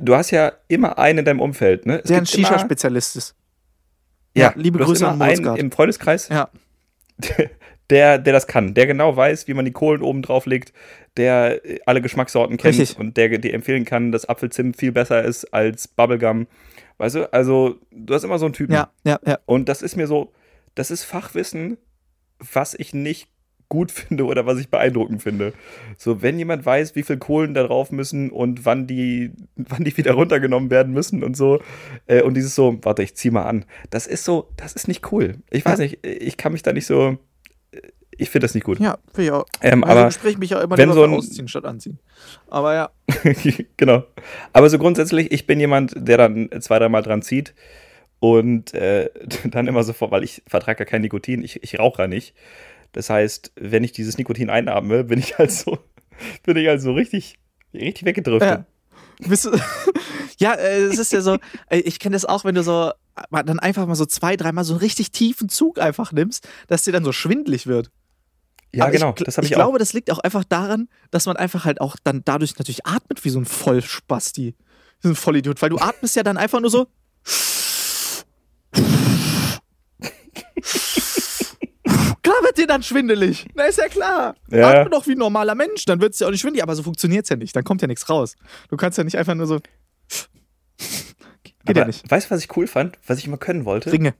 Du 0.00 0.14
hast 0.14 0.30
ja 0.30 0.52
immer 0.68 0.98
einen 0.98 1.20
in 1.20 1.24
deinem 1.24 1.40
Umfeld, 1.40 1.86
ne? 1.86 1.98
Es 1.98 2.08
Der 2.08 2.18
ein 2.18 2.26
Shisha-Spezialist 2.26 3.16
ist. 3.16 3.34
Ja, 4.36 4.52
liebe 4.56 4.78
du 4.78 4.84
hast 4.84 4.90
Grüße 4.90 5.04
immer 5.04 5.12
an 5.14 5.22
einen 5.22 5.56
im 5.56 5.70
Freundeskreis, 5.70 6.28
Ja. 6.28 6.48
der, 7.90 8.18
der 8.18 8.32
das 8.32 8.46
kann, 8.46 8.74
der 8.74 8.86
genau 8.86 9.16
weiß, 9.16 9.46
wie 9.46 9.54
man 9.54 9.64
die 9.64 9.70
Kohlen 9.70 10.02
oben 10.02 10.22
drauf 10.22 10.46
legt, 10.46 10.72
der 11.16 11.64
äh, 11.64 11.78
alle 11.86 12.00
Geschmackssorten 12.00 12.56
kennt 12.56 12.78
Richtig. 12.78 12.98
und 12.98 13.16
der 13.16 13.38
dir 13.38 13.54
empfehlen 13.54 13.84
kann, 13.84 14.10
dass 14.10 14.28
Apfelzimt 14.28 14.76
viel 14.76 14.90
besser 14.90 15.22
ist 15.22 15.44
als 15.52 15.86
Bubblegum. 15.86 16.46
Weißt 16.98 17.16
du, 17.16 17.32
also 17.32 17.78
du 17.90 18.14
hast 18.14 18.24
immer 18.24 18.38
so 18.38 18.46
einen 18.46 18.54
Typen. 18.54 18.72
Ja, 18.72 18.90
ja, 19.04 19.20
ja. 19.24 19.38
Und 19.46 19.68
das 19.68 19.82
ist 19.82 19.96
mir 19.96 20.06
so, 20.06 20.32
das 20.74 20.90
ist 20.90 21.04
Fachwissen, 21.04 21.76
was 22.38 22.74
ich 22.74 22.94
nicht 22.94 23.28
gut 23.74 23.90
finde 23.90 24.24
oder 24.24 24.46
was 24.46 24.60
ich 24.60 24.68
beeindruckend 24.68 25.22
finde. 25.22 25.52
So, 25.98 26.22
wenn 26.22 26.38
jemand 26.38 26.64
weiß, 26.64 26.94
wie 26.94 27.02
viel 27.02 27.16
Kohlen 27.18 27.54
da 27.54 27.64
drauf 27.64 27.90
müssen 27.90 28.30
und 28.30 28.64
wann 28.64 28.86
die, 28.86 29.32
wann 29.56 29.82
die 29.84 29.96
wieder 29.96 30.12
runtergenommen 30.12 30.70
werden 30.70 30.92
müssen 30.92 31.24
und 31.24 31.36
so, 31.36 31.60
äh, 32.06 32.22
und 32.22 32.34
dieses 32.34 32.54
so, 32.54 32.78
warte, 32.82 33.02
ich 33.02 33.14
zieh 33.16 33.30
mal 33.30 33.42
an. 33.44 33.64
Das 33.90 34.06
ist 34.06 34.24
so, 34.24 34.48
das 34.56 34.72
ist 34.74 34.86
nicht 34.86 35.10
cool. 35.12 35.38
Ich 35.50 35.64
weiß 35.64 35.80
nicht, 35.80 36.06
ich 36.06 36.36
kann 36.36 36.52
mich 36.52 36.62
da 36.62 36.72
nicht 36.72 36.86
so, 36.86 37.18
ich 38.16 38.30
finde 38.30 38.44
das 38.44 38.54
nicht 38.54 38.64
gut. 38.64 38.78
Ja, 38.78 38.98
finde 39.12 39.24
ich 39.24 39.32
auch. 39.32 39.44
Ähm, 39.60 39.82
also 39.82 39.98
aber 39.98 40.06
Gespräch 40.08 40.38
mich 40.38 40.50
ja 40.50 40.60
immer 40.60 40.78
wenn 40.78 40.92
so 40.92 41.02
für 41.02 41.08
ein- 41.08 41.14
ausziehen 41.14 41.48
statt 41.48 41.64
anziehen. 41.64 41.98
Aber 42.48 42.74
ja. 42.74 42.90
genau. 43.76 44.04
Aber 44.52 44.70
so 44.70 44.78
grundsätzlich, 44.78 45.32
ich 45.32 45.46
bin 45.46 45.58
jemand, 45.58 45.94
der 45.96 46.18
dann 46.18 46.48
zwei, 46.60 46.78
dreimal 46.78 47.02
dran 47.02 47.22
zieht 47.22 47.54
und 48.20 48.72
äh, 48.74 49.10
dann 49.50 49.66
immer 49.66 49.82
sofort, 49.82 50.10
weil 50.10 50.24
ich 50.24 50.42
vertrage 50.46 50.80
ja 50.80 50.84
kein 50.84 51.02
Nikotin, 51.02 51.42
ich, 51.42 51.62
ich 51.62 51.78
rauche 51.78 52.02
ja 52.02 52.08
nicht. 52.08 52.34
Das 52.94 53.10
heißt, 53.10 53.52
wenn 53.56 53.84
ich 53.84 53.92
dieses 53.92 54.16
Nikotin 54.16 54.48
einatme, 54.48 55.04
bin 55.04 55.18
ich 55.18 55.36
halt 55.36 55.52
so, 55.52 55.78
bin 56.44 56.56
ich 56.56 56.66
halt 56.68 56.80
so 56.80 56.92
richtig, 56.94 57.38
richtig 57.74 58.06
weggedriftet. 58.06 58.64
Ja. 58.64 58.66
Ja, 60.38 60.54
äh, 60.54 60.82
es 60.82 60.98
ist 60.98 61.12
ja 61.12 61.20
so, 61.20 61.38
äh, 61.70 61.78
ich 61.78 62.00
kenne 62.00 62.14
das 62.14 62.24
auch, 62.24 62.44
wenn 62.44 62.56
du 62.56 62.64
so 62.64 62.90
äh, 62.90 63.44
dann 63.44 63.60
einfach 63.60 63.86
mal 63.86 63.94
so 63.94 64.04
zwei, 64.04 64.36
dreimal 64.36 64.64
so 64.64 64.74
einen 64.74 64.80
richtig 64.80 65.12
tiefen 65.12 65.48
Zug 65.48 65.78
einfach 65.78 66.10
nimmst, 66.10 66.48
dass 66.66 66.82
dir 66.82 66.92
dann 66.92 67.04
so 67.04 67.12
schwindlig 67.12 67.68
wird. 67.68 67.92
Ja, 68.72 68.84
Aber 68.84 68.92
genau, 68.92 69.14
ich, 69.16 69.24
das 69.24 69.36
habe 69.36 69.44
ich, 69.46 69.52
ich 69.52 69.56
auch. 69.56 69.60
glaube, 69.60 69.78
das 69.78 69.92
liegt 69.92 70.10
auch 70.10 70.18
einfach 70.18 70.42
daran, 70.42 70.88
dass 71.12 71.26
man 71.26 71.36
einfach 71.36 71.64
halt 71.64 71.80
auch 71.80 71.94
dann 72.02 72.22
dadurch 72.24 72.58
natürlich 72.58 72.84
atmet 72.84 73.24
wie 73.24 73.30
so 73.30 73.38
ein 73.38 73.44
Vollspasti. 73.44 74.56
Wie 75.00 75.08
so 75.08 75.10
ein 75.10 75.14
Vollidiot, 75.14 75.62
weil 75.62 75.70
du 75.70 75.78
atmest 75.78 76.16
ja 76.16 76.24
dann 76.24 76.36
einfach 76.36 76.60
nur 76.60 76.70
so. 76.70 76.88
Klar 82.22 82.42
wird 82.42 82.53
dir 82.64 82.72
dann 82.72 82.82
schwindelig. 82.82 83.46
Na, 83.54 83.64
ist 83.64 83.78
ja 83.78 83.88
klar. 83.88 84.34
Ja. 84.50 84.80
Atme 84.80 84.90
doch 84.90 85.06
wie 85.06 85.12
ein 85.12 85.18
normaler 85.18 85.54
Mensch, 85.54 85.84
dann 85.84 86.00
wird 86.00 86.14
es 86.14 86.20
ja 86.20 86.26
auch 86.26 86.30
nicht 86.30 86.40
schwindelig. 86.40 86.62
Aber 86.62 86.74
so 86.74 86.82
funktioniert 86.82 87.24
es 87.24 87.30
ja 87.30 87.36
nicht. 87.36 87.54
Dann 87.54 87.64
kommt 87.64 87.82
ja 87.82 87.88
nichts 87.88 88.08
raus. 88.08 88.36
Du 88.68 88.76
kannst 88.76 88.98
ja 88.98 89.04
nicht 89.04 89.16
einfach 89.16 89.34
nur 89.34 89.46
so. 89.46 89.60
Geht 91.64 91.76
Aber 91.76 91.80
ja 91.80 91.86
nicht. 91.86 92.10
Weißt 92.10 92.30
du, 92.30 92.34
was 92.34 92.44
ich 92.44 92.56
cool 92.56 92.66
fand, 92.66 92.98
was 93.06 93.18
ich 93.18 93.26
immer 93.26 93.38
können 93.38 93.64
wollte? 93.64 93.92
Ringe. 93.92 94.14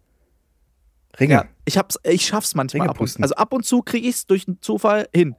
Ringe. 1.20 1.34
Ja, 1.34 1.44
ich, 1.64 1.78
hab's, 1.78 1.98
ich 2.02 2.26
schaff's 2.26 2.54
manchmal 2.54 2.82
Ringe 2.82 2.90
ab 2.90 3.00
und. 3.00 3.22
Also 3.22 3.34
ab 3.36 3.52
und 3.52 3.64
zu 3.64 3.82
kriege 3.82 4.08
ich 4.08 4.16
es 4.16 4.26
durch 4.26 4.48
einen 4.48 4.60
Zufall 4.60 5.08
hin. 5.14 5.36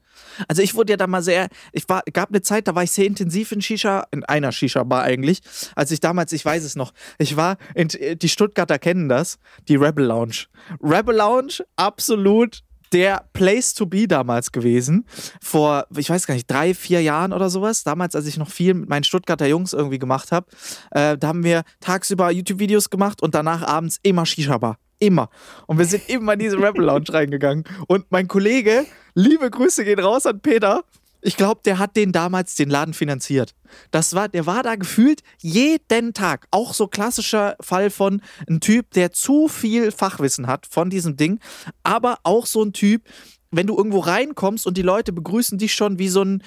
Also 0.48 0.62
ich 0.62 0.76
wurde 0.76 0.94
ja 0.94 0.98
da 0.98 1.08
mal 1.08 1.22
sehr, 1.22 1.50
ich 1.74 1.88
war, 1.90 2.02
gab 2.14 2.30
eine 2.30 2.42
Zeit, 2.42 2.68
da 2.68 2.76
war 2.76 2.84
ich 2.84 2.92
sehr 2.92 3.06
intensiv 3.06 3.52
in 3.52 3.62
Shisha, 3.62 4.08
in 4.12 4.24
einer 4.24 4.52
Shisha-Bar 4.52 5.04
eigentlich. 5.04 5.42
Als 5.76 5.92
ich 5.92 6.00
damals, 6.00 6.32
ich 6.32 6.46
weiß 6.46 6.64
es 6.64 6.76
noch, 6.76 6.94
ich 7.18 7.36
war, 7.36 7.58
in, 7.74 7.90
die 7.90 8.30
Stuttgarter 8.30 8.80
kennen 8.80 9.10
das, 9.10 9.38
die 9.68 9.76
Rebel 9.76 10.06
Lounge. 10.06 10.46
Rebel 10.82 11.16
Lounge, 11.16 11.66
absolut 11.76 12.64
der 12.96 13.26
Place 13.34 13.74
to 13.74 13.86
be 13.86 14.08
damals 14.08 14.54
gewesen. 14.54 15.06
Vor, 15.42 15.86
ich 15.98 16.10
weiß 16.10 16.28
gar 16.28 16.34
nicht, 16.34 16.50
drei, 16.50 16.74
vier 16.74 17.02
Jahren 17.02 17.34
oder 17.34 17.50
sowas. 17.50 17.84
Damals, 17.84 18.16
als 18.16 18.26
ich 18.26 18.38
noch 18.38 18.50
viel 18.50 18.74
mit 18.74 18.88
meinen 18.88 19.04
Stuttgarter 19.04 19.48
Jungs 19.48 19.74
irgendwie 19.74 20.00
gemacht 20.00 20.32
habe. 20.32 20.48
Äh, 20.92 21.18
da 21.18 21.28
haben 21.28 21.44
wir 21.44 21.64
tagsüber 21.82 22.32
YouTube-Videos 22.32 22.90
gemacht 22.90 23.22
und 23.22 23.36
danach 23.36 23.64
abends 23.64 24.00
immer 24.02 24.26
Shisha-Bar. 24.26 24.78
Immer. 25.00 25.30
Und 25.68 25.78
wir 25.78 25.86
sind 25.86 26.08
immer 26.08 26.34
in 26.34 26.40
diese 26.40 26.58
Rebel 26.58 26.86
Lounge 26.86 27.08
reingegangen. 27.10 27.66
Und 27.88 28.06
mein 28.12 28.30
Kollege, 28.30 28.86
liebe 29.14 29.52
Grüße 29.52 29.84
gehen 29.84 30.00
raus 30.00 30.26
an 30.26 30.40
Peter. 30.40 30.86
Ich 31.26 31.38
glaube, 31.38 31.62
der 31.66 31.80
hat 31.80 31.96
den 31.96 32.12
damals 32.12 32.54
den 32.54 32.70
Laden 32.70 32.94
finanziert. 32.94 33.56
Das 33.90 34.14
war, 34.14 34.30
der 34.30 34.46
war 34.46 34.62
da 34.62 34.76
gefühlt 34.76 35.24
jeden 35.40 36.14
Tag. 36.14 36.46
Auch 36.52 36.76
so 36.76 36.86
klassischer 36.88 37.56
Fall 37.62 37.90
von 37.90 38.22
ein 38.48 38.60
Typ, 38.60 38.92
der 38.92 39.12
zu 39.12 39.48
viel 39.48 39.92
Fachwissen 39.92 40.46
hat 40.46 40.68
von 40.68 40.92
diesem 40.92 41.18
Ding. 41.18 41.40
Aber 41.82 42.20
auch 42.22 42.46
so 42.46 42.62
ein 42.62 42.74
Typ, 42.74 43.02
wenn 43.50 43.66
du 43.66 43.76
irgendwo 43.76 44.02
reinkommst 44.02 44.68
und 44.68 44.78
die 44.78 44.84
Leute 44.84 45.14
begrüßen 45.14 45.58
dich 45.58 45.74
schon 45.74 45.98
wie 45.98 46.10
so 46.10 46.22
ein, 46.22 46.44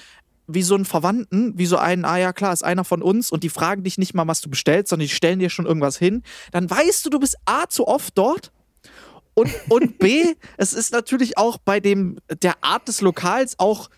wie 0.47 0.63
so 0.63 0.75
einen 0.75 0.85
Verwandten, 0.85 1.57
wie 1.57 1.65
so 1.65 1.75
einen, 1.75 2.05
ah 2.05 2.17
ja 2.17 2.31
klar, 2.31 2.53
ist 2.53 2.63
einer 2.63 2.85
von 2.85 3.01
uns 3.01 3.31
und 3.31 3.43
die 3.43 3.49
fragen 3.49 3.83
dich 3.83 3.97
nicht 3.97 4.13
mal, 4.13 4.27
was 4.27 4.39
du 4.39 4.49
bestellst, 4.49 4.91
sondern 4.91 5.09
die 5.09 5.13
stellen 5.13 5.39
dir 5.39 5.49
schon 5.49 5.65
irgendwas 5.65 5.97
hin, 5.97 6.23
dann 6.53 6.69
weißt 6.69 7.05
du, 7.05 7.09
du 7.09 7.19
bist 7.19 7.35
A 7.43 7.67
zu 7.67 7.85
oft 7.85 8.17
dort 8.17 8.53
und, 9.39 9.51
und 9.69 9.99
B, 9.99 10.35
es 10.57 10.73
ist 10.73 10.91
natürlich 10.91 11.37
auch 11.37 11.57
bei 11.57 11.79
dem, 11.79 12.17
der 12.41 12.61
Art 12.61 12.87
des 12.87 13.01
Lokals 13.01 13.57
auch, 13.57 13.89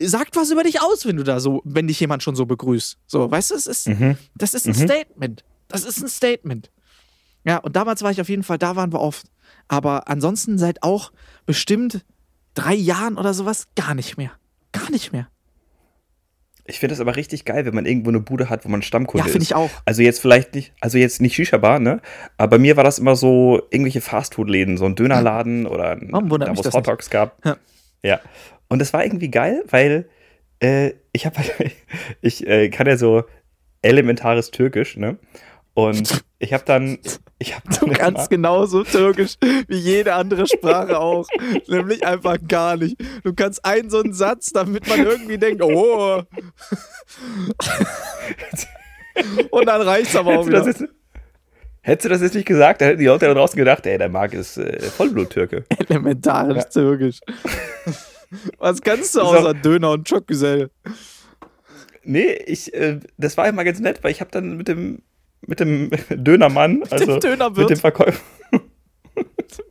sagt 0.00 0.36
was 0.36 0.50
über 0.50 0.62
dich 0.64 0.80
aus, 0.82 1.06
wenn 1.06 1.16
du 1.16 1.22
da 1.22 1.40
so, 1.40 1.62
wenn 1.64 1.86
dich 1.86 2.00
jemand 2.00 2.22
schon 2.22 2.34
so 2.36 2.46
begrüßt. 2.46 2.98
So, 3.06 3.30
weißt 3.30 3.50
du, 3.50 3.54
es 3.54 3.66
ist, 3.66 3.88
Mhm. 3.88 4.16
das 4.34 4.54
ist 4.54 4.66
ein 4.66 4.74
Statement. 4.74 5.44
Das 5.68 5.84
ist 5.84 6.02
ein 6.02 6.08
Statement. 6.08 6.70
Ja, 7.44 7.58
und 7.58 7.76
damals 7.76 8.02
war 8.02 8.10
ich 8.10 8.20
auf 8.20 8.28
jeden 8.28 8.42
Fall, 8.42 8.58
da 8.58 8.76
waren 8.76 8.92
wir 8.92 9.00
oft. 9.00 9.26
Aber 9.68 10.08
ansonsten 10.08 10.58
seit 10.58 10.82
auch 10.82 11.12
bestimmt 11.46 12.04
drei 12.54 12.74
Jahren 12.74 13.18
oder 13.18 13.34
sowas 13.34 13.66
gar 13.76 13.94
nicht 13.94 14.16
mehr. 14.16 14.30
Gar 14.72 14.90
nicht 14.90 15.12
mehr. 15.12 15.28
Ich 16.66 16.78
finde 16.80 16.94
das 16.94 17.00
aber 17.00 17.16
richtig 17.16 17.44
geil, 17.44 17.66
wenn 17.66 17.74
man 17.74 17.84
irgendwo 17.84 18.08
eine 18.08 18.20
Bude 18.20 18.48
hat, 18.48 18.64
wo 18.64 18.70
man 18.70 18.80
Stammkunde 18.80 19.20
Ja, 19.22 19.26
ist. 19.26 19.32
finde 19.32 19.44
ich 19.44 19.54
auch. 19.54 19.70
Also 19.84 20.00
jetzt 20.00 20.20
vielleicht 20.20 20.54
nicht, 20.54 20.72
also 20.80 20.96
jetzt 20.96 21.20
nicht 21.20 21.34
Shisha-Bar, 21.34 21.78
ne? 21.78 22.00
Aber 22.38 22.56
bei 22.56 22.58
mir 22.58 22.76
war 22.78 22.84
das 22.84 22.98
immer 22.98 23.16
so 23.16 23.60
irgendwelche 23.70 24.00
Fastfood-Läden, 24.00 24.78
so 24.78 24.86
ein 24.86 24.94
Dönerladen 24.94 25.66
oder 25.66 25.90
ein, 25.90 26.08
da, 26.10 26.20
wo 26.56 26.60
es 26.62 26.72
Hot 26.72 26.86
Dogs 26.86 27.10
gab. 27.10 27.44
Ja. 27.44 27.56
Ja. 28.02 28.20
Und 28.74 28.80
das 28.80 28.92
war 28.92 29.04
irgendwie 29.04 29.30
geil, 29.30 29.62
weil 29.70 30.08
äh, 30.58 30.94
ich 31.12 31.26
habe 31.26 31.36
ich 32.20 32.44
äh, 32.44 32.70
kann 32.70 32.88
ja 32.88 32.96
so 32.96 33.22
elementares 33.82 34.50
Türkisch, 34.50 34.96
ne? 34.96 35.16
Und 35.74 36.24
ich 36.40 36.52
habe 36.52 36.64
dann, 36.64 36.98
ich 37.38 37.54
habe 37.54 37.68
Du 37.78 37.86
kannst 37.86 38.30
genauso 38.30 38.82
Türkisch 38.82 39.36
wie 39.68 39.76
jede 39.76 40.14
andere 40.14 40.48
Sprache 40.48 40.98
auch. 40.98 41.28
Nämlich 41.68 42.04
einfach 42.04 42.36
gar 42.48 42.76
nicht. 42.76 42.96
Du 43.22 43.32
kannst 43.32 43.64
einen 43.64 43.90
so 43.90 44.00
einen 44.00 44.12
Satz, 44.12 44.50
damit 44.50 44.88
man 44.88 45.06
irgendwie 45.06 45.38
denkt, 45.38 45.62
oh. 45.62 46.22
Und 49.50 49.66
dann 49.66 49.82
reicht's 49.82 50.16
aber 50.16 50.36
auch 50.36 50.48
Hättest 50.48 50.48
du, 50.48 50.52
das 50.52 50.66
wieder. 50.80 50.88
jetzt, 50.88 50.94
hättest 51.82 52.04
du 52.04 52.08
das 52.08 52.22
jetzt 52.22 52.34
nicht 52.34 52.48
gesagt, 52.48 52.80
dann 52.80 52.88
hätten 52.88 52.98
die 52.98 53.06
Leute 53.06 53.26
da 53.26 53.34
draußen 53.34 53.56
gedacht, 53.56 53.86
ey, 53.86 53.98
der 53.98 54.08
Marc 54.08 54.34
ist 54.34 54.56
äh, 54.56 54.80
Vollblut-Türke. 54.80 55.64
Elementarisch 55.78 56.64
Türkisch. 56.72 57.20
Was 58.58 58.80
kannst 58.82 59.14
du 59.14 59.20
So. 59.20 59.26
außer 59.26 59.54
Döner 59.54 59.92
und 59.92 60.06
Çökgüzel? 60.06 60.70
Nee, 62.04 62.32
ich, 62.46 62.72
äh, 62.74 63.00
das 63.16 63.36
war 63.36 63.48
immer 63.48 63.64
ganz 63.64 63.80
nett, 63.80 64.02
weil 64.02 64.10
ich 64.10 64.20
habe 64.20 64.30
dann 64.30 64.56
mit 64.56 64.68
dem, 64.68 65.02
mit 65.46 65.60
dem 65.60 65.90
Dönermann, 66.10 66.82
also 66.90 67.18
Dönerwirt. 67.18 67.68
mit 67.68 67.70
dem 67.70 67.80
Verkäufer, 67.80 68.20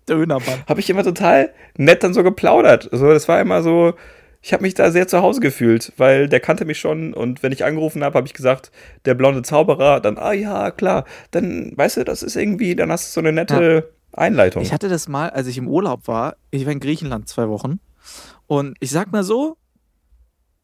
Dönermann. 0.10 0.64
habe 0.68 0.80
ich 0.80 0.90
immer 0.90 1.04
total 1.04 1.54
nett 1.78 2.04
dann 2.04 2.14
so 2.14 2.24
geplaudert. 2.24 2.92
Also 2.92 3.08
das 3.10 3.28
war 3.28 3.40
immer 3.40 3.62
so, 3.62 3.94
ich 4.42 4.52
habe 4.54 4.64
mich 4.64 4.74
da 4.74 4.92
sehr 4.92 5.08
zu 5.08 5.22
Hause 5.22 5.40
gefühlt, 5.42 5.94
weil 5.98 6.28
der 6.28 6.40
kannte 6.40 6.66
mich 6.66 6.80
schon 6.80 7.14
und 7.14 7.44
wenn 7.44 7.52
ich 7.52 7.64
angerufen 7.64 8.04
habe, 8.04 8.18
habe 8.18 8.28
ich 8.28 8.34
gesagt, 8.34 8.72
der 9.06 9.14
blonde 9.14 9.44
Zauberer, 9.44 10.00
dann, 10.00 10.18
ah 10.18 10.34
ja, 10.34 10.72
klar, 10.72 11.06
dann, 11.32 11.72
weißt 11.76 11.98
du, 11.98 12.04
das 12.04 12.24
ist 12.24 12.36
irgendwie, 12.36 12.76
dann 12.76 12.92
hast 12.92 13.08
du 13.10 13.14
so 13.14 13.20
eine 13.22 13.32
nette 13.32 13.92
Einleitung. 14.12 14.62
Ich 14.64 14.74
hatte 14.74 14.90
das 14.90 15.08
mal, 15.08 15.30
als 15.30 15.48
ich 15.48 15.58
im 15.58 15.68
Urlaub 15.68 16.08
war. 16.08 16.36
Ich 16.52 16.66
war 16.66 16.72
in 16.74 16.80
Griechenland 16.80 17.28
zwei 17.28 17.48
Wochen. 17.50 17.80
Und 18.48 18.76
ich 18.80 18.92
sag 18.92 19.12
mal 19.12 19.24
so, 19.24 19.58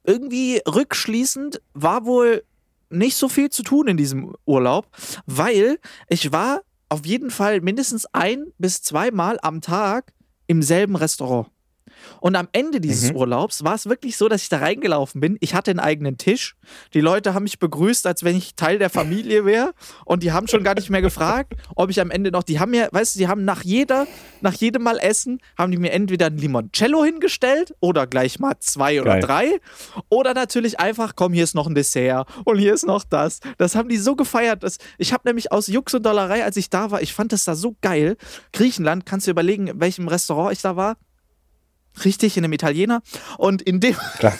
irgendwie 0.04 0.62
rückschließend 0.68 1.62
war 1.74 2.06
wohl 2.06 2.44
nicht 2.90 3.16
so 3.16 3.30
viel 3.30 3.50
zu 3.50 3.64
tun 3.64 3.88
in 3.88 3.98
diesem 3.98 4.34
Urlaub, 4.46 4.88
weil 5.26 5.80
ich 6.08 6.32
war 6.32 6.62
auf 6.90 7.06
jeden 7.06 7.30
Fall 7.30 7.62
mindestens 7.62 8.06
ein 8.14 8.46
bis 8.58 8.82
zweimal 8.82 9.38
am 9.42 9.62
Tag 9.62 10.14
im 10.48 10.64
selben 10.64 10.96
Restaurant. 10.96 11.48
Und 12.22 12.36
am 12.36 12.48
Ende 12.52 12.82
dieses 12.82 13.12
Mhm. 13.12 13.18
Urlaubs 13.18 13.64
war 13.64 13.76
es 13.76 13.88
wirklich 13.88 14.18
so, 14.18 14.28
dass 14.28 14.44
ich 14.44 14.50
da 14.50 14.58
reingelaufen 14.58 15.22
bin. 15.22 15.38
Ich 15.40 15.54
hatte 15.54 15.72
einen 15.72 15.80
eigenen 15.80 16.18
Tisch. 16.18 16.56
Die 16.94 17.02
Leute 17.02 17.34
haben 17.34 17.44
mich 17.44 17.60
begrüßt, 17.60 18.06
als 18.08 18.24
wenn 18.24 18.36
ich 18.36 18.56
Teil 18.56 18.78
der 18.80 18.90
Familie 18.90 19.46
wäre. 19.46 19.74
Und 20.06 20.24
die 20.24 20.32
haben 20.32 20.48
schon 20.48 20.64
gar 20.64 20.76
nicht 20.76 20.90
mehr 20.90 21.02
gefragt, 21.02 21.54
ob 21.76 21.90
ich 21.90 22.02
am 22.02 22.12
Ende 22.12 22.32
noch. 22.32 22.44
Die 22.44 22.60
haben 22.60 22.72
mir, 22.72 22.90
weißt 22.92 23.16
du, 23.16 23.20
die 23.20 23.28
haben 23.28 23.46
nach 23.46 23.64
jeder, 23.64 24.08
nach 24.42 24.54
jedem 24.54 24.84
Mal 24.84 24.98
Essen, 25.00 25.40
haben 25.58 25.72
die 25.72 25.78
mir 25.78 25.92
entweder 25.92 26.28
ein 26.28 26.38
Limoncello 26.38 27.04
hingestellt 27.04 27.74
oder 27.80 28.08
gleich 28.08 28.40
mal 28.40 28.56
zwei 28.60 29.02
oder 29.02 29.12
Geil. 29.14 29.22
drei. 29.22 29.60
Oder 30.10 30.34
natürlich 30.34 30.80
einfach, 30.80 31.14
komm, 31.16 31.34
hier 31.34 31.44
ist 31.44 31.56
noch 31.56 31.68
ein 31.68 31.76
Dessert 31.76 32.28
und 32.46 32.58
hier 32.58 32.74
ist 32.74 32.86
noch 32.86 33.04
das. 33.04 33.40
Das 33.58 33.76
haben 33.76 33.90
die 33.90 33.98
so 33.98 34.16
gefeiert. 34.16 34.64
Dass, 34.64 34.78
ich 34.98 35.14
habe 35.14 35.28
nämlich 35.28 35.52
aus 35.52 35.68
Jux 35.68 35.94
und 35.94 36.06
Dollerei, 36.06 36.44
als 36.44 36.58
ich 36.58 36.70
da 36.70 36.92
war, 36.92 37.02
ich 37.02 37.14
fand 37.14 37.32
das 37.32 37.46
da 37.46 37.56
so 37.56 37.76
geil. 37.82 38.18
Griechenland, 38.54 39.06
kannst 39.06 39.28
du 39.28 39.32
überlegen, 39.32 39.68
in 39.68 39.80
welchem 39.80 40.08
Restaurant 40.08 40.52
ich 40.54 40.62
da 40.62 40.76
war? 40.76 40.98
Richtig, 42.06 42.38
in 42.38 42.44
einem 42.44 42.54
Italiener. 42.54 43.02
Und 43.38 43.62
in 43.62 43.80
dem. 43.80 43.96
Klar. 44.20 44.38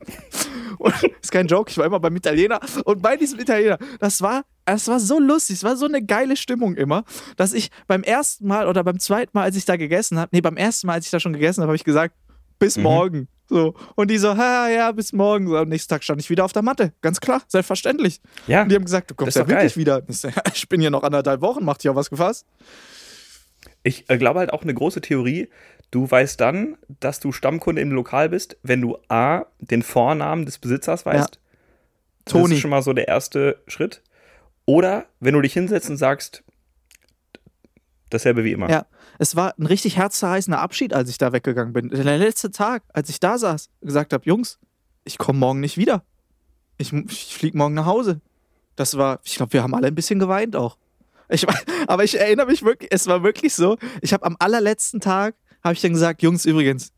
und, 0.78 0.94
ist 1.20 1.32
kein 1.32 1.46
Joke, 1.46 1.70
ich 1.70 1.78
war 1.78 1.84
immer 1.86 2.00
beim 2.00 2.16
Italiener. 2.16 2.60
Und 2.84 3.02
bei 3.02 3.16
diesem 3.16 3.38
Italiener, 3.38 3.78
das 4.00 4.20
war, 4.20 4.44
das 4.64 4.88
war 4.88 5.00
so 5.00 5.18
lustig, 5.20 5.56
es 5.56 5.64
war 5.64 5.76
so 5.76 5.86
eine 5.86 6.02
geile 6.04 6.36
Stimmung 6.36 6.74
immer, 6.74 7.04
dass 7.36 7.52
ich 7.52 7.70
beim 7.86 8.02
ersten 8.02 8.46
Mal 8.46 8.68
oder 8.68 8.82
beim 8.84 8.98
zweiten 8.98 9.30
Mal, 9.34 9.42
als 9.42 9.56
ich 9.56 9.64
da 9.64 9.76
gegessen 9.76 10.18
habe, 10.18 10.30
nee, 10.32 10.40
beim 10.40 10.56
ersten 10.56 10.86
Mal, 10.86 10.94
als 10.94 11.04
ich 11.06 11.10
da 11.10 11.20
schon 11.20 11.32
gegessen 11.32 11.60
habe, 11.62 11.68
habe 11.70 11.76
ich 11.76 11.84
gesagt, 11.84 12.14
bis 12.58 12.76
Mhm. 12.76 12.82
morgen. 12.82 13.28
So. 13.48 13.74
Und 13.94 14.10
die 14.10 14.18
so, 14.18 14.36
ha, 14.36 14.68
ja, 14.68 14.90
bis 14.90 15.12
morgen. 15.12 15.46
So, 15.46 15.56
am 15.56 15.68
nächsten 15.68 15.88
Tag 15.90 16.02
stand 16.02 16.20
ich 16.20 16.30
wieder 16.30 16.44
auf 16.44 16.52
der 16.52 16.62
Matte. 16.62 16.92
Ganz 17.00 17.20
klar, 17.20 17.42
selbstverständlich. 17.46 18.20
Ja, 18.48 18.62
Und 18.62 18.70
die 18.70 18.74
haben 18.74 18.84
gesagt, 18.84 19.10
du 19.10 19.14
kommst 19.14 19.36
ja 19.36 19.46
wirklich 19.46 19.74
geil. 19.74 19.80
wieder. 19.80 20.02
Ich, 20.08 20.18
so, 20.18 20.28
ja, 20.28 20.42
ich 20.52 20.68
bin 20.68 20.80
hier 20.80 20.90
noch 20.90 21.02
anderthalb 21.04 21.42
Wochen, 21.42 21.64
macht 21.64 21.84
dich 21.84 21.88
auf 21.90 21.94
was 21.96 22.10
gefasst. 22.10 22.44
ich 23.84 24.08
äh, 24.10 24.18
glaube 24.18 24.40
halt 24.40 24.52
auch 24.52 24.62
eine 24.62 24.74
große 24.74 25.00
Theorie, 25.00 25.48
du 25.90 26.10
weißt 26.10 26.40
dann, 26.40 26.76
dass 27.00 27.20
du 27.20 27.32
Stammkunde 27.32 27.80
im 27.82 27.92
Lokal 27.92 28.28
bist, 28.28 28.56
wenn 28.62 28.80
du 28.80 28.98
A, 29.08 29.46
den 29.58 29.82
Vornamen 29.82 30.46
des 30.46 30.58
Besitzers 30.58 31.06
weißt. 31.06 31.38
Das 32.24 32.32
Toni. 32.32 32.54
ist 32.54 32.60
schon 32.60 32.70
mal 32.70 32.82
so 32.82 32.92
der 32.92 33.08
erste 33.08 33.62
Schritt. 33.66 34.02
Oder 34.64 35.06
wenn 35.20 35.34
du 35.34 35.40
dich 35.40 35.52
hinsetzt 35.52 35.88
und 35.88 35.96
sagst, 35.96 36.42
dasselbe 38.10 38.44
wie 38.44 38.52
immer. 38.52 38.68
Ja, 38.68 38.86
es 39.18 39.36
war 39.36 39.54
ein 39.58 39.66
richtig 39.66 39.96
herzzerreißender 39.96 40.60
Abschied, 40.60 40.92
als 40.92 41.08
ich 41.08 41.18
da 41.18 41.32
weggegangen 41.32 41.72
bin. 41.72 41.88
Der 41.88 42.18
letzte 42.18 42.50
Tag, 42.50 42.82
als 42.92 43.08
ich 43.08 43.20
da 43.20 43.38
saß, 43.38 43.70
gesagt 43.80 44.12
habe, 44.12 44.24
Jungs, 44.24 44.58
ich 45.04 45.18
komme 45.18 45.38
morgen 45.38 45.60
nicht 45.60 45.76
wieder. 45.76 46.02
Ich, 46.78 46.92
ich 46.92 47.36
fliege 47.36 47.56
morgen 47.56 47.74
nach 47.74 47.86
Hause. 47.86 48.20
Das 48.74 48.96
war, 48.98 49.20
ich 49.24 49.36
glaube, 49.36 49.52
wir 49.52 49.62
haben 49.62 49.74
alle 49.74 49.86
ein 49.86 49.94
bisschen 49.94 50.18
geweint 50.18 50.56
auch. 50.56 50.76
Ich, 51.28 51.46
aber 51.86 52.04
ich 52.04 52.18
erinnere 52.18 52.46
mich 52.46 52.62
wirklich, 52.62 52.90
es 52.92 53.06
war 53.06 53.22
wirklich 53.22 53.54
so, 53.54 53.78
ich 54.02 54.12
habe 54.12 54.24
am 54.24 54.36
allerletzten 54.38 55.00
Tag, 55.00 55.34
habe 55.66 55.74
ich 55.74 55.80
dann 55.80 55.92
gesagt, 55.92 56.22
Jungs, 56.22 56.44
übrigens, 56.44 56.92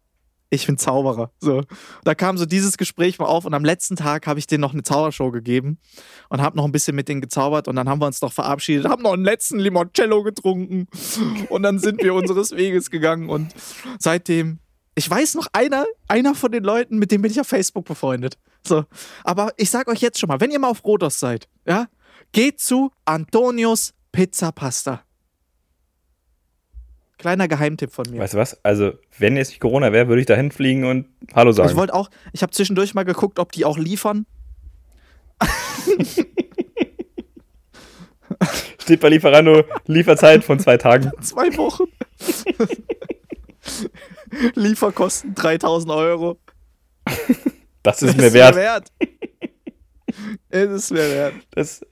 ich 0.51 0.67
bin 0.67 0.79
Zauberer. 0.79 1.31
So, 1.41 1.63
da 2.05 2.15
kam 2.15 2.39
so 2.39 2.47
dieses 2.47 2.79
Gespräch 2.79 3.19
mal 3.19 3.27
auf 3.27 3.45
und 3.45 3.55
am 3.55 3.65
letzten 3.65 3.97
Tag 3.97 4.27
habe 4.27 4.39
ich 4.39 4.47
denen 4.47 4.61
noch 4.61 4.73
eine 4.73 4.83
Zaubershow 4.83 5.31
gegeben 5.31 5.79
und 6.29 6.41
habe 6.41 6.57
noch 6.57 6.65
ein 6.65 6.73
bisschen 6.73 6.97
mit 6.97 7.09
denen 7.09 7.21
gezaubert 7.21 7.69
und 7.69 7.77
dann 7.77 7.89
haben 7.89 8.01
wir 8.01 8.07
uns 8.07 8.21
noch 8.23 8.33
verabschiedet, 8.33 8.89
haben 8.89 9.03
noch 9.03 9.13
einen 9.13 9.25
letzten 9.25 9.59
Limoncello 9.59 10.23
getrunken 10.23 10.87
und 11.51 11.63
dann 11.63 11.79
sind 11.79 12.03
wir 12.03 12.15
unseres 12.15 12.53
Weges 12.53 12.91
gegangen 12.91 13.29
und 13.29 13.55
seitdem, 13.99 14.59
ich 14.95 15.09
weiß 15.09 15.35
noch 15.35 15.49
einer, 15.53 15.85
einer 16.09 16.35
von 16.35 16.51
den 16.51 16.65
Leuten, 16.65 16.99
mit 16.99 17.11
dem 17.11 17.23
bin 17.23 17.31
ich 17.31 17.41
auf 17.41 17.49
Facebook 17.49 17.85
befreundet. 17.85 18.39
So, 18.67 18.85
aber 19.25 19.53
ich 19.57 19.71
sag 19.71 19.89
euch 19.89 20.01
jetzt 20.01 20.19
schon 20.19 20.29
mal, 20.29 20.41
wenn 20.41 20.51
ihr 20.51 20.59
mal 20.59 20.71
auf 20.71 20.85
Rodos 20.85 21.21
seid, 21.21 21.49
ja, 21.67 21.87
geht 22.33 22.61
zu 22.61 22.91
Antonios 23.05 23.93
Pizza 24.13 24.51
Pasta. 24.53 25.08
Kleiner 27.19 27.49
Geheimtipp 27.49 27.93
von 27.93 28.09
mir. 28.11 28.21
Weißt 28.21 28.35
du 28.35 28.39
was? 28.39 28.63
Also, 28.65 28.93
wenn 29.19 29.37
jetzt 29.37 29.49
nicht 29.49 29.61
Corona 29.61 29.93
wäre, 29.93 30.07
würde 30.09 30.21
ich 30.21 30.27
da 30.27 30.37
hinfliegen 30.37 30.85
und 30.85 31.07
Hallo 31.35 31.51
sagen. 31.53 31.69
Ich 31.69 31.77
wollte 31.77 31.95
auch, 31.95 32.09
ich 32.33 32.43
habe 32.43 32.53
zwischendurch 32.53 32.95
mal 32.95 33.03
geguckt, 33.05 33.39
ob 33.41 33.51
die 33.53 33.65
auch 33.65 33.77
liefern. 33.77 34.25
Steht 38.81 39.01
bei 39.01 39.09
Lieferando 39.09 39.65
Lieferzeit 39.87 40.45
von 40.45 40.59
zwei 40.61 40.77
Tagen. 40.77 41.11
Zwei 41.21 41.55
Wochen. 41.57 41.85
Lieferkosten 44.55 45.35
3000 45.35 45.93
Euro. 45.93 46.39
Das 47.83 48.03
ist 48.03 48.11
Es 48.11 48.17
mir 48.17 48.33
wert. 48.33 48.55
wert. 48.57 48.93
es 50.49 50.71
ist 50.71 50.91
mir 50.91 51.09
wert. 51.11 51.35
Das 51.51 51.85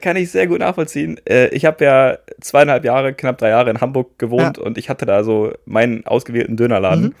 kann 0.00 0.16
ich 0.16 0.30
sehr 0.30 0.46
gut 0.46 0.60
nachvollziehen. 0.60 1.20
Äh, 1.26 1.48
Ich 1.48 1.64
habe 1.64 1.84
ja 1.84 2.18
zweieinhalb 2.40 2.84
Jahre, 2.84 3.14
knapp 3.14 3.38
drei 3.38 3.50
Jahre 3.50 3.70
in 3.70 3.80
Hamburg 3.80 4.18
gewohnt 4.18 4.58
und 4.58 4.78
ich 4.78 4.88
hatte 4.88 5.06
da 5.06 5.24
so 5.24 5.52
meinen 5.66 6.06
ausgewählten 6.06 6.56
Dönerladen. 6.56 7.04
Mhm. 7.06 7.14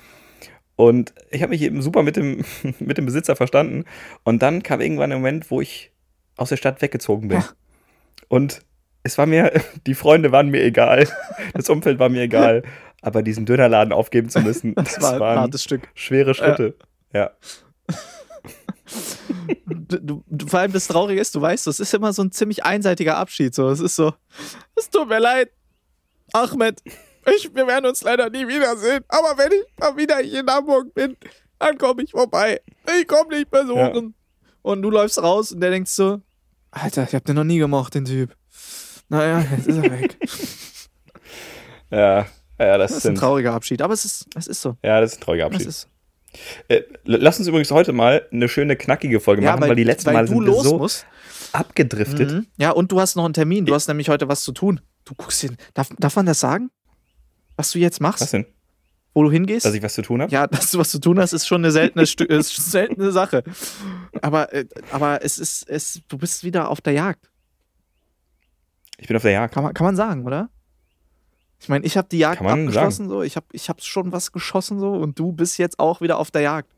Und 0.76 1.14
ich 1.30 1.42
habe 1.42 1.50
mich 1.50 1.62
eben 1.62 1.82
super 1.82 2.02
mit 2.02 2.16
dem, 2.16 2.44
mit 2.80 2.98
dem 2.98 3.06
Besitzer 3.06 3.36
verstanden. 3.36 3.84
Und 4.24 4.42
dann 4.42 4.62
kam 4.62 4.80
irgendwann 4.80 5.12
ein 5.12 5.18
Moment, 5.18 5.50
wo 5.50 5.60
ich 5.60 5.92
aus 6.36 6.48
der 6.48 6.56
Stadt 6.56 6.82
weggezogen 6.82 7.28
bin. 7.28 7.38
Ja. 7.38 7.48
Und 8.28 8.62
es 9.02 9.18
war 9.18 9.26
mir, 9.26 9.52
die 9.86 9.94
Freunde 9.94 10.32
waren 10.32 10.48
mir 10.48 10.62
egal, 10.64 11.06
das 11.52 11.68
Umfeld 11.68 11.98
war 11.98 12.08
mir 12.08 12.22
egal. 12.22 12.62
Aber 13.02 13.22
diesen 13.22 13.44
Dönerladen 13.44 13.92
aufgeben 13.92 14.30
zu 14.30 14.40
müssen, 14.40 14.74
Das, 14.76 15.00
war 15.02 15.12
ein 15.14 15.20
waren 15.20 15.38
hartes 15.40 15.62
Stück. 15.62 15.88
schwere 15.94 16.32
Schritte. 16.34 16.74
Ja. 17.12 17.30
Du, 17.86 17.94
du, 19.66 20.22
du- 20.26 20.46
vor 20.46 20.60
allem 20.60 20.72
das 20.72 20.86
Traurige 20.88 21.20
ist, 21.20 21.34
du 21.34 21.40
weißt, 21.40 21.66
das 21.66 21.80
ist 21.80 21.94
immer 21.94 22.12
so 22.12 22.22
ein 22.22 22.32
ziemlich 22.32 22.64
einseitiger 22.64 23.16
Abschied. 23.16 23.54
So, 23.54 23.68
es 23.70 23.80
ist 23.80 23.96
so, 23.96 24.12
es 24.76 24.90
tut 24.90 25.08
mir 25.08 25.18
leid, 25.20 25.50
Ahmed, 26.32 26.82
ich, 27.36 27.54
wir 27.54 27.66
werden 27.66 27.86
uns 27.86 28.02
leider 28.02 28.28
nie 28.30 28.46
wiedersehen. 28.46 29.04
Aber 29.08 29.36
wenn 29.38 29.52
ich 29.52 29.64
mal 29.78 29.96
wieder 29.96 30.18
hier 30.18 30.40
in 30.40 30.46
Hamburg 30.50 30.92
bin, 30.94 31.16
dann 31.58 31.78
komme 31.78 32.02
ich 32.02 32.10
vorbei. 32.10 32.60
Ich 33.00 33.06
komme 33.08 33.36
nicht 33.36 33.50
besuchen. 33.50 34.14
Und 34.62 34.82
du 34.82 34.90
läufst 34.90 35.22
raus 35.22 35.52
und 35.52 35.60
der 35.60 35.70
denkt 35.70 35.88
so, 35.88 36.20
Alter, 36.70 37.04
ich 37.04 37.14
hab 37.14 37.24
den 37.24 37.36
noch 37.36 37.44
nie 37.44 37.58
gemocht, 37.58 37.94
den 37.94 38.04
Typ. 38.04 38.34
Naja, 39.08 39.44
jetzt 39.56 39.66
ist 39.68 39.76
er 39.76 39.90
weg. 39.90 40.16
Ja, 41.90 42.26
ja, 42.58 42.78
das, 42.78 42.90
Das 42.92 42.98
ist 42.98 43.06
ein 43.06 43.14
trauriger 43.14 43.52
Abschied, 43.52 43.82
aber 43.82 43.94
es 43.94 44.04
ist, 44.04 44.26
es 44.34 44.46
ist 44.46 44.60
so. 44.62 44.76
ja, 44.82 45.00
das 45.00 45.12
ist 45.12 45.18
ein 45.18 45.24
trauriger 45.24 45.46
Es 45.46 45.52
Abschied. 45.52 45.68
ist, 45.68 45.88
Äh, 46.68 46.82
lass 47.04 47.38
uns 47.38 47.48
übrigens 47.48 47.70
heute 47.70 47.92
mal 47.92 48.26
eine 48.32 48.48
schöne, 48.48 48.76
knackige 48.76 49.20
Folge 49.20 49.42
machen, 49.42 49.60
weil, 49.60 49.74
die 49.74 49.84
letzten 49.84 50.06
weil 50.06 50.14
Mal 50.14 50.28
sind 50.28 50.44
wir 50.44 50.54
so 50.54 50.78
musst. 50.78 51.06
abgedriftet. 51.52 52.32
Mhm. 52.32 52.46
Ja, 52.56 52.70
und 52.70 52.92
du 52.92 53.00
hast 53.00 53.16
noch 53.16 53.24
einen 53.24 53.34
Termin. 53.34 53.66
Du 53.66 53.74
hast 53.74 53.88
nämlich 53.88 54.08
heute 54.08 54.28
was 54.28 54.42
zu 54.42 54.52
tun. 54.52 54.80
Du 55.04 55.14
guckst 55.14 55.40
hin. 55.40 55.56
Darf, 55.74 55.88
darf 55.98 56.16
man 56.16 56.26
das 56.26 56.40
sagen? 56.40 56.70
Was 57.56 57.70
du 57.70 57.78
jetzt 57.78 58.00
machst? 58.00 58.22
Was 58.22 58.30
denn? 58.30 58.46
Wo 59.12 59.22
du 59.22 59.30
hingehst? 59.30 59.64
Dass 59.64 59.74
ich 59.74 59.82
was 59.82 59.94
zu 59.94 60.02
tun 60.02 60.22
habe? 60.22 60.32
ja, 60.32 60.46
dass 60.48 60.72
du 60.72 60.78
was 60.78 60.90
zu 60.90 60.98
tun 60.98 61.20
hast, 61.20 61.32
ist 61.32 61.46
schon 61.46 61.60
eine 61.60 61.70
seltene, 61.70 62.04
seltene 62.42 63.12
Sache. 63.12 63.44
Aber, 64.22 64.52
äh, 64.52 64.66
aber 64.90 65.22
es 65.22 65.38
ist, 65.38 65.68
es, 65.68 66.00
du 66.08 66.18
bist 66.18 66.42
wieder 66.42 66.68
auf 66.68 66.80
der 66.80 66.94
Jagd. 66.94 67.30
Ich 68.98 69.06
bin 69.06 69.16
auf 69.16 69.22
der 69.22 69.32
Jagd. 69.32 69.54
Kann 69.54 69.62
man, 69.62 69.74
kann 69.74 69.84
man 69.84 69.96
sagen, 69.96 70.24
oder? 70.24 70.50
Ich 71.64 71.68
meine, 71.70 71.86
ich 71.86 71.96
habe 71.96 72.06
die 72.10 72.18
Jagd 72.18 72.38
Kann 72.42 72.46
abgeschlossen, 72.46 73.08
so. 73.08 73.22
Ich 73.22 73.36
habe 73.36 73.46
ich 73.52 73.70
hab 73.70 73.82
schon 73.82 74.12
was 74.12 74.32
geschossen, 74.32 74.78
so. 74.78 74.92
Und 74.92 75.18
du 75.18 75.32
bist 75.32 75.56
jetzt 75.56 75.78
auch 75.78 76.02
wieder 76.02 76.18
auf 76.18 76.30
der 76.30 76.42
Jagd. 76.42 76.68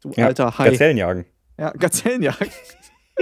Du 0.00 0.10
Ja, 0.16 0.26
alter 0.28 0.56
Hai. 0.56 0.70
Gazellen 0.70 0.96
jagen. 0.96 1.26
Ja, 1.58 1.70
Gazellenjagd. 1.72 2.50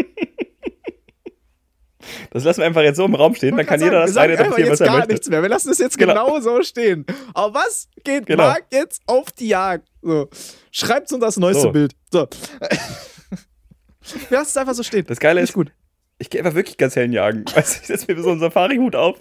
Das 2.30 2.44
lassen 2.44 2.60
wir 2.60 2.66
einfach 2.66 2.82
jetzt 2.82 2.96
so 2.96 3.04
im 3.04 3.14
Raum 3.14 3.34
stehen, 3.34 3.56
dann 3.56 3.66
kann 3.66 3.80
jeder 3.80 4.00
das 4.02 4.12
sagen 4.12 4.32
interpretieren, 4.32 4.70
was 4.70 4.80
er 4.80 4.86
gar 4.86 4.96
möchte. 4.98 5.12
nichts 5.12 5.28
mehr. 5.28 5.42
Wir 5.42 5.48
lassen 5.48 5.70
es 5.70 5.78
jetzt 5.78 5.98
Genau. 5.98 6.12
genau, 6.26 6.40
so 6.40 6.62
stehen. 6.62 7.04
Aber 7.34 7.54
was 7.54 7.88
geht 8.04 8.26
Genau. 8.26 8.44
Marc 8.44 8.64
jetzt 8.70 9.02
auf 9.06 9.30
die 9.32 9.48
Jagd? 9.48 9.88
So. 10.00 10.28
Schreibt 10.70 11.12
uns 11.12 11.20
das 11.20 11.36
neueste 11.36 11.62
So. 11.62 11.72
Bild. 11.72 11.94
So. 12.12 12.28
Wir 14.30 14.38
lassen 14.38 14.48
es 14.50 14.56
einfach 14.56 14.74
so 14.74 14.82
stehen. 14.82 15.04
Das 15.06 15.18
Geile 15.20 15.40
Nicht 15.40 15.50
ist, 15.50 15.54
gut. 15.54 15.72
Ich 16.18 16.30
gehe 16.30 16.40
einfach 16.40 16.54
wirklich 16.54 16.76
Gazellen 16.76 17.12
jagen. 17.12 17.44
Weißt 17.54 17.80
ich 17.80 17.86
setze 17.86 18.12
mir 18.12 18.20
so 18.22 18.30
einen 18.30 18.40
Safari-Hut 18.40 18.96
auf, 18.96 19.20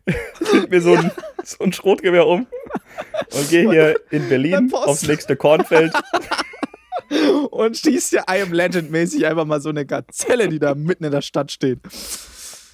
leg 0.52 0.70
mir 0.70 0.80
so 0.80 0.94
ein, 0.94 1.10
so 1.44 1.64
ein 1.64 1.72
Schrotgewehr 1.72 2.26
um 2.26 2.46
und 3.32 3.50
gehe 3.50 3.70
hier 3.70 4.00
in 4.10 4.28
Berlin 4.28 4.72
aufs 4.72 5.06
nächste 5.06 5.36
Kornfeld. 5.36 5.92
Und 7.50 7.76
schießt 7.76 8.12
ja 8.12 8.24
I 8.28 8.42
am 8.42 8.52
Legend 8.52 8.90
mäßig 8.90 9.26
einfach 9.26 9.44
mal 9.44 9.60
so 9.60 9.68
eine 9.68 9.86
Gazelle, 9.86 10.48
die 10.48 10.58
da 10.58 10.74
mitten 10.74 11.04
in 11.04 11.12
der 11.12 11.22
Stadt 11.22 11.52
steht. 11.52 11.78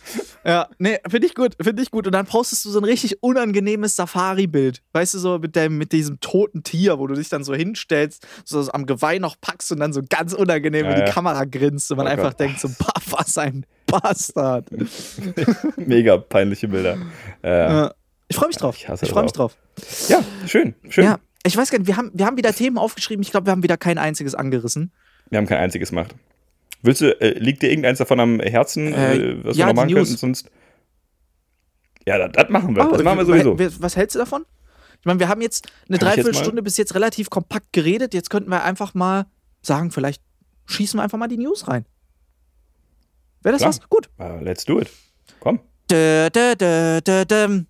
Ja, 0.44 0.68
nee, 0.78 0.98
finde 1.09 1.28
ich 1.28 1.36
gut, 1.36 1.55
finde 1.62 1.82
ich 1.84 1.92
gut. 1.92 2.07
Und 2.07 2.12
dann 2.14 2.26
postest 2.26 2.64
du 2.64 2.70
so 2.70 2.80
ein 2.80 2.84
richtig 2.84 3.22
unangenehmes 3.22 3.94
Safari-Bild. 3.94 4.82
Weißt 4.92 5.14
du, 5.14 5.20
so 5.20 5.38
mit, 5.38 5.55
dem, 5.55 5.78
mit 5.78 5.92
diesem 5.92 6.18
toten 6.18 6.64
Tier, 6.64 6.98
wo 6.98 7.07
du 7.07 7.14
dich 7.14 7.28
dann 7.28 7.44
so 7.44 7.55
hinstellst, 7.55 8.26
so 8.44 8.68
am 8.72 8.86
Geweih 8.86 9.20
noch 9.20 9.36
packst 9.40 9.70
und 9.70 9.78
dann 9.78 9.92
so 9.92 10.00
ganz 10.09 10.32
unangenehm 10.32 10.86
Ja, 10.86 10.90
in 10.90 10.96
die 10.96 11.07
ja. 11.07 11.12
Kamera 11.12 11.44
grinst 11.44 11.92
und 11.92 11.98
man 11.98 12.09
Oh 12.09 12.11
einfach 12.11 12.30
Gott. 12.30 12.40
denkt 12.40 12.59
so, 12.59 12.68
"Bah, 12.76 12.92
was 13.11 13.38
ein 13.38 13.64
Bastard. 13.86 14.66
Mega 15.76 16.16
peinliche 16.18 16.66
Bilder. 16.68 16.96
Äh, 17.42 17.50
Ja. 17.50 17.94
Ich 18.28 18.36
freue 18.36 18.48
mich 18.48 18.57
drauf. 18.57 18.76
Ich 18.76 18.88
Ich, 19.03 19.11
freue 19.11 19.22
mich 19.24 19.32
drauf. 19.32 19.57
ja, 20.09 20.22
schön, 20.46 20.74
schön. 20.88 21.05
Ja, 21.05 21.18
ich 21.44 21.57
weiß 21.57 21.70
gar 21.70 21.78
nicht, 21.78 21.86
wir 21.86 21.96
haben, 21.96 22.11
wir 22.14 22.24
haben 22.26 22.36
wieder 22.36 22.53
Themen 22.53 22.78
aufgeschrieben. 22.78 23.22
Ich 23.22 23.30
glaube, 23.30 23.46
wir 23.46 23.50
haben 23.53 23.62
wieder 23.62 23.76
kein 23.76 23.98
einziges 23.98 24.34
angerissen. 24.34 24.90
Wir 25.30 25.38
haben 25.38 25.46
kein 25.46 25.59
einziges 25.59 25.90
gemacht. 25.90 26.14
Willst 26.83 27.01
du, 27.01 27.20
äh, 27.20 27.39
liegt 27.39 27.62
dir 27.62 27.70
irgendeins 27.70 27.99
davon 27.99 28.20
am 28.20 28.41
Herzen, 28.41 28.93
Äh, 28.93 29.16
äh, 29.16 29.45
was 29.45 29.57
ja, 29.57 29.66
wir 29.66 29.72
noch 29.72 29.83
machen 29.83 29.95
könnten? 29.95 30.16
Sonst. 30.16 30.51
Ja, 32.07 32.18
das, 32.18 32.33
das 32.33 32.51
machen 32.51 32.74
wir. 32.74 32.89
Oh, 32.89 32.93
das 32.93 33.03
machen 33.03 33.18
wir 33.18 33.24
sowieso. 33.24 33.59
Was 33.80 33.97
hältst 33.97 34.16
du 34.16 34.18
davon? 34.18 34.45
Ich 35.01 35.07
meine, 35.07 35.20
wir 35.20 35.28
haben 35.28 35.41
jetzt 35.41 35.66
eine 35.89 35.97
jetzt 35.97 36.03
Dreiviertelstunde 36.03 36.62
bis 36.62 36.76
jetzt 36.76 36.95
relativ 36.95 37.30
kompakt 37.30 37.72
geredet. 37.72 38.14
Jetzt 38.14 38.30
könnten 38.30 38.51
wir 38.51 38.64
einfach 38.64 38.95
mal 38.95 39.26
sagen, 39.61 39.91
vielleicht 39.91 40.22
schießen 40.66 40.99
wir 40.99 41.03
einfach 41.03 41.18
mal 41.18 41.28
die 41.28 41.39
News 41.39 41.68
rein. 41.68 41.85
Wäre 43.43 43.53
das 43.55 43.62
Klar. 43.62 43.70
was? 43.70 43.89
Gut. 43.89 44.11
Uh, 44.18 44.43
let's 44.43 44.64
do 44.64 44.80
it. 44.80 44.91
Komm. 45.41 45.61
Dö, 45.91 46.30
dö, 46.30 46.55
dö, 46.55 47.01
dö, 47.01 47.24
düm. 47.24 47.66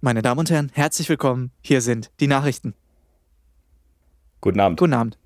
Meine 0.00 0.20
Damen 0.20 0.40
und 0.40 0.50
Herren, 0.50 0.70
herzlich 0.74 1.08
willkommen. 1.08 1.50
Hier 1.62 1.80
sind 1.80 2.10
die 2.20 2.26
Nachrichten. 2.26 2.74
Guten 4.42 4.60
Abend. 4.60 4.78
Guten 4.78 4.92
Abend. 4.92 5.18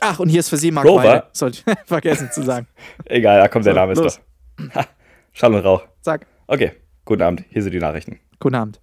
Ach, 0.00 0.18
und 0.20 0.28
hier 0.28 0.40
ist 0.40 0.48
für 0.48 0.56
Sie 0.56 0.70
Marc 0.70 0.86
Rover. 0.86 1.02
Weide. 1.04 1.24
Sollte 1.32 1.58
ich 1.66 1.78
vergessen 1.86 2.30
zu 2.32 2.42
sagen. 2.42 2.66
Egal, 3.04 3.40
da 3.40 3.48
kommt 3.48 3.66
der 3.66 3.74
So, 3.74 3.78
Name 3.80 3.92
ist 3.92 3.98
los. 3.98 4.20
doch. 4.58 4.74
Ha, 4.74 4.86
Schall 5.32 5.54
und 5.54 5.64
Rauch. 5.64 5.82
Sag, 6.02 6.26
Okay, 6.46 6.72
guten 7.04 7.22
Abend. 7.22 7.44
Hier 7.50 7.62
sind 7.62 7.72
die 7.72 7.78
Nachrichten. 7.80 8.18
guten 8.40 8.54
Abend. 8.54 8.80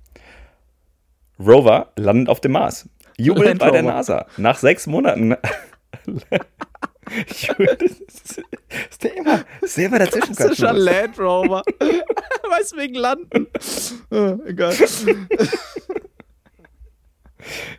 Rover 1.40 1.92
landet 1.98 2.30
auf 2.30 2.40
dem 2.42 2.52
Mars. 2.54 2.88
Jubel 3.18 3.46
Land 3.46 3.60
bei 3.60 3.72
der. 3.72 3.82
NASA. 3.84 4.26
Nach 4.38 4.58
sechs 4.58 4.88
Monaten. 4.88 5.36
Jubel, 7.28 7.78
das 7.80 7.92
ist, 8.00 8.42
ist 8.90 9.04
der 9.04 9.16
immer, 9.18 9.46
ist 9.62 9.78
der 9.78 9.86
immer 9.86 10.00
dazwischen. 10.00 10.36
Klassischer 10.36 10.74
Land 10.74 11.20
Rover. 11.20 11.64
weißt 12.50 12.74
du, 12.74 12.78
wegen 12.78 12.96
Landen. 12.96 13.48
Ah, 14.12 14.36
egal. 14.46 14.74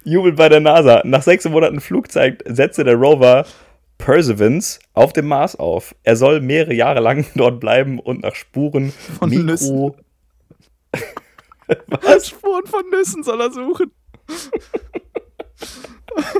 Jubel 0.04 0.32
bei 0.32 0.48
der 0.48 0.60
NASA. 0.60 1.02
Nach 1.04 1.22
sechs 1.22 1.48
Monaten 1.48 1.80
Flugzeit 1.80 2.42
setzte 2.46 2.84
der 2.84 2.94
Rover 2.94 3.46
Perseverance 3.98 4.78
auf 4.92 5.12
dem 5.12 5.26
Mars 5.26 5.56
auf. 5.56 5.94
Er 6.02 6.16
soll 6.16 6.40
mehrere 6.40 6.74
Jahre 6.74 7.00
lang 7.00 7.26
dort 7.34 7.60
bleiben 7.60 7.98
und 7.98 8.22
nach 8.22 8.34
Spuren 8.34 8.92
Von 9.18 9.30
Mikro. 9.30 9.96
Was? 11.88 12.28
Spuren 12.28 12.66
von 12.66 12.88
Nüssen 12.90 13.24
soll 13.24 13.40
er 13.40 13.50
suchen. 13.50 13.90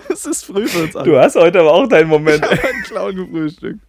es 0.09 0.25
ist 0.25 0.45
früh 0.45 0.69
für 0.69 0.85
uns 0.85 0.95
alle. 0.95 1.11
Du 1.11 1.19
hast 1.19 1.35
heute 1.35 1.61
aber 1.61 1.73
auch 1.73 1.89
deinen 1.89 2.09
Moment. 2.09 2.45
Ich 2.45 2.51
habe 2.51 2.69
einen 2.69 2.83
Clown 2.85 3.17
gefrühstückt. 3.17 3.81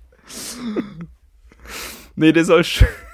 Nee, 2.16 2.32
der 2.32 2.44
soll, 2.44 2.64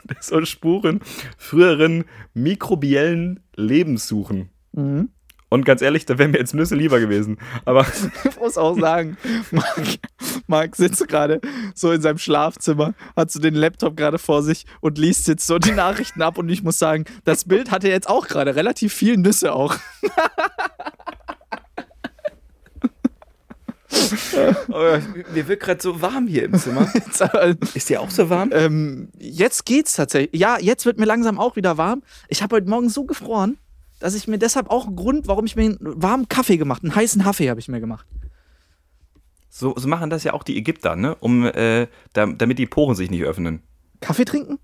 der 0.06 0.18
soll 0.22 0.46
Spuren 0.46 1.02
früheren 1.38 2.06
mikrobiellen 2.34 3.42
Lebens 3.56 4.08
suchen. 4.08 4.50
Mhm. 4.72 5.10
Und 5.54 5.66
ganz 5.66 5.84
ehrlich, 5.84 6.08
da 6.08 6.18
wären 6.18 6.32
mir 6.32 6.39
jetzt 6.39 6.56
Nüsse 6.56 6.74
lieber 6.74 6.99
gewesen. 6.99 7.38
Aber 7.64 7.86
Ich 8.28 8.39
muss 8.39 8.58
auch 8.58 8.76
sagen, 8.76 9.18
Marc, 9.51 9.99
Marc 10.47 10.76
sitzt 10.76 11.08
gerade 11.08 11.41
so 11.76 11.91
in 11.91 12.01
seinem 12.01 12.18
Schlafzimmer, 12.18 12.95
hat 13.16 13.30
so 13.30 13.39
den 13.39 13.54
Laptop 13.54 13.95
gerade 13.95 14.18
vor 14.18 14.41
sich 14.41 14.66
und 14.82 14.97
liest 14.97 15.28
jetzt 15.28 15.45
so 15.45 15.60
die 15.60 15.74
Nachrichten 15.74 16.24
ab. 16.24 16.39
Und 16.39 16.49
ich 16.49 16.64
muss 16.64 16.80
sagen, 16.80 17.06
das 17.24 17.45
Bild 17.45 17.70
hatte 17.70 17.88
jetzt 17.88 18.10
auch 18.10 18.28
gerade 18.28 18.56
relativ 18.56 18.95
viel 18.95 19.16
Nüsse 19.16 19.54
auch. 19.54 19.76
oh, 24.70 24.97
mir 25.36 25.47
wird 25.47 25.60
gerade 25.60 25.84
so 25.84 26.01
warm 26.01 26.26
hier 26.26 26.45
im 26.45 26.58
Zimmer. 26.58 26.91
Ist 27.76 27.89
dir 27.89 28.01
auch 28.01 28.10
so 28.10 28.28
warm? 28.28 28.49
ähm, 28.54 29.10
jetzt 29.20 29.66
geht's 29.66 29.93
tatsächlich. 29.93 30.41
Ja, 30.41 30.58
jetzt 30.60 30.88
wird 30.88 30.97
mir 30.97 31.06
langsam 31.06 31.39
auch 31.39 31.56
wieder 31.56 31.78
warm. 31.78 32.01
Ich 32.28 32.41
habe 32.41 32.56
heute 32.56 32.68
Morgen 32.68 32.89
so 32.89 33.04
gefroren, 33.04 33.60
dass 34.04 34.16
ich 34.16 34.28
mir 34.28 34.38
deshalb 34.38 34.70
auch 34.70 34.86
einen 34.86 34.97
Grund, 34.97 35.28
warum 35.30 35.45
ich 35.45 35.56
mir 35.56 35.64
einen 35.64 35.78
warmen 35.80 36.28
Kaffee 36.28 36.58
gemacht, 36.58 36.84
einen 36.84 36.93
heißen 36.93 37.22
Kaffee 37.24 37.49
habe 37.49 37.62
ich 37.62 37.70
mir 37.70 37.80
gemacht. 37.80 38.06
So, 39.47 39.74
so 39.78 39.88
machen 39.88 40.10
das 40.10 40.26
ja 40.26 40.34
auch 40.34 40.43
die 40.43 40.58
Ägypter, 40.58 40.97
ne? 40.97 41.16
Um, 41.16 41.45
äh, 41.45 41.88
da, 42.12 42.26
damit 42.26 42.60
die 42.60 42.66
Poren 42.66 42.95
sich 42.95 43.10
nicht 43.10 43.24
öffnen. 43.24 43.64
Kaffee 44.01 44.26
trinken? 44.26 44.60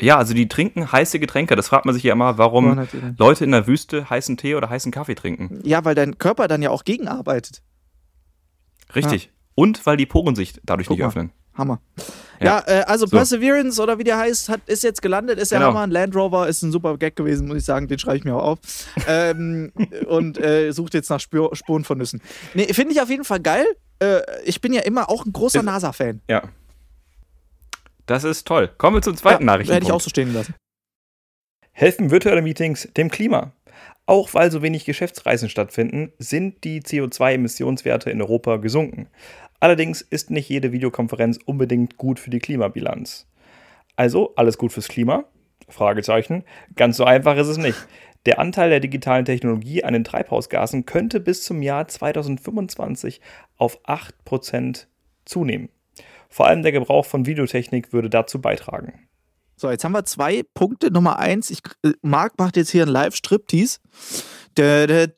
Ja, 0.00 0.18
also 0.18 0.34
die 0.34 0.46
trinken 0.46 0.92
heiße 0.92 1.18
Getränke. 1.18 1.56
Das 1.56 1.66
fragt 1.66 1.84
man 1.84 1.92
sich 1.92 2.04
ja 2.04 2.12
immer, 2.12 2.38
warum? 2.38 2.86
Leute 3.18 3.44
in 3.44 3.50
der 3.50 3.66
Wüste 3.66 4.08
heißen 4.08 4.36
Tee 4.36 4.54
oder 4.54 4.70
heißen 4.70 4.92
Kaffee 4.92 5.16
trinken. 5.16 5.60
Ja, 5.64 5.84
weil 5.84 5.96
dein 5.96 6.16
Körper 6.16 6.46
dann 6.46 6.62
ja 6.62 6.70
auch 6.70 6.84
gegenarbeitet. 6.84 7.60
Richtig. 8.94 9.32
Und 9.56 9.84
weil 9.84 9.96
die 9.96 10.06
Poren 10.06 10.36
sich 10.36 10.60
dadurch 10.62 10.86
Guck 10.86 10.98
nicht 10.98 11.02
mal. 11.02 11.08
öffnen. 11.08 11.32
Hammer. 11.54 11.80
Ja, 12.40 12.62
Ja. 12.66 12.80
äh, 12.80 12.82
also 12.84 13.06
So. 13.06 13.16
Perseverance 13.16 13.80
oder 13.82 13.98
wie 13.98 14.04
der 14.04 14.16
heißt, 14.18 14.48
hat, 14.48 14.60
ist 14.66 14.82
jetzt 14.82 15.02
gelandet, 15.02 15.38
ist 15.38 15.52
der 15.52 15.58
Genau. 15.58 15.70
Hammer. 15.70 15.80
Ein 15.82 15.90
Land 15.90 16.14
Rover 16.16 16.48
ist 16.48 16.62
ein 16.62 16.72
super 16.72 16.96
Gag 16.96 17.16
gewesen, 17.16 17.48
muss 17.48 17.58
ich 17.58 17.64
sagen. 17.64 17.86
Den 17.88 17.98
schreibe 17.98 18.16
ich 18.18 18.24
mir 18.24 18.34
auch 18.34 18.42
auf. 18.52 18.58
ähm, 19.06 19.72
und 20.08 20.38
äh, 20.38 20.70
sucht 20.72 20.94
jetzt 20.94 21.10
nach 21.10 21.20
Spür 21.20 21.50
Spuren 21.54 21.84
von 21.84 21.98
Nüssen. 21.98 22.22
Nee, 22.54 22.72
finde 22.72 22.92
ich 22.92 23.00
auf 23.00 23.10
jeden 23.10 23.24
Fall 23.24 23.40
geil. 23.40 23.66
Äh, 23.98 24.20
ich 24.44 24.60
bin 24.60 24.72
ja 24.72 24.80
immer 24.82 25.10
auch 25.10 25.26
ein 25.26 25.32
großer 25.32 25.62
NASA-Fan. 25.62 26.22
Ja. 26.28 26.42
Das 28.06 28.24
ist 28.24 28.46
toll. 28.46 28.68
Kommen 28.78 28.96
wir 28.96 29.02
zum 29.02 29.16
zweiten 29.16 29.42
ja, 29.42 29.46
Nachrichten. 29.46 29.72
Hätte 29.74 29.86
ich 29.86 29.92
auch 29.92 30.00
so 30.00 30.10
stehen 30.10 30.32
lassen. 30.32 30.54
Helfen 31.72 32.10
virtuelle 32.10 32.42
Meetings 32.42 32.88
dem 32.96 33.10
Klima? 33.10 33.52
Auch 34.06 34.34
weil 34.34 34.50
so 34.50 34.62
wenig 34.62 34.84
Geschäftsreisen 34.84 35.48
stattfinden, 35.48 36.12
sind 36.18 36.64
die 36.64 36.82
CO2-Emissionswerte 36.82 38.10
in 38.10 38.20
Europa 38.20 38.56
gesunken. 38.56 39.08
Allerdings 39.60 40.00
ist 40.00 40.30
nicht 40.30 40.48
jede 40.48 40.72
Videokonferenz 40.72 41.38
unbedingt 41.44 41.98
gut 41.98 42.18
für 42.18 42.30
die 42.30 42.38
Klimabilanz. 42.38 43.26
Also 43.94 44.32
alles 44.36 44.56
gut 44.56 44.72
fürs 44.72 44.88
Klima? 44.88 45.24
Fragezeichen. 45.68 46.44
Ganz 46.74 46.96
so 46.96 47.04
einfach 47.04 47.36
ist 47.36 47.48
es 47.48 47.58
nicht. 47.58 47.76
Der 48.26 48.38
Anteil 48.38 48.70
der 48.70 48.80
digitalen 48.80 49.24
Technologie 49.24 49.84
an 49.84 49.92
den 49.92 50.04
Treibhausgasen 50.04 50.84
könnte 50.86 51.20
bis 51.20 51.42
zum 51.42 51.62
Jahr 51.62 51.88
2025 51.88 53.20
auf 53.56 53.82
8% 53.84 54.86
zunehmen. 55.24 55.68
Vor 56.28 56.46
allem 56.46 56.62
der 56.62 56.72
Gebrauch 56.72 57.04
von 57.04 57.26
Videotechnik 57.26 57.92
würde 57.92 58.10
dazu 58.10 58.40
beitragen. 58.40 59.08
So, 59.60 59.70
jetzt 59.70 59.84
haben 59.84 59.92
wir 59.92 60.06
zwei 60.06 60.42
Punkte. 60.54 60.90
Nummer 60.90 61.18
eins, 61.18 61.50
ich, 61.50 61.58
äh, 61.82 61.92
Marc 62.00 62.38
macht 62.38 62.56
jetzt 62.56 62.70
hier 62.70 62.84
einen 62.84 62.92
Live-Striptease. 62.92 63.78
Des 64.56 65.12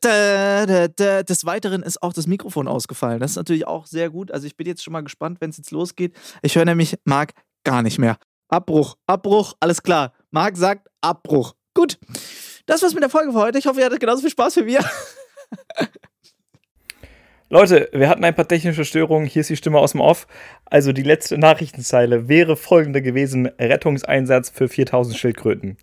Weiteren 1.45 1.81
ist 1.81 2.03
auch 2.03 2.11
das 2.11 2.27
Mikrofon 2.27 2.67
ausgefallen. 2.67 3.21
Das 3.21 3.31
ist 3.31 3.37
natürlich 3.37 3.65
auch 3.65 3.85
sehr 3.85 4.09
gut. 4.09 4.31
Also 4.31 4.45
ich 4.45 4.57
bin 4.57 4.67
jetzt 4.67 4.83
schon 4.83 4.91
mal 4.91 5.01
gespannt, 5.01 5.37
wenn 5.39 5.49
es 5.49 5.55
jetzt 5.55 5.71
losgeht. 5.71 6.13
Ich 6.41 6.57
höre 6.57 6.65
nämlich 6.65 6.97
Marc 7.05 7.31
gar 7.63 7.83
nicht 7.83 7.99
mehr. 7.99 8.17
Abbruch, 8.49 8.97
Abbruch, 9.07 9.53
alles 9.61 9.81
klar. 9.81 10.11
Marc 10.31 10.57
sagt 10.57 10.89
Abbruch. 10.99 11.53
Gut. 11.73 11.97
Das 12.65 12.81
war's 12.81 12.93
mit 12.93 13.01
der 13.01 13.09
Folge 13.09 13.31
für 13.31 13.39
heute. 13.39 13.59
Ich 13.59 13.65
hoffe, 13.65 13.79
ihr 13.79 13.85
hattet 13.85 14.01
genauso 14.01 14.19
viel 14.19 14.29
Spaß 14.29 14.57
wie 14.57 14.65
wir. 14.65 14.83
Leute, 17.53 17.87
wir 17.93 18.09
hatten 18.09 18.23
ein 18.23 18.33
paar 18.33 18.47
technische 18.47 18.83
Störungen. 18.83 19.27
Hier 19.27 19.41
ist 19.41 19.49
die 19.51 19.55
Stimme 19.55 19.77
aus 19.77 19.91
dem 19.91 20.01
Off. 20.01 20.25
Also 20.65 20.91
die 20.91 21.03
letzte 21.03 21.37
Nachrichtenzeile 21.37 22.27
wäre 22.27 22.55
folgende 22.55 23.03
gewesen: 23.03 23.45
Rettungseinsatz 23.45 24.49
für 24.49 24.67
4000 24.67 25.15
Schildkröten. 25.15 25.77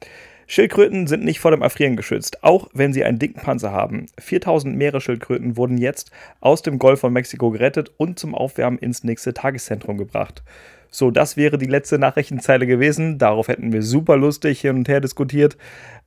Schildkröten 0.49 1.07
sind 1.07 1.25
nicht 1.25 1.39
vor 1.39 1.53
dem 1.53 1.63
Erfrieren 1.63 1.95
geschützt, 1.95 2.43
auch 2.43 2.69
wenn 2.73 2.93
sie 2.93 3.05
einen 3.05 3.21
dicken 3.21 3.41
Panzer 3.41 3.71
haben. 3.71 4.07
4000 4.19 4.77
Meeresschildkröten 4.77 5.57
wurden 5.57 5.79
jetzt 5.79 6.11
aus 6.41 6.63
dem 6.63 6.81
Golf 6.81 6.99
von 6.99 7.13
Mexiko 7.13 7.53
gerettet 7.53 7.93
und 7.99 8.19
zum 8.19 8.35
Aufwärmen 8.35 8.81
ins 8.81 9.05
nächste 9.05 9.33
Tageszentrum 9.33 9.97
gebracht. 9.97 10.43
So, 10.91 11.13
das 11.13 11.37
wäre 11.37 11.57
die 11.57 11.67
letzte 11.67 12.01
Nachrichtenzeile 12.01 12.67
gewesen. 12.67 13.19
Darauf 13.19 13.47
hätten 13.47 13.73
wir 13.73 13.83
super 13.83 14.17
lustig 14.17 14.61
hin 14.61 14.75
und 14.75 14.89
her 14.89 15.01
diskutiert. 15.01 15.57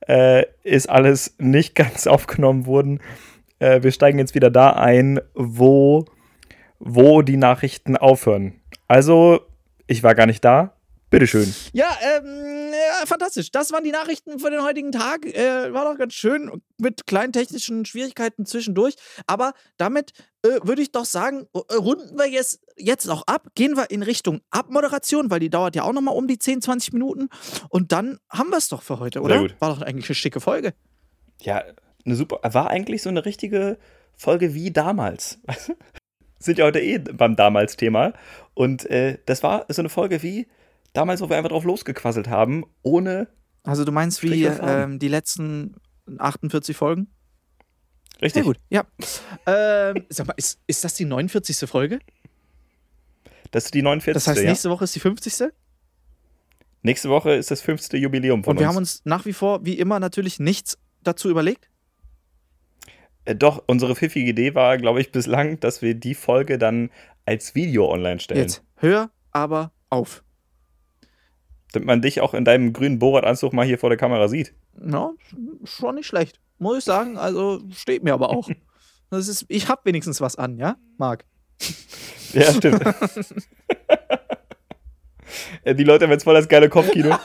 Äh, 0.06 0.44
ist 0.62 0.90
alles 0.90 1.36
nicht 1.38 1.74
ganz 1.74 2.06
aufgenommen 2.06 2.66
worden. 2.66 3.00
Äh, 3.64 3.82
wir 3.82 3.92
steigen 3.92 4.18
jetzt 4.18 4.34
wieder 4.34 4.50
da 4.50 4.74
ein, 4.74 5.20
wo, 5.34 6.04
wo 6.78 7.22
die 7.22 7.38
Nachrichten 7.38 7.96
aufhören. 7.96 8.60
Also, 8.88 9.40
ich 9.86 10.02
war 10.02 10.14
gar 10.14 10.26
nicht 10.26 10.44
da. 10.44 10.76
Bitteschön. 11.08 11.54
Ja, 11.72 11.86
ähm, 12.02 12.72
ja, 12.72 13.06
fantastisch. 13.06 13.50
Das 13.52 13.72
waren 13.72 13.84
die 13.84 13.92
Nachrichten 13.92 14.38
für 14.38 14.50
den 14.50 14.62
heutigen 14.62 14.90
Tag. 14.90 15.24
Äh, 15.24 15.72
war 15.72 15.84
doch 15.84 15.96
ganz 15.96 16.12
schön 16.12 16.50
mit 16.76 17.06
kleinen 17.06 17.32
technischen 17.32 17.86
Schwierigkeiten 17.86 18.44
zwischendurch. 18.44 18.96
Aber 19.26 19.52
damit 19.76 20.10
äh, 20.42 20.58
würde 20.64 20.82
ich 20.82 20.92
doch 20.92 21.04
sagen, 21.04 21.46
äh, 21.54 21.74
runden 21.74 22.18
wir 22.18 22.28
jetzt, 22.28 22.60
jetzt 22.76 23.08
auch 23.08 23.22
ab. 23.28 23.46
Gehen 23.54 23.76
wir 23.76 23.90
in 23.90 24.02
Richtung 24.02 24.40
Abmoderation, 24.50 25.30
weil 25.30 25.40
die 25.40 25.50
dauert 25.50 25.76
ja 25.76 25.84
auch 25.84 25.92
nochmal 25.92 26.16
um 26.16 26.26
die 26.26 26.38
10, 26.38 26.60
20 26.62 26.92
Minuten. 26.92 27.28
Und 27.70 27.92
dann 27.92 28.18
haben 28.28 28.50
wir 28.50 28.58
es 28.58 28.68
doch 28.68 28.82
für 28.82 28.98
heute, 28.98 29.22
oder? 29.22 29.38
gut. 29.38 29.54
War 29.60 29.74
doch 29.74 29.82
eigentlich 29.82 30.08
eine 30.08 30.16
schicke 30.16 30.40
Folge. 30.40 30.74
Ja, 31.40 31.62
eine 32.04 32.16
super. 32.16 32.40
War 32.42 32.70
eigentlich 32.70 33.02
so 33.02 33.08
eine 33.08 33.24
richtige 33.24 33.78
Folge 34.16 34.54
wie 34.54 34.70
damals. 34.70 35.38
Sind 36.38 36.58
ja 36.58 36.66
heute 36.66 36.80
eh 36.80 36.98
beim 36.98 37.36
Damals-Thema. 37.36 38.12
Und 38.52 38.88
äh, 38.90 39.18
das 39.26 39.42
war 39.42 39.66
so 39.68 39.80
eine 39.80 39.88
Folge 39.88 40.22
wie 40.22 40.46
damals, 40.92 41.20
wo 41.20 41.28
wir 41.28 41.36
einfach 41.36 41.50
drauf 41.50 41.64
losgequasselt 41.64 42.28
haben, 42.28 42.64
ohne. 42.82 43.28
Also 43.62 43.84
du 43.84 43.92
meinst 43.92 44.22
wie 44.22 44.44
ähm, 44.44 44.98
die 44.98 45.08
letzten 45.08 45.76
48 46.18 46.76
Folgen? 46.76 47.08
Richtig. 48.22 48.32
Sehr 48.32 48.42
gut, 48.44 48.60
ja. 48.70 48.84
ähm, 49.46 50.04
sag 50.08 50.26
mal, 50.26 50.34
ist, 50.36 50.60
ist 50.66 50.84
das 50.84 50.94
die 50.94 51.04
49. 51.04 51.68
Folge? 51.68 51.98
Das 53.50 53.66
ist 53.66 53.74
die 53.74 53.82
49. 53.82 54.14
Das 54.14 54.28
heißt, 54.28 54.42
ja. 54.42 54.50
nächste 54.50 54.70
Woche 54.70 54.84
ist 54.84 54.94
die 54.94 55.00
50. 55.00 55.52
Nächste 56.82 57.08
Woche 57.08 57.32
ist 57.32 57.50
das 57.50 57.60
fünfte 57.60 57.96
Jubiläum 57.96 58.44
von 58.44 58.52
Und 58.52 58.60
wir 58.60 58.66
uns. 58.66 58.74
haben 58.74 58.76
uns 58.76 59.02
nach 59.04 59.24
wie 59.24 59.32
vor, 59.32 59.64
wie 59.64 59.78
immer, 59.78 60.00
natürlich 60.00 60.38
nichts 60.38 60.78
dazu 61.02 61.30
überlegt. 61.30 61.70
Äh, 63.24 63.34
doch, 63.34 63.62
unsere 63.66 63.94
pfiffige 63.94 64.30
Idee 64.30 64.54
war, 64.54 64.78
glaube 64.78 65.00
ich, 65.00 65.12
bislang, 65.12 65.60
dass 65.60 65.82
wir 65.82 65.94
die 65.94 66.14
Folge 66.14 66.58
dann 66.58 66.90
als 67.26 67.54
Video 67.54 67.90
online 67.90 68.20
stellen. 68.20 68.40
Jetzt 68.40 68.62
hör 68.76 69.10
aber 69.30 69.72
auf. 69.90 70.22
Damit 71.72 71.86
man 71.86 72.02
dich 72.02 72.20
auch 72.20 72.34
in 72.34 72.44
deinem 72.44 72.72
grünen 72.72 72.98
Bohrradanzug 72.98 73.52
mal 73.52 73.66
hier 73.66 73.78
vor 73.78 73.90
der 73.90 73.98
Kamera 73.98 74.28
sieht. 74.28 74.54
Ja, 74.84 75.12
schon 75.64 75.96
nicht 75.96 76.06
schlecht. 76.06 76.40
Muss 76.58 76.78
ich 76.78 76.84
sagen, 76.84 77.16
also 77.16 77.60
steht 77.72 78.04
mir 78.04 78.14
aber 78.14 78.30
auch. 78.30 78.48
Das 79.10 79.28
ist, 79.28 79.44
ich 79.46 79.68
hab 79.68 79.84
wenigstens 79.84 80.20
was 80.20 80.34
an, 80.34 80.56
ja, 80.56 80.76
Marc? 80.96 81.24
Ja, 82.32 82.52
stimmt. 82.52 82.82
Äh, 85.62 85.74
die 85.74 85.84
Leute 85.84 86.04
haben 86.04 86.12
jetzt 86.12 86.24
voll 86.24 86.34
das 86.34 86.48
geile 86.48 86.68
Kopfkino. 86.68 87.16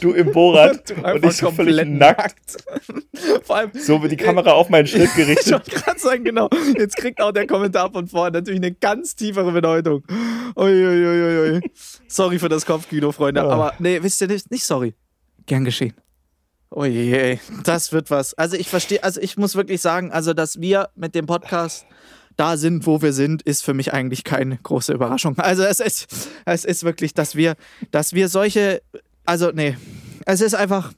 Du 0.00 0.12
im 0.12 0.32
Bohrrad 0.32 0.90
und 1.14 1.24
ich 1.24 1.36
so 1.36 1.50
völlig 1.50 1.86
nackt. 1.86 2.64
Vor 3.44 3.56
allem, 3.56 3.70
So 3.74 4.00
wird 4.02 4.12
die 4.12 4.16
Kamera 4.16 4.52
auf 4.52 4.68
meinen 4.68 4.86
Schritt 4.86 5.02
ich 5.10 5.14
gerichtet. 5.14 5.52
wollte 5.52 5.70
gerade 5.70 5.98
sagen, 5.98 6.24
genau. 6.24 6.48
Jetzt 6.78 6.96
kriegt 6.96 7.20
auch 7.20 7.32
der 7.32 7.46
Kommentar 7.46 7.90
von 7.92 8.06
vorne 8.08 8.38
natürlich 8.38 8.60
eine 8.60 8.72
ganz 8.72 9.14
tiefere 9.14 9.52
Bedeutung. 9.52 10.02
Uiuiuiui. 10.56 11.60
Sorry 12.08 12.38
für 12.38 12.48
das 12.48 12.66
Kopfkino, 12.66 13.12
Freunde. 13.12 13.40
Ja. 13.42 13.48
Aber 13.48 13.74
nee, 13.78 14.02
wisst 14.02 14.20
ihr 14.20 14.28
nicht, 14.28 14.50
nicht 14.50 14.64
sorry. 14.64 14.94
Gern 15.46 15.64
geschehen. 15.64 15.94
Oje, 16.70 17.38
das 17.64 17.92
wird 17.92 18.10
was. 18.10 18.32
Also 18.34 18.56
ich 18.56 18.68
verstehe, 18.68 19.04
also 19.04 19.20
ich 19.20 19.36
muss 19.36 19.56
wirklich 19.56 19.82
sagen, 19.82 20.10
also 20.10 20.32
dass 20.32 20.60
wir 20.60 20.88
mit 20.96 21.14
dem 21.14 21.26
Podcast 21.26 21.84
da 22.36 22.56
sind, 22.56 22.86
wo 22.86 23.02
wir 23.02 23.12
sind, 23.12 23.42
ist 23.42 23.62
für 23.62 23.74
mich 23.74 23.92
eigentlich 23.92 24.24
keine 24.24 24.56
große 24.56 24.92
Überraschung. 24.94 25.38
Also 25.38 25.64
es 25.64 25.80
ist, 25.80 26.30
es 26.46 26.64
ist 26.64 26.82
wirklich, 26.82 27.12
dass 27.12 27.36
wir, 27.36 27.56
dass 27.90 28.14
wir 28.14 28.30
solche, 28.30 28.80
also 29.24 29.50
nee, 29.52 29.76
es 30.26 30.40
ist 30.40 30.54
einfach, 30.54 30.92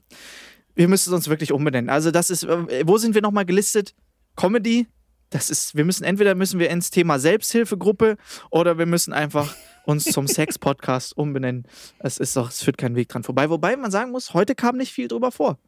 wir 0.74 0.88
müssen 0.88 1.10
es 1.10 1.14
uns 1.14 1.28
wirklich 1.28 1.52
umbenennen. 1.52 1.90
Also 1.90 2.10
das 2.10 2.30
ist, 2.30 2.44
äh, 2.44 2.86
wo 2.86 2.98
sind 2.98 3.14
wir 3.14 3.22
nochmal 3.22 3.44
gelistet? 3.44 3.94
Comedy. 4.36 4.86
Das 5.30 5.50
ist, 5.50 5.74
wir 5.74 5.84
müssen 5.84 6.04
entweder 6.04 6.34
müssen 6.34 6.60
wir 6.60 6.70
ins 6.70 6.90
Thema 6.90 7.18
Selbsthilfegruppe 7.18 8.16
oder 8.50 8.78
wir 8.78 8.86
müssen 8.86 9.12
einfach 9.12 9.54
uns 9.84 10.04
zum 10.04 10.28
Sex-Podcast 10.28 11.16
umbenennen. 11.16 11.66
Es 11.98 12.18
ist 12.18 12.36
doch, 12.36 12.50
es 12.50 12.62
führt 12.62 12.78
kein 12.78 12.94
Weg 12.94 13.08
dran 13.08 13.24
vorbei. 13.24 13.50
Wobei 13.50 13.76
man 13.76 13.90
sagen 13.90 14.12
muss, 14.12 14.32
heute 14.34 14.54
kam 14.54 14.76
nicht 14.76 14.92
viel 14.92 15.08
drüber 15.08 15.32
vor. 15.32 15.58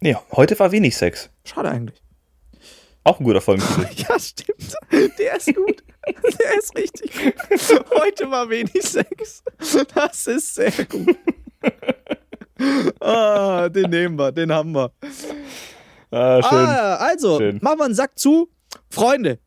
Nee, 0.00 0.16
heute 0.32 0.58
war 0.58 0.72
wenig 0.72 0.96
Sex. 0.96 1.30
Schade 1.44 1.70
eigentlich. 1.70 2.00
Auch 3.08 3.20
ein 3.20 3.24
guter 3.24 3.40
Folgentitel. 3.40 3.86
Ja, 4.06 4.18
stimmt. 4.18 4.74
Der 5.18 5.36
ist 5.36 5.54
gut. 5.54 5.82
Der 6.06 6.58
ist 6.58 6.76
richtig 6.76 7.10
gut. 7.12 7.84
Heute 8.02 8.30
war 8.30 8.50
wenig 8.50 8.82
Sex. 8.82 9.42
Das 9.94 10.26
ist 10.26 10.54
sehr 10.54 10.72
gut. 10.84 11.16
Ah, 13.00 13.68
den 13.70 13.88
nehmen 13.88 14.18
wir, 14.18 14.30
den 14.30 14.52
haben 14.52 14.72
wir. 14.72 14.92
ah, 16.10 16.42
schön. 16.42 16.58
Ah, 16.58 16.96
also, 16.96 17.38
Schön. 17.38 17.58
machen 17.62 17.78
wir 17.78 17.84
einen 17.86 17.94
Sack 17.94 18.18
zu. 18.18 18.50
Freunde, 18.90 19.38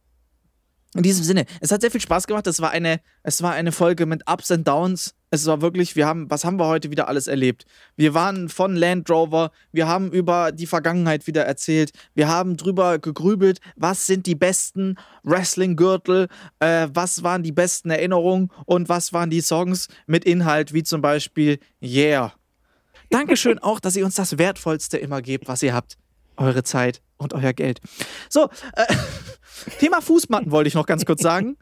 in 0.94 1.04
diesem 1.04 1.24
Sinne, 1.24 1.46
es 1.62 1.72
hat 1.72 1.82
sehr 1.82 1.92
viel 1.92 2.02
Spaß 2.02 2.28
gemacht. 2.28 2.48
Es 2.48 2.60
war 2.60 2.72
eine, 2.72 3.00
es 3.24 3.42
war 3.42 3.54
eine 3.54 3.72
Folge 3.72 4.06
mit 4.06 4.30
Ups 4.30 4.52
und 4.52 4.68
Downs. 4.68 5.16
Es 5.30 5.46
war 5.46 5.62
wirklich, 5.62 5.96
wir 5.96 6.06
haben, 6.06 6.30
was 6.30 6.44
haben 6.44 6.60
wir 6.60 6.68
heute 6.68 6.92
wieder 6.92 7.08
alles 7.08 7.28
erlebt? 7.28 7.66
Wir 7.96 8.14
waren 8.14 8.50
von 8.50 8.76
Land 8.76 9.10
Rover, 9.10 9.52
wir 9.72 9.88
haben 9.88 10.12
über 10.12 10.52
die 10.52 10.68
Vergangenheit 10.68 11.26
wieder 11.28 11.46
erzählt, 11.46 11.92
wir 12.14 12.28
haben 12.28 12.58
drüber 12.58 13.00
gegrübelt, 13.00 13.62
was 13.78 14.06
sind 14.06 14.26
die 14.26 14.36
besten 14.36 14.98
Wrestling-Gürtel, 15.24 16.28
äh, 16.60 16.90
was 16.94 17.24
waren 17.24 17.44
die 17.44 17.54
besten 17.54 17.92
Erinnerungen 17.92 18.50
und 18.66 18.90
was 18.90 19.14
waren 19.14 19.30
die 19.30 19.40
Songs 19.40 19.88
mit 20.06 20.26
Inhalt, 20.26 20.74
wie 20.74 20.84
zum 20.84 21.02
Beispiel 21.02 21.60
Yeah. 21.82 22.34
Dankeschön 23.10 23.60
auch, 23.60 23.80
dass 23.80 23.96
ihr 23.96 24.04
uns 24.04 24.16
das 24.16 24.38
Wertvollste 24.38 24.98
immer 24.98 25.22
gebt, 25.22 25.48
was 25.48 25.64
ihr 25.64 25.74
habt. 25.74 25.98
Eure 26.36 26.64
Zeit 26.64 27.02
und 27.18 27.34
euer 27.34 27.54
Geld. 27.54 27.80
So, 28.30 28.50
äh, 28.76 28.86
Thema 29.80 30.02
Fußmatten 30.02 30.52
wollte 30.52 30.68
ich 30.68 30.74
noch 30.74 30.86
ganz 30.86 31.06
kurz 31.06 31.22
sagen. 31.22 31.58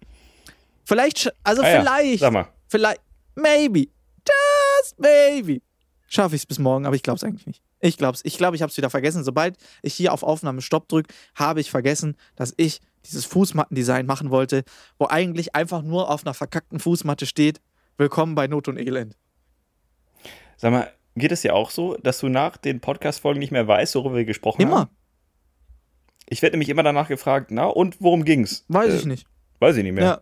Vielleicht, 0.85 1.31
also 1.43 1.61
Ah 1.61 1.69
ja, 1.69 1.81
vielleicht, 1.81 2.19
Sag 2.19 2.33
mal. 2.33 2.47
vielleicht, 2.67 3.01
maybe, 3.35 3.79
just 3.79 4.99
maybe, 4.99 5.61
schaffe 6.07 6.35
ich 6.35 6.41
es 6.41 6.45
bis 6.45 6.59
morgen, 6.59 6.85
aber 6.85 6.95
ich 6.95 7.03
glaube 7.03 7.17
es 7.17 7.23
eigentlich 7.23 7.45
nicht. 7.45 7.61
Ich 7.81 7.97
glaube 7.97 8.15
es. 8.15 8.25
Ich 8.25 8.37
glaube, 8.37 8.55
ich 8.57 8.61
habe 8.61 8.69
es 8.71 8.77
wieder 8.77 8.89
vergessen. 8.89 9.23
Sobald 9.23 9.55
ich 9.81 9.93
hier 9.93 10.11
auf 10.11 10.23
Aufnahme 10.23 10.61
Stopp 10.61 10.89
drücke, 10.89 11.13
habe 11.35 11.61
ich 11.61 11.71
vergessen, 11.71 12.17
dass 12.35 12.53
ich 12.57 12.81
dieses 13.05 13.23
Fußmattendesign 13.25 14.05
machen 14.05 14.31
wollte, 14.31 14.63
wo 14.97 15.07
eigentlich 15.07 15.55
einfach 15.55 15.81
nur 15.81 16.09
auf 16.09 16.25
einer 16.25 16.33
verkackten 16.33 16.79
Fußmatte 16.79 17.25
steht, 17.25 17.61
willkommen 17.97 18.35
bei 18.35 18.47
Not 18.47 18.67
und 18.67 18.77
Elend. 18.77 19.15
Sag 20.57 20.71
mal, 20.73 20.91
geht 21.15 21.31
es 21.31 21.41
dir 21.41 21.55
auch 21.55 21.69
so, 21.71 21.95
dass 21.95 22.19
du 22.19 22.27
nach 22.27 22.57
den 22.57 22.81
Podcast-Folgen 22.81 23.39
nicht 23.39 23.51
mehr 23.51 23.67
weißt, 23.67 23.95
worüber 23.95 24.17
wir 24.17 24.25
gesprochen 24.25 24.61
haben? 24.61 24.71
Immer, 24.71 24.89
Ich 26.31 26.41
werde 26.41 26.53
nämlich 26.55 26.69
immer 26.69 26.83
danach 26.83 27.07
gefragt, 27.07 27.49
na, 27.51 27.65
und 27.65 27.97
worum 27.99 28.23
ging's? 28.23 28.63
weiß 28.67 28.93
Äh, 28.93 28.97
ich 28.97 29.05
nicht. 29.05 29.27
Weiß 29.59 29.75
ich 29.75 29.83
nicht 29.83 29.93
mehr. 29.93 30.03
Ja. 30.03 30.19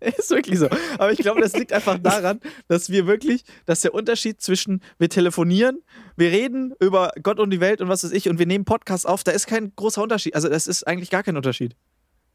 Ist 0.00 0.30
wirklich 0.30 0.58
so. 0.58 0.68
Aber 0.94 1.12
ich 1.12 1.18
glaube, 1.18 1.42
das 1.42 1.52
liegt 1.54 1.72
einfach 1.74 1.98
daran, 1.98 2.40
dass 2.68 2.88
wir 2.88 3.06
wirklich, 3.06 3.44
dass 3.66 3.82
der 3.82 3.92
Unterschied 3.92 4.40
zwischen 4.40 4.82
wir 4.98 5.10
telefonieren, 5.10 5.82
wir 6.16 6.30
reden 6.30 6.74
über 6.80 7.12
Gott 7.22 7.38
und 7.38 7.50
die 7.50 7.60
Welt 7.60 7.82
und 7.82 7.88
was 7.88 8.02
weiß 8.02 8.12
ich 8.12 8.28
und 8.28 8.38
wir 8.38 8.46
nehmen 8.46 8.64
Podcasts 8.64 9.04
auf, 9.04 9.24
da 9.24 9.32
ist 9.32 9.46
kein 9.46 9.72
großer 9.76 10.02
Unterschied. 10.02 10.34
Also 10.34 10.48
das 10.48 10.66
ist 10.66 10.86
eigentlich 10.86 11.10
gar 11.10 11.22
kein 11.22 11.36
Unterschied, 11.36 11.76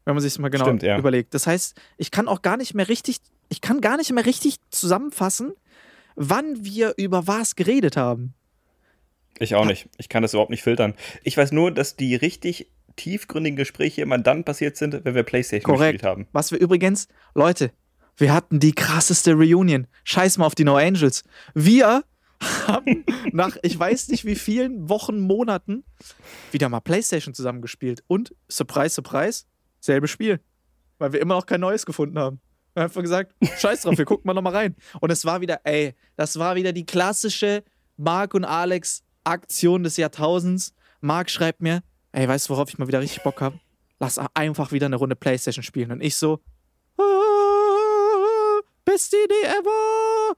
wenn 0.04 0.14
man 0.14 0.22
sich 0.22 0.34
das 0.34 0.38
mal 0.38 0.48
genau 0.48 0.64
Stimmt, 0.64 0.84
ja. 0.84 0.96
überlegt. 0.96 1.34
Das 1.34 1.48
heißt, 1.48 1.76
ich 1.96 2.12
kann 2.12 2.28
auch 2.28 2.40
gar 2.42 2.56
nicht 2.56 2.74
mehr 2.74 2.88
richtig, 2.88 3.16
ich 3.48 3.60
kann 3.60 3.80
gar 3.80 3.96
nicht 3.96 4.12
mehr 4.12 4.26
richtig 4.26 4.56
zusammenfassen, 4.70 5.52
wann 6.14 6.64
wir 6.64 6.94
über 6.98 7.26
was 7.26 7.56
geredet 7.56 7.96
haben. 7.96 8.34
Ich 9.40 9.56
auch 9.56 9.66
nicht. 9.66 9.88
Ich 9.98 10.08
kann 10.08 10.22
das 10.22 10.32
überhaupt 10.34 10.50
nicht 10.50 10.62
filtern. 10.62 10.94
Ich 11.24 11.36
weiß 11.36 11.50
nur, 11.52 11.72
dass 11.72 11.96
die 11.96 12.14
richtig 12.14 12.68
tiefgründigen 12.96 13.56
Gespräche 13.56 14.02
immer 14.02 14.18
dann 14.18 14.44
passiert 14.44 14.76
sind, 14.76 15.04
wenn 15.04 15.14
wir 15.14 15.22
Playstation 15.22 15.74
Korrekt. 15.74 16.00
gespielt 16.00 16.10
haben. 16.10 16.26
Was 16.32 16.50
wir 16.50 16.58
übrigens, 16.58 17.08
Leute, 17.34 17.70
wir 18.16 18.32
hatten 18.32 18.60
die 18.60 18.72
krasseste 18.72 19.34
Reunion. 19.34 19.86
Scheiß 20.04 20.38
mal 20.38 20.46
auf 20.46 20.54
die 20.54 20.64
No 20.64 20.76
Angels. 20.76 21.22
Wir 21.54 22.02
haben 22.66 23.04
nach 23.32 23.56
ich 23.62 23.78
weiß 23.78 24.08
nicht 24.08 24.24
wie 24.24 24.34
vielen 24.34 24.88
Wochen, 24.88 25.20
Monaten 25.20 25.84
wieder 26.52 26.68
mal 26.68 26.80
PlayStation 26.80 27.34
zusammengespielt. 27.34 28.02
Und, 28.06 28.34
surprise, 28.48 28.94
surprise, 28.94 29.44
selbe 29.80 30.08
Spiel. 30.08 30.40
Weil 30.98 31.12
wir 31.12 31.20
immer 31.20 31.34
noch 31.34 31.46
kein 31.46 31.60
neues 31.60 31.86
gefunden 31.86 32.18
haben. 32.18 32.40
Wir 32.74 32.82
haben 32.82 32.90
einfach 32.90 33.02
gesagt, 33.02 33.34
scheiß 33.58 33.82
drauf, 33.82 33.96
wir 33.96 34.04
gucken 34.04 34.26
mal 34.26 34.34
nochmal 34.34 34.54
rein. 34.54 34.76
Und 35.00 35.10
es 35.10 35.24
war 35.24 35.40
wieder, 35.40 35.60
ey, 35.64 35.94
das 36.16 36.38
war 36.38 36.56
wieder 36.56 36.72
die 36.72 36.84
klassische 36.84 37.64
Marc 37.96 38.34
und 38.34 38.44
Alex 38.44 39.02
Aktion 39.24 39.82
des 39.82 39.96
Jahrtausends. 39.96 40.74
Marc 41.00 41.30
schreibt 41.30 41.62
mir, 41.62 41.82
ey, 42.16 42.26
weißt 42.26 42.48
du, 42.48 42.54
worauf 42.54 42.68
ich 42.70 42.78
mal 42.78 42.88
wieder 42.88 43.00
richtig 43.00 43.22
Bock 43.22 43.40
habe? 43.42 43.60
Lass 44.00 44.18
einfach 44.34 44.72
wieder 44.72 44.86
eine 44.86 44.96
Runde 44.96 45.16
Playstation 45.16 45.62
spielen. 45.62 45.92
Und 45.92 46.02
ich 46.02 46.16
so, 46.16 46.40
ah, 46.98 48.60
beste 48.84 49.16
Idee 49.16 49.46
ever. 49.46 50.36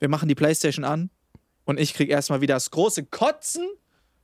Wir 0.00 0.08
machen 0.08 0.28
die 0.28 0.34
Playstation 0.34 0.84
an 0.84 1.10
und 1.64 1.78
ich 1.78 1.94
krieg 1.94 2.10
erstmal 2.10 2.40
wieder 2.40 2.54
das 2.54 2.70
große 2.72 3.04
Kotzen, 3.06 3.68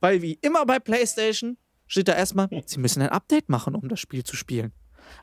weil 0.01 0.21
wie 0.21 0.37
immer 0.41 0.65
bei 0.65 0.79
Playstation 0.79 1.57
steht 1.87 2.09
da 2.09 2.15
erstmal, 2.15 2.49
sie 2.65 2.79
müssen 2.79 3.01
ein 3.01 3.09
Update 3.09 3.47
machen, 3.47 3.75
um 3.75 3.87
das 3.87 4.01
Spiel 4.01 4.25
zu 4.25 4.35
spielen. 4.35 4.73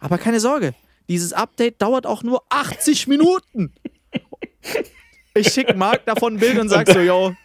Aber 0.01 0.17
keine 0.17 0.41
Sorge, 0.41 0.75
dieses 1.11 1.35
Update 1.35 1.83
dauert 1.83 2.07
auch 2.07 2.23
nur 2.23 2.43
80 2.49 3.07
Minuten. 3.07 3.75
Ich 5.35 5.53
schick 5.53 5.77
Marc 5.77 6.07
davon 6.07 6.37
ein 6.37 6.41
Bild 6.41 6.59
und 6.59 6.71
sag 6.71 6.89
so, 6.89 6.99
yo, 6.99 7.37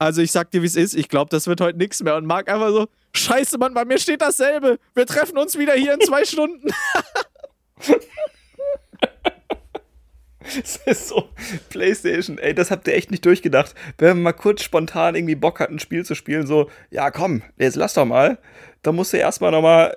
also 0.00 0.22
ich 0.22 0.32
sag 0.32 0.50
dir, 0.50 0.62
wie 0.62 0.66
es 0.66 0.76
ist, 0.76 0.94
ich 0.94 1.08
glaube, 1.08 1.28
das 1.30 1.46
wird 1.46 1.60
heute 1.60 1.76
nichts 1.76 2.02
mehr. 2.02 2.16
Und 2.16 2.24
Marc 2.24 2.48
einfach 2.48 2.70
so, 2.70 2.88
scheiße, 3.12 3.58
Mann, 3.58 3.74
bei 3.74 3.84
mir 3.84 3.98
steht 3.98 4.22
dasselbe. 4.22 4.78
Wir 4.94 5.06
treffen 5.06 5.36
uns 5.36 5.58
wieder 5.58 5.74
hier 5.74 5.92
in 5.94 6.00
zwei 6.00 6.24
Stunden. 6.24 6.70
Das 10.42 10.76
ist 10.84 11.08
so, 11.08 11.28
Playstation, 11.68 12.38
ey, 12.38 12.54
das 12.54 12.72
habt 12.72 12.88
ihr 12.88 12.94
echt 12.94 13.10
nicht 13.12 13.24
durchgedacht. 13.24 13.74
Wenn 13.98 14.16
man 14.16 14.22
mal 14.22 14.32
kurz 14.32 14.64
spontan 14.64 15.14
irgendwie 15.14 15.36
Bock 15.36 15.60
hat, 15.60 15.70
ein 15.70 15.78
Spiel 15.78 16.04
zu 16.04 16.16
spielen, 16.16 16.46
so, 16.46 16.68
ja 16.90 17.10
komm, 17.12 17.42
jetzt 17.56 17.76
lass 17.76 17.94
doch 17.94 18.06
mal. 18.06 18.38
Dann 18.82 18.96
musst 18.96 19.12
du 19.12 19.18
erstmal 19.18 19.52
nochmal, 19.52 19.94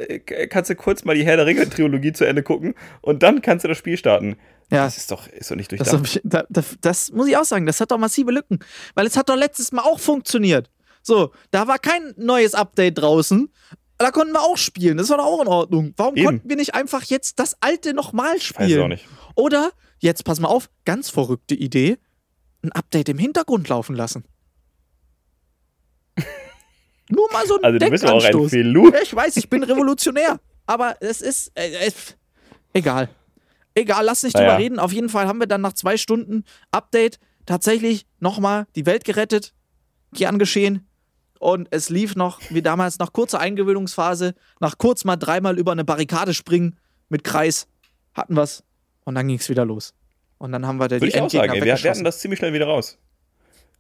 kannst 0.50 0.70
du 0.70 0.76
kurz 0.76 1.06
mal 1.06 1.16
die 1.16 1.26
Herr 1.26 1.38
der 1.38 1.48
Ringe-Trilogie 1.48 2.12
zu 2.12 2.26
Ende 2.26 2.44
gucken 2.44 2.76
und 3.02 3.24
dann 3.24 3.42
kannst 3.42 3.64
du 3.64 3.70
das 3.70 3.78
Spiel 3.78 3.98
starten. 3.98 4.36
Ja, 4.72 4.86
Das 4.86 4.98
ist 4.98 5.12
doch, 5.12 5.28
ist 5.28 5.52
doch 5.52 5.56
nicht 5.56 5.72
das, 5.72 5.90
durchdacht. 5.90 6.00
hab 6.00 6.06
ich, 6.08 6.22
da, 6.24 6.46
da, 6.50 6.64
das 6.82 7.12
muss 7.12 7.28
ich 7.28 7.38
auch 7.38 7.46
sagen, 7.46 7.66
das 7.66 7.80
hat 7.80 7.92
doch 7.92 7.98
massive 7.98 8.32
Lücken. 8.32 8.60
Weil 8.96 9.06
es 9.06 9.18
hat 9.18 9.30
doch 9.30 9.36
letztes 9.36 9.72
Mal 9.72 9.84
auch 9.84 10.00
funktioniert. 10.00 10.70
So, 11.02 11.32
da 11.52 11.68
war 11.68 11.80
kein 11.80 12.14
neues 12.18 12.56
Update 12.56 12.98
draußen. 12.98 13.52
Da 13.98 14.12
konnten 14.12 14.34
wir 14.34 14.42
auch 14.42 14.58
spielen. 14.58 14.98
Das 14.98 15.10
war 15.10 15.18
doch 15.18 15.26
auch 15.26 15.42
in 15.42 15.48
Ordnung. 15.48 15.94
Warum 15.98 16.16
Eben. 16.16 16.26
konnten 16.26 16.50
wir 16.50 16.56
nicht 16.56 16.74
einfach 16.76 17.04
jetzt 17.04 17.40
das 17.40 17.56
alte 17.62 17.94
nochmal 17.94 18.40
spielen? 18.42 18.70
Weiß 18.70 18.76
ich 18.78 18.82
auch 18.82 18.88
nicht. 18.88 19.06
Oder, 19.36 19.72
jetzt 20.00 20.24
pass 20.26 20.40
mal 20.40 20.48
auf, 20.48 20.70
ganz 20.86 21.10
verrückte 21.10 21.56
Idee, 21.56 21.98
ein 22.64 22.72
Update 22.72 23.10
im 23.10 23.18
Hintergrund 23.18 23.68
laufen 23.70 23.96
lassen. 23.96 24.24
Nur 27.10 27.32
mal 27.32 27.46
so 27.46 27.58
ein 27.58 27.64
Also 27.64 27.80
du 27.80 27.90
bist 27.90 28.06
auch 28.06 28.24
ein. 28.24 28.94
Ja, 28.94 29.02
ich 29.02 29.16
weiß, 29.16 29.38
ich 29.38 29.50
bin 29.50 29.64
revolutionär. 29.64 30.40
Aber 30.66 30.96
es 31.02 31.22
ist. 31.22 31.52
Äh, 31.56 31.88
äh, 31.88 31.92
egal. 32.74 33.10
Egal, 33.76 34.06
lass 34.06 34.24
nicht 34.24 34.36
Naja. 34.36 34.50
drüber 34.50 34.60
reden. 34.60 34.80
Auf 34.80 34.94
jeden 34.94 35.10
Fall 35.10 35.28
haben 35.28 35.40
wir 35.40 35.48
dann 35.48 35.62
nach 35.62 35.74
zwei 35.74 35.98
Stunden 35.98 36.44
Update 36.72 37.20
tatsächlich 37.46 38.06
nochmal 38.20 38.68
die 38.76 38.86
Welt 38.86 39.04
gerettet. 39.04 39.54
Gern 40.14 40.38
geschehen. 40.40 40.88
Und 41.40 41.68
es 41.72 41.90
lief 41.90 42.16
noch, 42.16 42.40
wie 42.50 42.62
damals, 42.62 43.00
nach 43.00 43.12
kurzer 43.12 43.40
Eingewöhnungsphase, 43.40 44.34
nach 44.60 44.78
kurz 44.78 45.04
mal 45.04 45.18
dreimal 45.18 45.58
über 45.60 45.72
eine 45.74 45.84
Barrikade 45.84 46.34
springen 46.34 46.78
mit 47.10 47.24
Kreis, 47.24 47.68
hatten 48.14 48.36
wir's. 48.36 48.64
Und 49.04 49.16
dann 49.16 49.28
ging's 49.28 49.50
wieder 49.50 49.66
los. 49.66 49.94
Und 50.38 50.52
dann 50.54 50.66
haben 50.66 50.78
wir 50.78 50.88
da 50.88 50.96
Würde 50.96 51.08
die 51.08 51.16
ich 51.16 51.22
auch 51.22 51.30
sagen, 51.30 51.54
ey, 51.54 51.64
wir, 51.64 51.76
hatten 51.76 52.04
das 52.06 52.20
ziemlich 52.20 52.40
schnell 52.40 52.54
wieder 52.54 52.68
raus. 52.68 52.98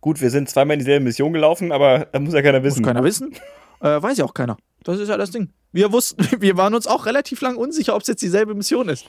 Gut, 0.02 0.20
wir 0.20 0.30
sind 0.30 0.50
zweimal 0.50 0.74
in 0.74 0.80
dieselbe 0.80 1.06
Mission 1.06 1.32
gelaufen, 1.32 1.72
aber 1.72 2.08
da 2.12 2.20
muss 2.20 2.34
ja 2.34 2.42
keiner 2.42 2.60
Muss 2.60 2.74
wissen. 2.74 2.84
keiner 2.84 3.04
wissen. 3.04 3.34
Äh, 3.80 4.02
weiß 4.02 4.18
ja 4.18 4.26
auch 4.26 4.34
keiner. 4.34 4.58
Das 4.84 5.00
ist 5.00 5.08
ja 5.08 5.16
das 5.16 5.32
Ding. 5.32 5.50
Wir 5.72 5.94
wussten, 5.94 6.26
wir 6.42 6.58
waren 6.58 6.74
uns 6.74 6.88
auch 6.88 7.06
relativ 7.06 7.40
lang 7.40 7.56
unsicher, 7.56 7.96
ob 7.96 8.02
es 8.02 8.08
jetzt 8.10 8.22
dieselbe 8.22 8.54
Mission 8.56 8.90
ist. 8.90 9.06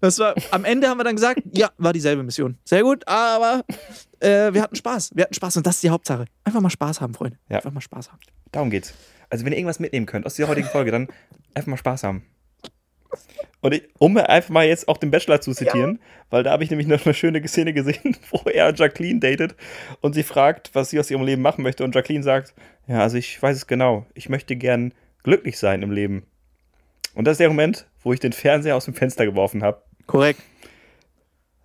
Das 0.00 0.18
war, 0.18 0.34
am 0.52 0.64
Ende 0.64 0.88
haben 0.88 0.98
wir 0.98 1.04
dann 1.04 1.16
gesagt, 1.16 1.42
ja, 1.52 1.70
war 1.76 1.92
dieselbe 1.92 2.22
Mission. 2.22 2.56
Sehr 2.64 2.82
gut, 2.82 3.06
aber 3.08 3.64
äh, 4.20 4.52
wir 4.52 4.62
hatten 4.62 4.76
Spaß. 4.76 5.10
Wir 5.14 5.24
hatten 5.24 5.34
Spaß 5.34 5.56
und 5.56 5.66
das 5.66 5.76
ist 5.76 5.82
die 5.82 5.90
Hauptsache. 5.90 6.26
Einfach 6.44 6.60
mal 6.60 6.70
Spaß 6.70 7.00
haben, 7.00 7.14
Freunde. 7.14 7.38
Ja. 7.48 7.56
Einfach 7.56 7.72
mal 7.72 7.80
Spaß 7.80 8.12
haben. 8.12 8.20
Darum 8.52 8.70
geht's. 8.70 8.94
Also, 9.30 9.44
wenn 9.44 9.52
ihr 9.52 9.58
irgendwas 9.58 9.80
mitnehmen 9.80 10.06
könnt 10.06 10.24
aus 10.24 10.34
dieser 10.34 10.48
heutigen 10.48 10.68
Folge, 10.68 10.90
dann 10.90 11.08
einfach 11.54 11.68
mal 11.68 11.76
Spaß 11.76 12.04
haben. 12.04 12.24
Und 13.60 13.74
ich, 13.74 13.88
um 13.98 14.16
einfach 14.16 14.50
mal 14.50 14.66
jetzt 14.66 14.86
auch 14.86 14.98
den 14.98 15.10
Bachelor 15.10 15.40
zu 15.40 15.52
zitieren, 15.52 15.98
weil 16.30 16.44
da 16.44 16.52
habe 16.52 16.62
ich 16.62 16.70
nämlich 16.70 16.86
noch 16.86 17.04
eine 17.04 17.14
schöne 17.14 17.46
Szene 17.48 17.72
gesehen, 17.72 18.16
wo 18.30 18.48
er 18.48 18.72
Jacqueline 18.74 19.18
datet 19.18 19.56
und 20.00 20.14
sie 20.14 20.22
fragt, 20.22 20.70
was 20.74 20.90
sie 20.90 21.00
aus 21.00 21.10
ihrem 21.10 21.24
Leben 21.24 21.42
machen 21.42 21.62
möchte. 21.62 21.82
Und 21.82 21.94
Jacqueline 21.94 22.22
sagt: 22.22 22.54
Ja, 22.86 23.00
also 23.00 23.16
ich 23.16 23.42
weiß 23.42 23.56
es 23.56 23.66
genau. 23.66 24.06
Ich 24.14 24.28
möchte 24.28 24.54
gern 24.54 24.94
glücklich 25.24 25.58
sein 25.58 25.82
im 25.82 25.90
Leben. 25.90 26.24
Und 27.14 27.24
das 27.24 27.32
ist 27.32 27.40
der 27.40 27.48
Moment, 27.48 27.86
wo 28.02 28.12
ich 28.12 28.20
den 28.20 28.32
Fernseher 28.32 28.76
aus 28.76 28.84
dem 28.84 28.94
Fenster 28.94 29.26
geworfen 29.26 29.64
habe. 29.64 29.82
Korrekt. 30.08 30.40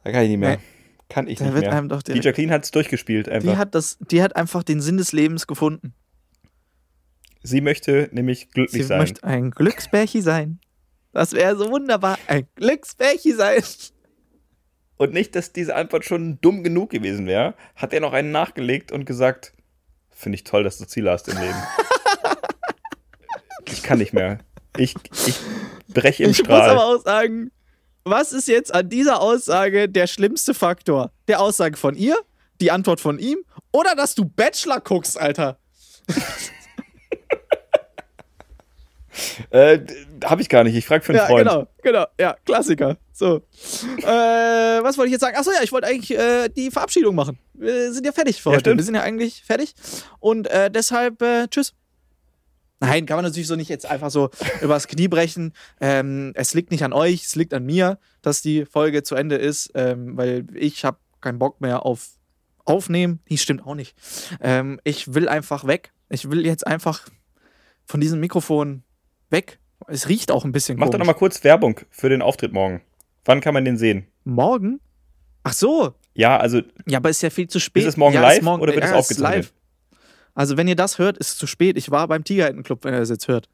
Da 0.04 0.12
kann 0.12 0.24
ich 0.24 0.30
nicht 0.30 0.40
mehr. 0.40 0.58
Nee. 0.58 0.64
Kann 1.10 1.28
ich 1.28 1.40
Da 1.40 1.46
nicht 1.46 1.54
wird 1.56 1.66
mehr. 1.66 1.74
einem 1.74 1.90
doch 1.90 2.04
Die 2.04 2.20
Jacqueline 2.20 2.54
hat 2.54 2.64
es 2.66 2.72
durchgespielt 2.72 3.28
einfach. 3.30 3.50
Die 3.52 3.58
hat, 3.58 3.74
das, 3.74 3.98
die 4.00 4.22
hat 4.22 4.36
einfach 4.36 4.62
den 4.64 4.82
Sinn 4.82 4.98
des 4.98 5.12
Lebens 5.14 5.48
gefunden. 5.48 5.94
sie 7.42 7.62
möchte 7.62 8.10
nämlich 8.12 8.50
glücklich 8.52 8.84
Sie 8.84 8.88
sein. 8.88 9.00
möchte 9.00 9.24
ein 9.24 9.50
Glücksbärchi 9.52 10.22
sein. 10.22 10.60
Das 11.12 11.34
wäre 11.34 11.56
so 11.56 11.70
wunderbar. 11.70 12.18
Ein 12.28 12.48
Glücksbärchi 12.56 13.34
sein. 13.34 13.64
Und 14.98 15.14
nicht, 15.14 15.36
dass 15.36 15.52
diese 15.54 15.76
Antwort 15.76 16.06
schon 16.06 16.40
dumm 16.42 16.64
genug 16.64 16.90
gewesen 16.92 17.26
wäre, 17.28 17.56
hat 17.76 17.94
er 17.94 18.00
noch 18.00 18.14
einen 18.14 18.32
nachgelegt 18.32 18.92
und 18.92 19.06
gesagt, 19.06 19.54
finde 20.12 20.36
ich 20.36 20.44
toll, 20.44 20.64
dass 20.64 20.78
du 20.78 20.86
Ziele 20.86 21.12
hast 21.12 21.28
im 21.30 21.38
Leben. 21.40 21.56
ich 23.72 23.84
kann 23.84 24.00
nicht 24.00 24.14
mehr. 24.14 24.40
Ich, 24.78 24.96
ich 25.28 25.36
breche 25.88 26.24
im 26.24 26.32
Ich 26.32 26.40
muss 26.40 26.46
Strahl. 26.48 26.70
aber 26.72 26.86
auch 26.86 27.04
sagen, 27.04 27.52
was 28.06 28.34
ist 28.34 28.48
jetzt 28.48 28.74
an 28.74 28.90
dieser 28.90 29.22
Aussage 29.22 29.88
der 29.90 30.08
schlimmste 30.08 30.54
Faktor? 30.54 31.12
Der 31.28 31.40
Aussage 31.42 31.78
von 31.78 31.96
ihr, 31.96 32.18
die 32.62 32.72
Antwort 32.72 33.00
von 33.00 33.20
ihm 33.20 33.40
oder 33.72 33.96
dass 33.96 34.16
du 34.16 34.26
Bachelor 34.26 34.80
guckst, 34.82 35.20
Alter? 35.20 35.58
Äh, 39.52 39.80
Habe 40.26 40.42
ich 40.42 40.50
gar 40.50 40.64
nicht. 40.64 40.76
Ich 40.76 40.88
frage 40.88 41.04
für 41.04 41.12
einen 41.12 41.20
Ja, 41.20 41.28
Freund. 41.28 41.48
genau, 41.48 41.68
genau. 41.84 42.06
Ja, 42.20 42.36
Klassiker. 42.46 42.98
So. 43.12 43.44
äh, 43.98 44.06
was 44.08 44.98
wollte 44.98 45.08
ich 45.10 45.12
jetzt 45.12 45.22
sagen? 45.22 45.38
Achso, 45.38 45.52
ja, 45.52 45.62
ich 45.62 45.72
wollte 45.72 45.86
eigentlich 45.88 46.18
äh, 46.18 46.50
die 46.50 46.72
Verabschiedung 46.72 47.14
machen. 47.14 47.38
Wir 47.54 47.94
sind 47.94 48.06
ja 48.08 48.12
fertig 48.12 48.42
für 48.42 48.50
Ja, 48.50 48.54
heute. 48.56 48.62
stimmt. 48.62 48.78
Wir 48.80 48.86
sind 48.86 48.96
ja 48.96 49.02
eigentlich 49.04 49.44
fertig. 49.46 49.76
Und 50.20 50.48
äh, 50.48 50.72
deshalb, 50.72 51.22
äh, 51.22 51.48
tschüss. 51.48 51.74
Nein, 52.80 53.06
kann 53.06 53.16
man 53.18 53.24
natürlich 53.24 53.48
so 53.48 53.56
nicht 53.56 53.70
jetzt 53.70 53.86
einfach 53.86 54.10
so 54.12 54.30
übers 54.62 54.88
Knie 54.88 55.08
brechen. 55.08 55.54
Ähm, 55.80 56.32
es 56.36 56.54
liegt 56.54 56.72
nicht 56.72 56.84
an 56.84 56.92
euch, 56.94 57.24
es 57.24 57.36
liegt 57.36 57.54
an 57.54 57.66
mir, 57.66 57.98
dass 58.22 58.42
die 58.42 58.66
Folge 58.66 59.04
zu 59.04 59.16
Ende 59.16 59.36
ist, 59.36 59.72
ähm, 59.76 60.18
weil 60.18 60.46
ich 60.54 60.84
habe 60.84 60.98
keinen 61.22 61.40
Bock 61.40 61.62
mehr 61.62 61.86
auf 61.86 62.10
Aufnehmen. 62.66 63.20
Nee, 63.30 63.38
stimmt 63.38 63.66
auch 63.66 63.76
nicht. 63.76 63.96
Ähm, 64.42 64.80
ich 64.84 65.14
will 65.14 65.28
einfach 65.28 65.66
weg. 65.68 65.92
Ich 66.10 66.30
will 66.30 66.46
jetzt 66.46 66.66
einfach 66.68 67.08
von 67.86 68.00
diesem 68.02 68.20
Mikrofon 68.20 68.84
weg. 69.30 69.60
Es 69.88 70.08
riecht 70.08 70.32
auch 70.32 70.46
ein 70.46 70.52
bisschen 70.54 70.78
Mach 70.78 70.86
doch 70.88 70.94
komisch. 70.94 71.00
noch 71.08 71.14
mal 71.14 71.20
kurz 71.20 71.44
Werbung 71.44 71.80
für 71.90 72.08
den 72.10 72.22
Auftritt 72.22 72.54
morgen. 72.54 72.82
Wann 73.26 73.42
kann 73.42 73.54
man 73.54 73.66
den 73.66 73.78
sehen? 73.78 74.08
Morgen? 74.24 74.80
Ach 75.44 75.54
so. 75.54 75.94
Ja, 76.14 76.38
also 76.38 76.62
Ja, 76.86 77.00
aber 77.00 77.10
ist 77.10 77.22
ja 77.22 77.30
viel 77.30 77.48
zu 77.48 77.60
spät. 77.60 77.84
Ist 77.84 77.90
es 77.90 77.98
morgen 77.98 78.16
ja, 78.16 78.22
live 78.22 78.42
morgen, 78.44 78.62
oder 78.62 78.74
wird 78.74 78.84
ja, 78.86 78.92
es 78.92 78.96
aufgezeichnet? 78.96 79.46
live. 79.46 79.54
Also, 80.34 80.58
wenn 80.58 80.68
ihr 80.68 80.76
das 80.76 80.98
hört, 81.00 81.18
ist 81.18 81.32
es 81.32 81.38
zu 81.38 81.48
spät. 81.48 81.78
Ich 81.78 81.92
war 81.92 82.08
beim 82.08 82.24
Tigerhänden-Club, 82.24 82.84
wenn 82.84 82.94
ihr 82.94 83.00
das 83.00 83.10
jetzt 83.10 83.28
hört. 83.28 83.48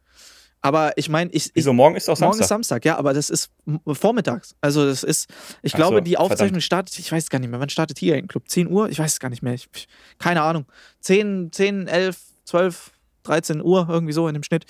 Aber 0.62 0.92
ich 0.98 1.08
meine, 1.08 1.32
ich, 1.32 1.52
Wieso, 1.54 1.72
morgen 1.72 1.96
ist 1.96 2.08
doch 2.10 2.20
morgen 2.20 2.34
Samstag. 2.34 2.42
ist 2.44 2.50
Samstag, 2.50 2.86
ja, 2.86 2.98
aber 2.98 3.14
das 3.14 3.30
ist 3.30 3.50
vormittags. 3.94 4.56
Also 4.60 4.86
das 4.86 5.04
ist, 5.04 5.30
ich 5.62 5.74
Ach 5.74 5.78
glaube, 5.78 5.98
so, 5.98 6.02
die 6.02 6.18
Aufzeichnung 6.18 6.48
verdammt. 6.48 6.64
startet, 6.64 7.00
ich 7.00 7.10
weiß 7.12 7.24
es 7.24 7.30
gar 7.30 7.40
nicht 7.40 7.50
mehr, 7.50 7.62
wann 7.62 7.70
startet 7.70 7.98
hier 7.98 8.16
ein 8.16 8.28
Club? 8.28 8.50
10 8.50 8.70
Uhr? 8.70 8.90
Ich 8.90 9.00
weiß 9.00 9.14
es 9.14 9.20
gar 9.22 9.30
nicht 9.30 9.42
mehr. 9.42 9.54
Ich, 9.54 9.70
keine 10.18 10.42
Ahnung. 10.42 10.66
10, 11.00 11.52
10, 11.54 11.88
11, 11.88 12.18
12, 12.44 12.92
13 13.24 13.62
Uhr, 13.62 13.88
irgendwie 13.90 14.12
so 14.12 14.28
in 14.28 14.34
dem 14.34 14.44
Schnitt. 14.44 14.66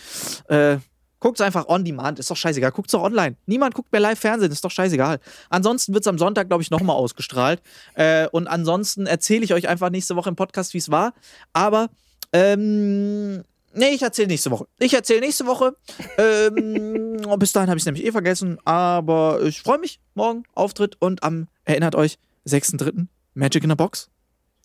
Äh, 0.48 0.78
Guckt 1.20 1.42
einfach 1.42 1.68
on 1.68 1.84
demand, 1.84 2.18
ist 2.20 2.32
doch 2.32 2.38
scheißegal. 2.38 2.72
Guckt's 2.72 2.94
doch 2.94 3.04
online. 3.04 3.36
Niemand 3.46 3.74
guckt 3.74 3.92
mehr 3.92 4.00
Live-Fernsehen, 4.00 4.52
ist 4.52 4.64
doch 4.64 4.72
scheißegal. 4.72 5.20
Ansonsten 5.50 5.94
wird's 5.94 6.08
am 6.08 6.18
Sonntag, 6.18 6.48
glaube 6.48 6.64
ich, 6.64 6.72
nochmal 6.72 6.96
ausgestrahlt. 6.96 7.62
Äh, 7.96 8.28
und 8.30 8.48
ansonsten 8.48 9.06
erzähle 9.06 9.44
ich 9.44 9.54
euch 9.54 9.68
einfach 9.68 9.90
nächste 9.90 10.16
Woche 10.16 10.30
im 10.30 10.38
Podcast, 10.38 10.74
wie 10.74 10.78
es 10.78 10.90
war. 10.92 11.14
Aber, 11.52 11.90
ähm, 12.32 13.44
nee, 13.74 13.90
ich 13.90 14.02
erzähle 14.02 14.30
nächste 14.30 14.50
Woche. 14.50 14.68
Ich 14.80 14.94
erzähle 14.94 15.20
nächste 15.20 15.46
Woche. 15.46 15.76
ähm, 16.18 17.18
bis 17.38 17.52
dahin 17.52 17.70
habe 17.70 17.78
ich 17.78 17.82
es 17.82 17.86
nämlich 17.86 18.06
eh 18.06 18.14
vergessen. 18.14 18.58
Aber 18.64 19.42
ich 19.44 19.62
freue 19.62 19.80
mich. 19.80 20.00
Morgen 20.14 20.44
Auftritt 20.56 20.96
und 21.02 21.24
am, 21.24 21.48
erinnert 21.66 21.96
euch, 21.96 22.18
6.3. 22.48 23.08
Magic 23.34 23.64
in 23.66 23.72
a 23.72 23.76
Box. 23.76 24.10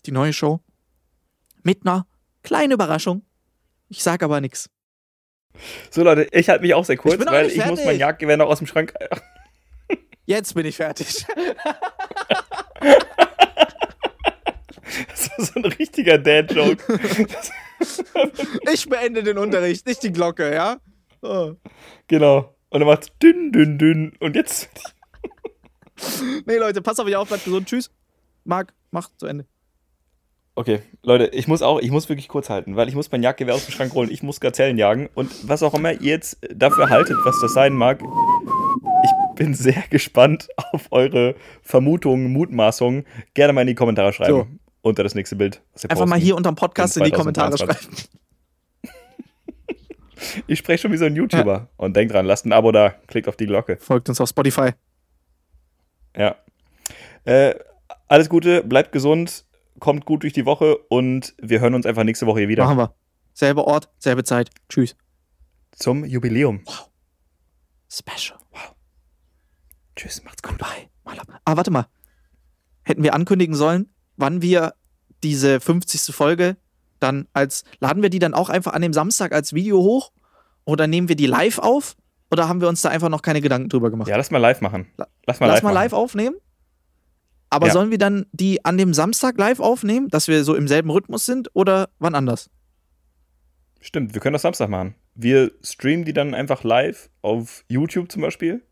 Die 0.05 0.11
neue 0.11 0.31
Show. 0.31 0.61
Mit 1.63 1.85
einer 1.85 2.07
kleinen 2.43 2.71
Überraschung. 2.71 3.23
Ich 3.89 4.03
sage 4.03 4.23
aber 4.23 4.39
nichts. 4.39 4.69
So, 5.89 6.03
Leute, 6.03 6.27
ich 6.31 6.49
halte 6.49 6.61
mich 6.61 6.73
auch 6.73 6.85
sehr 6.85 6.97
kurz, 6.97 7.21
Ich 7.21 7.25
weil 7.25 7.47
ich 7.47 7.65
muss 7.65 7.83
mein 7.83 7.97
Jagdgewehr 7.97 8.37
noch 8.37 8.47
aus 8.47 8.59
dem 8.59 8.67
Schrank. 8.67 8.93
Jetzt 10.25 10.53
bin 10.55 10.65
ich 10.65 10.77
fertig. 10.77 11.25
Das 15.09 15.29
ist 15.37 15.53
so 15.53 15.59
ein 15.59 15.65
richtiger 15.65 16.17
Dad-Joke. 16.17 16.83
Ich 18.71 18.87
beende 18.87 19.23
den 19.23 19.37
Unterricht, 19.37 19.85
nicht 19.85 20.01
die 20.03 20.11
Glocke, 20.11 20.53
ja? 20.53 20.77
Oh. 21.21 21.53
genau. 22.07 22.55
Und 22.69 22.79
dann 22.79 22.87
macht's 22.87 23.09
dünn, 23.21 23.51
dünn, 23.51 23.77
dünn. 23.77 24.13
Und 24.19 24.35
jetzt. 24.35 24.69
Nee, 26.45 26.57
Leute, 26.57 26.81
passt 26.81 26.99
auf 26.99 27.07
euch 27.07 27.15
auf, 27.15 27.27
bleibt 27.27 27.45
gesund. 27.45 27.67
Tschüss. 27.67 27.89
Marc, 28.43 28.73
mach 28.91 29.09
zu 29.17 29.25
Ende. 29.27 29.45
Okay, 30.57 30.81
Leute, 31.03 31.25
ich 31.27 31.49
muss 31.49 31.61
auch, 31.61 31.79
ich 31.79 31.91
muss 31.91 32.07
wirklich 32.07 32.29
kurz 32.29 32.49
halten, 32.49 32.77
weil 32.77 32.87
ich 32.87 32.95
muss 32.95 33.11
mein 33.11 33.21
Jagdgewehr 33.21 33.53
aus 33.53 33.65
dem 33.65 33.73
Schrank 33.73 33.93
holen, 33.93 34.09
ich 34.09 34.23
muss 34.23 34.39
Gazellen 34.39 34.77
jagen 34.77 35.09
und 35.13 35.29
was 35.49 35.61
auch 35.61 35.73
immer 35.73 35.91
ihr 35.91 36.11
jetzt 36.11 36.37
dafür 36.55 36.89
haltet, 36.89 37.17
was 37.25 37.39
das 37.41 37.53
sein 37.53 37.73
mag, 37.73 38.01
ich 38.01 39.11
bin 39.35 39.53
sehr 39.53 39.83
gespannt 39.89 40.47
auf 40.71 40.87
eure 40.91 41.35
Vermutungen, 41.61 42.31
Mutmaßungen. 42.31 43.05
Gerne 43.33 43.51
mal 43.51 43.61
in 43.61 43.67
die 43.67 43.75
Kommentare 43.75 44.13
schreiben. 44.13 44.31
So. 44.31 44.47
Unter 44.81 45.03
das 45.03 45.15
nächste 45.15 45.35
Bild. 45.35 45.61
Einfach 45.89 46.05
mal 46.05 46.19
hier 46.19 46.35
unterm 46.35 46.55
Podcast 46.55 46.95
in, 46.95 47.03
in 47.03 47.11
die 47.11 47.15
Kommentare 47.17 47.55
2023. 47.55 47.99
schreiben. 47.99 48.09
Ich 50.47 50.59
spreche 50.59 50.81
schon 50.81 50.91
wie 50.91 50.97
so 50.97 51.05
ein 51.05 51.15
YouTuber. 51.15 51.67
Und 51.77 51.95
denkt 51.95 52.13
dran, 52.13 52.25
lasst 52.25 52.45
ein 52.45 52.53
Abo 52.53 52.71
da, 52.71 52.95
klickt 53.07 53.27
auf 53.27 53.35
die 53.35 53.45
Glocke. 53.45 53.77
Folgt 53.77 54.09
uns 54.09 54.19
auf 54.19 54.29
Spotify. 54.29 54.71
Ja. 56.17 56.35
Äh, 57.25 57.53
alles 58.07 58.27
Gute, 58.27 58.63
bleibt 58.63 58.91
gesund, 58.91 59.44
kommt 59.79 60.05
gut 60.05 60.23
durch 60.23 60.33
die 60.33 60.45
Woche 60.45 60.77
und 60.89 61.35
wir 61.41 61.59
hören 61.59 61.73
uns 61.73 61.85
einfach 61.85 62.03
nächste 62.03 62.25
Woche 62.25 62.39
hier 62.39 62.47
wieder 62.49 62.65
Machen 62.65 62.77
wir. 62.77 62.95
Selber 63.33 63.67
Ort, 63.67 63.89
selbe 63.97 64.23
Zeit. 64.23 64.49
Tschüss. 64.69 64.95
zum 65.71 66.05
Jubiläum. 66.05 66.63
Special. 67.89 68.39
Tschüss, 69.95 70.23
macht's 70.23 70.41
gut. 70.41 70.57
Bye. 70.57 70.89
Ah, 71.45 71.55
warte 71.55 71.71
mal. 71.71 71.87
Hätten 72.83 73.03
wir 73.03 73.13
ankündigen 73.13 73.55
sollen, 73.55 73.93
wann 74.17 74.41
wir 74.41 74.73
diese 75.23 75.59
50. 75.59 76.13
Folge 76.13 76.57
dann 76.99 77.27
als. 77.33 77.63
Laden 77.79 78.01
wir 78.01 78.09
die 78.09 78.19
dann 78.19 78.33
auch 78.33 78.49
einfach 78.49 78.73
an 78.73 78.81
dem 78.81 78.93
Samstag 78.93 79.31
als 79.31 79.53
Video 79.53 79.77
hoch? 79.77 80.11
Oder 80.65 80.87
nehmen 80.87 81.07
wir 81.07 81.15
die 81.15 81.27
live 81.27 81.59
auf? 81.59 81.95
Oder 82.31 82.49
haben 82.49 82.59
wir 82.61 82.67
uns 82.67 82.81
da 82.81 82.89
einfach 82.89 83.09
noch 83.09 83.21
keine 83.21 83.41
Gedanken 83.41 83.69
drüber 83.69 83.91
gemacht? 83.91 84.07
Ja, 84.07 84.17
lass 84.17 84.31
mal 84.31 84.39
live 84.39 84.61
machen. 84.61 84.87
Lass 84.97 85.39
mal 85.39 85.47
Lass 85.47 85.55
live 85.57 85.63
mal 85.63 85.71
live 85.71 85.93
aufnehmen. 85.93 86.35
Aber 87.49 87.67
Ja. 87.67 87.73
sollen 87.73 87.91
wir 87.91 87.97
dann 87.97 88.25
die 88.31 88.65
an 88.65 88.77
dem 88.77 88.93
Samstag 88.93 89.37
live 89.37 89.59
aufnehmen, 89.59 90.09
dass 90.09 90.27
wir 90.27 90.43
so 90.43 90.55
im 90.55 90.67
selben 90.67 90.89
Rhythmus 90.89 91.25
sind 91.25 91.49
oder 91.53 91.89
wann 91.99 92.15
anders? 92.15 92.49
Stimmt, 93.81 94.13
wir 94.13 94.21
können 94.21 94.33
das 94.33 94.41
Samstag 94.41 94.69
machen. 94.69 94.95
Wir 95.13 95.51
streamen 95.61 96.05
die 96.05 96.13
dann 96.13 96.33
einfach 96.33 96.63
live 96.63 97.09
auf 97.21 97.63
YouTube 97.69 98.11
zum 98.11 98.21
Beispiel 98.23 98.63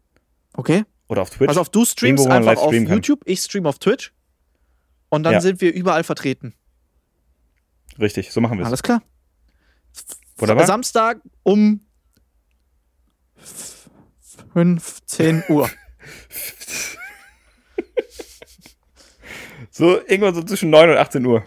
Okay? 0.56 0.84
oder 1.08 1.22
auf 1.22 1.30
Twitch. 1.30 1.50
Also 1.50 1.62
auf 1.62 1.70
du 1.70 1.86
streamst 1.86 2.26
Irgendwo, 2.26 2.50
einfach 2.50 2.62
auf 2.62 2.72
kann. 2.72 2.88
YouTube, 2.88 3.22
ich 3.26 3.40
stream 3.42 3.66
auf 3.68 3.80
Twitch. 3.80 4.12
Und 5.10 5.24
dann 5.24 5.34
Ja. 5.34 5.42
sind 5.42 5.62
wir 5.62 5.72
überall 5.74 6.04
vertreten. 6.04 6.56
Richtig, 8.00 8.32
so 8.32 8.42
machen 8.42 8.58
wir 8.58 8.64
es. 8.64 8.68
Alles 8.68 8.82
klar. 8.82 9.04
Wunderbar. 10.38 10.66
Samstag 10.66 11.22
um 11.44 11.82
15 14.54 15.44
Uhr. 15.50 15.70
So, 19.76 19.98
irgendwann 20.02 20.36
so 20.36 20.44
zwischen 20.44 20.70
9 20.70 20.92
und 20.92 20.98
18 20.98 21.26
Uhr. 21.26 21.44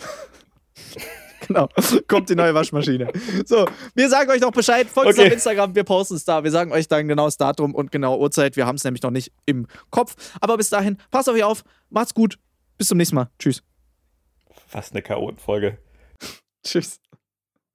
genau. 1.46 1.68
Kommt 2.08 2.28
die 2.28 2.34
neue 2.34 2.52
Waschmaschine. 2.54 3.12
So, 3.44 3.66
wir 3.94 4.08
sagen 4.08 4.28
euch 4.30 4.40
noch 4.40 4.50
Bescheid. 4.50 4.88
Folgt 4.88 5.10
uns 5.10 5.18
Okay. 5.18 5.28
auf 5.28 5.32
Instagram, 5.32 5.74
wir 5.76 5.84
posten 5.84 6.16
es 6.16 6.24
da. 6.24 6.42
Wir 6.42 6.50
sagen 6.50 6.72
euch 6.72 6.88
dann 6.88 7.06
genau 7.06 7.26
das 7.26 7.36
Datum 7.36 7.72
und 7.72 7.92
genaue 7.92 8.18
Uhrzeit. 8.18 8.56
Wir 8.56 8.66
haben 8.66 8.74
es 8.76 8.82
nämlich 8.84 9.02
noch 9.02 9.12
nicht 9.12 9.30
im 9.46 9.68
Kopf. 9.90 10.16
Aber 10.40 10.56
bis 10.56 10.70
dahin, 10.70 10.98
passt 11.12 11.28
auf 11.28 11.36
euch 11.36 11.44
auf. 11.44 11.62
Macht's 11.88 12.14
gut. 12.14 12.38
Bis 12.78 12.88
zum 12.88 12.98
nächsten 12.98 13.14
Mal. 13.14 13.30
Tschüss. 13.38 13.62
Fast 14.66 14.92
eine 14.92 15.02
Chaotenfolge. 15.02 15.78
Tschüss. 16.66 16.98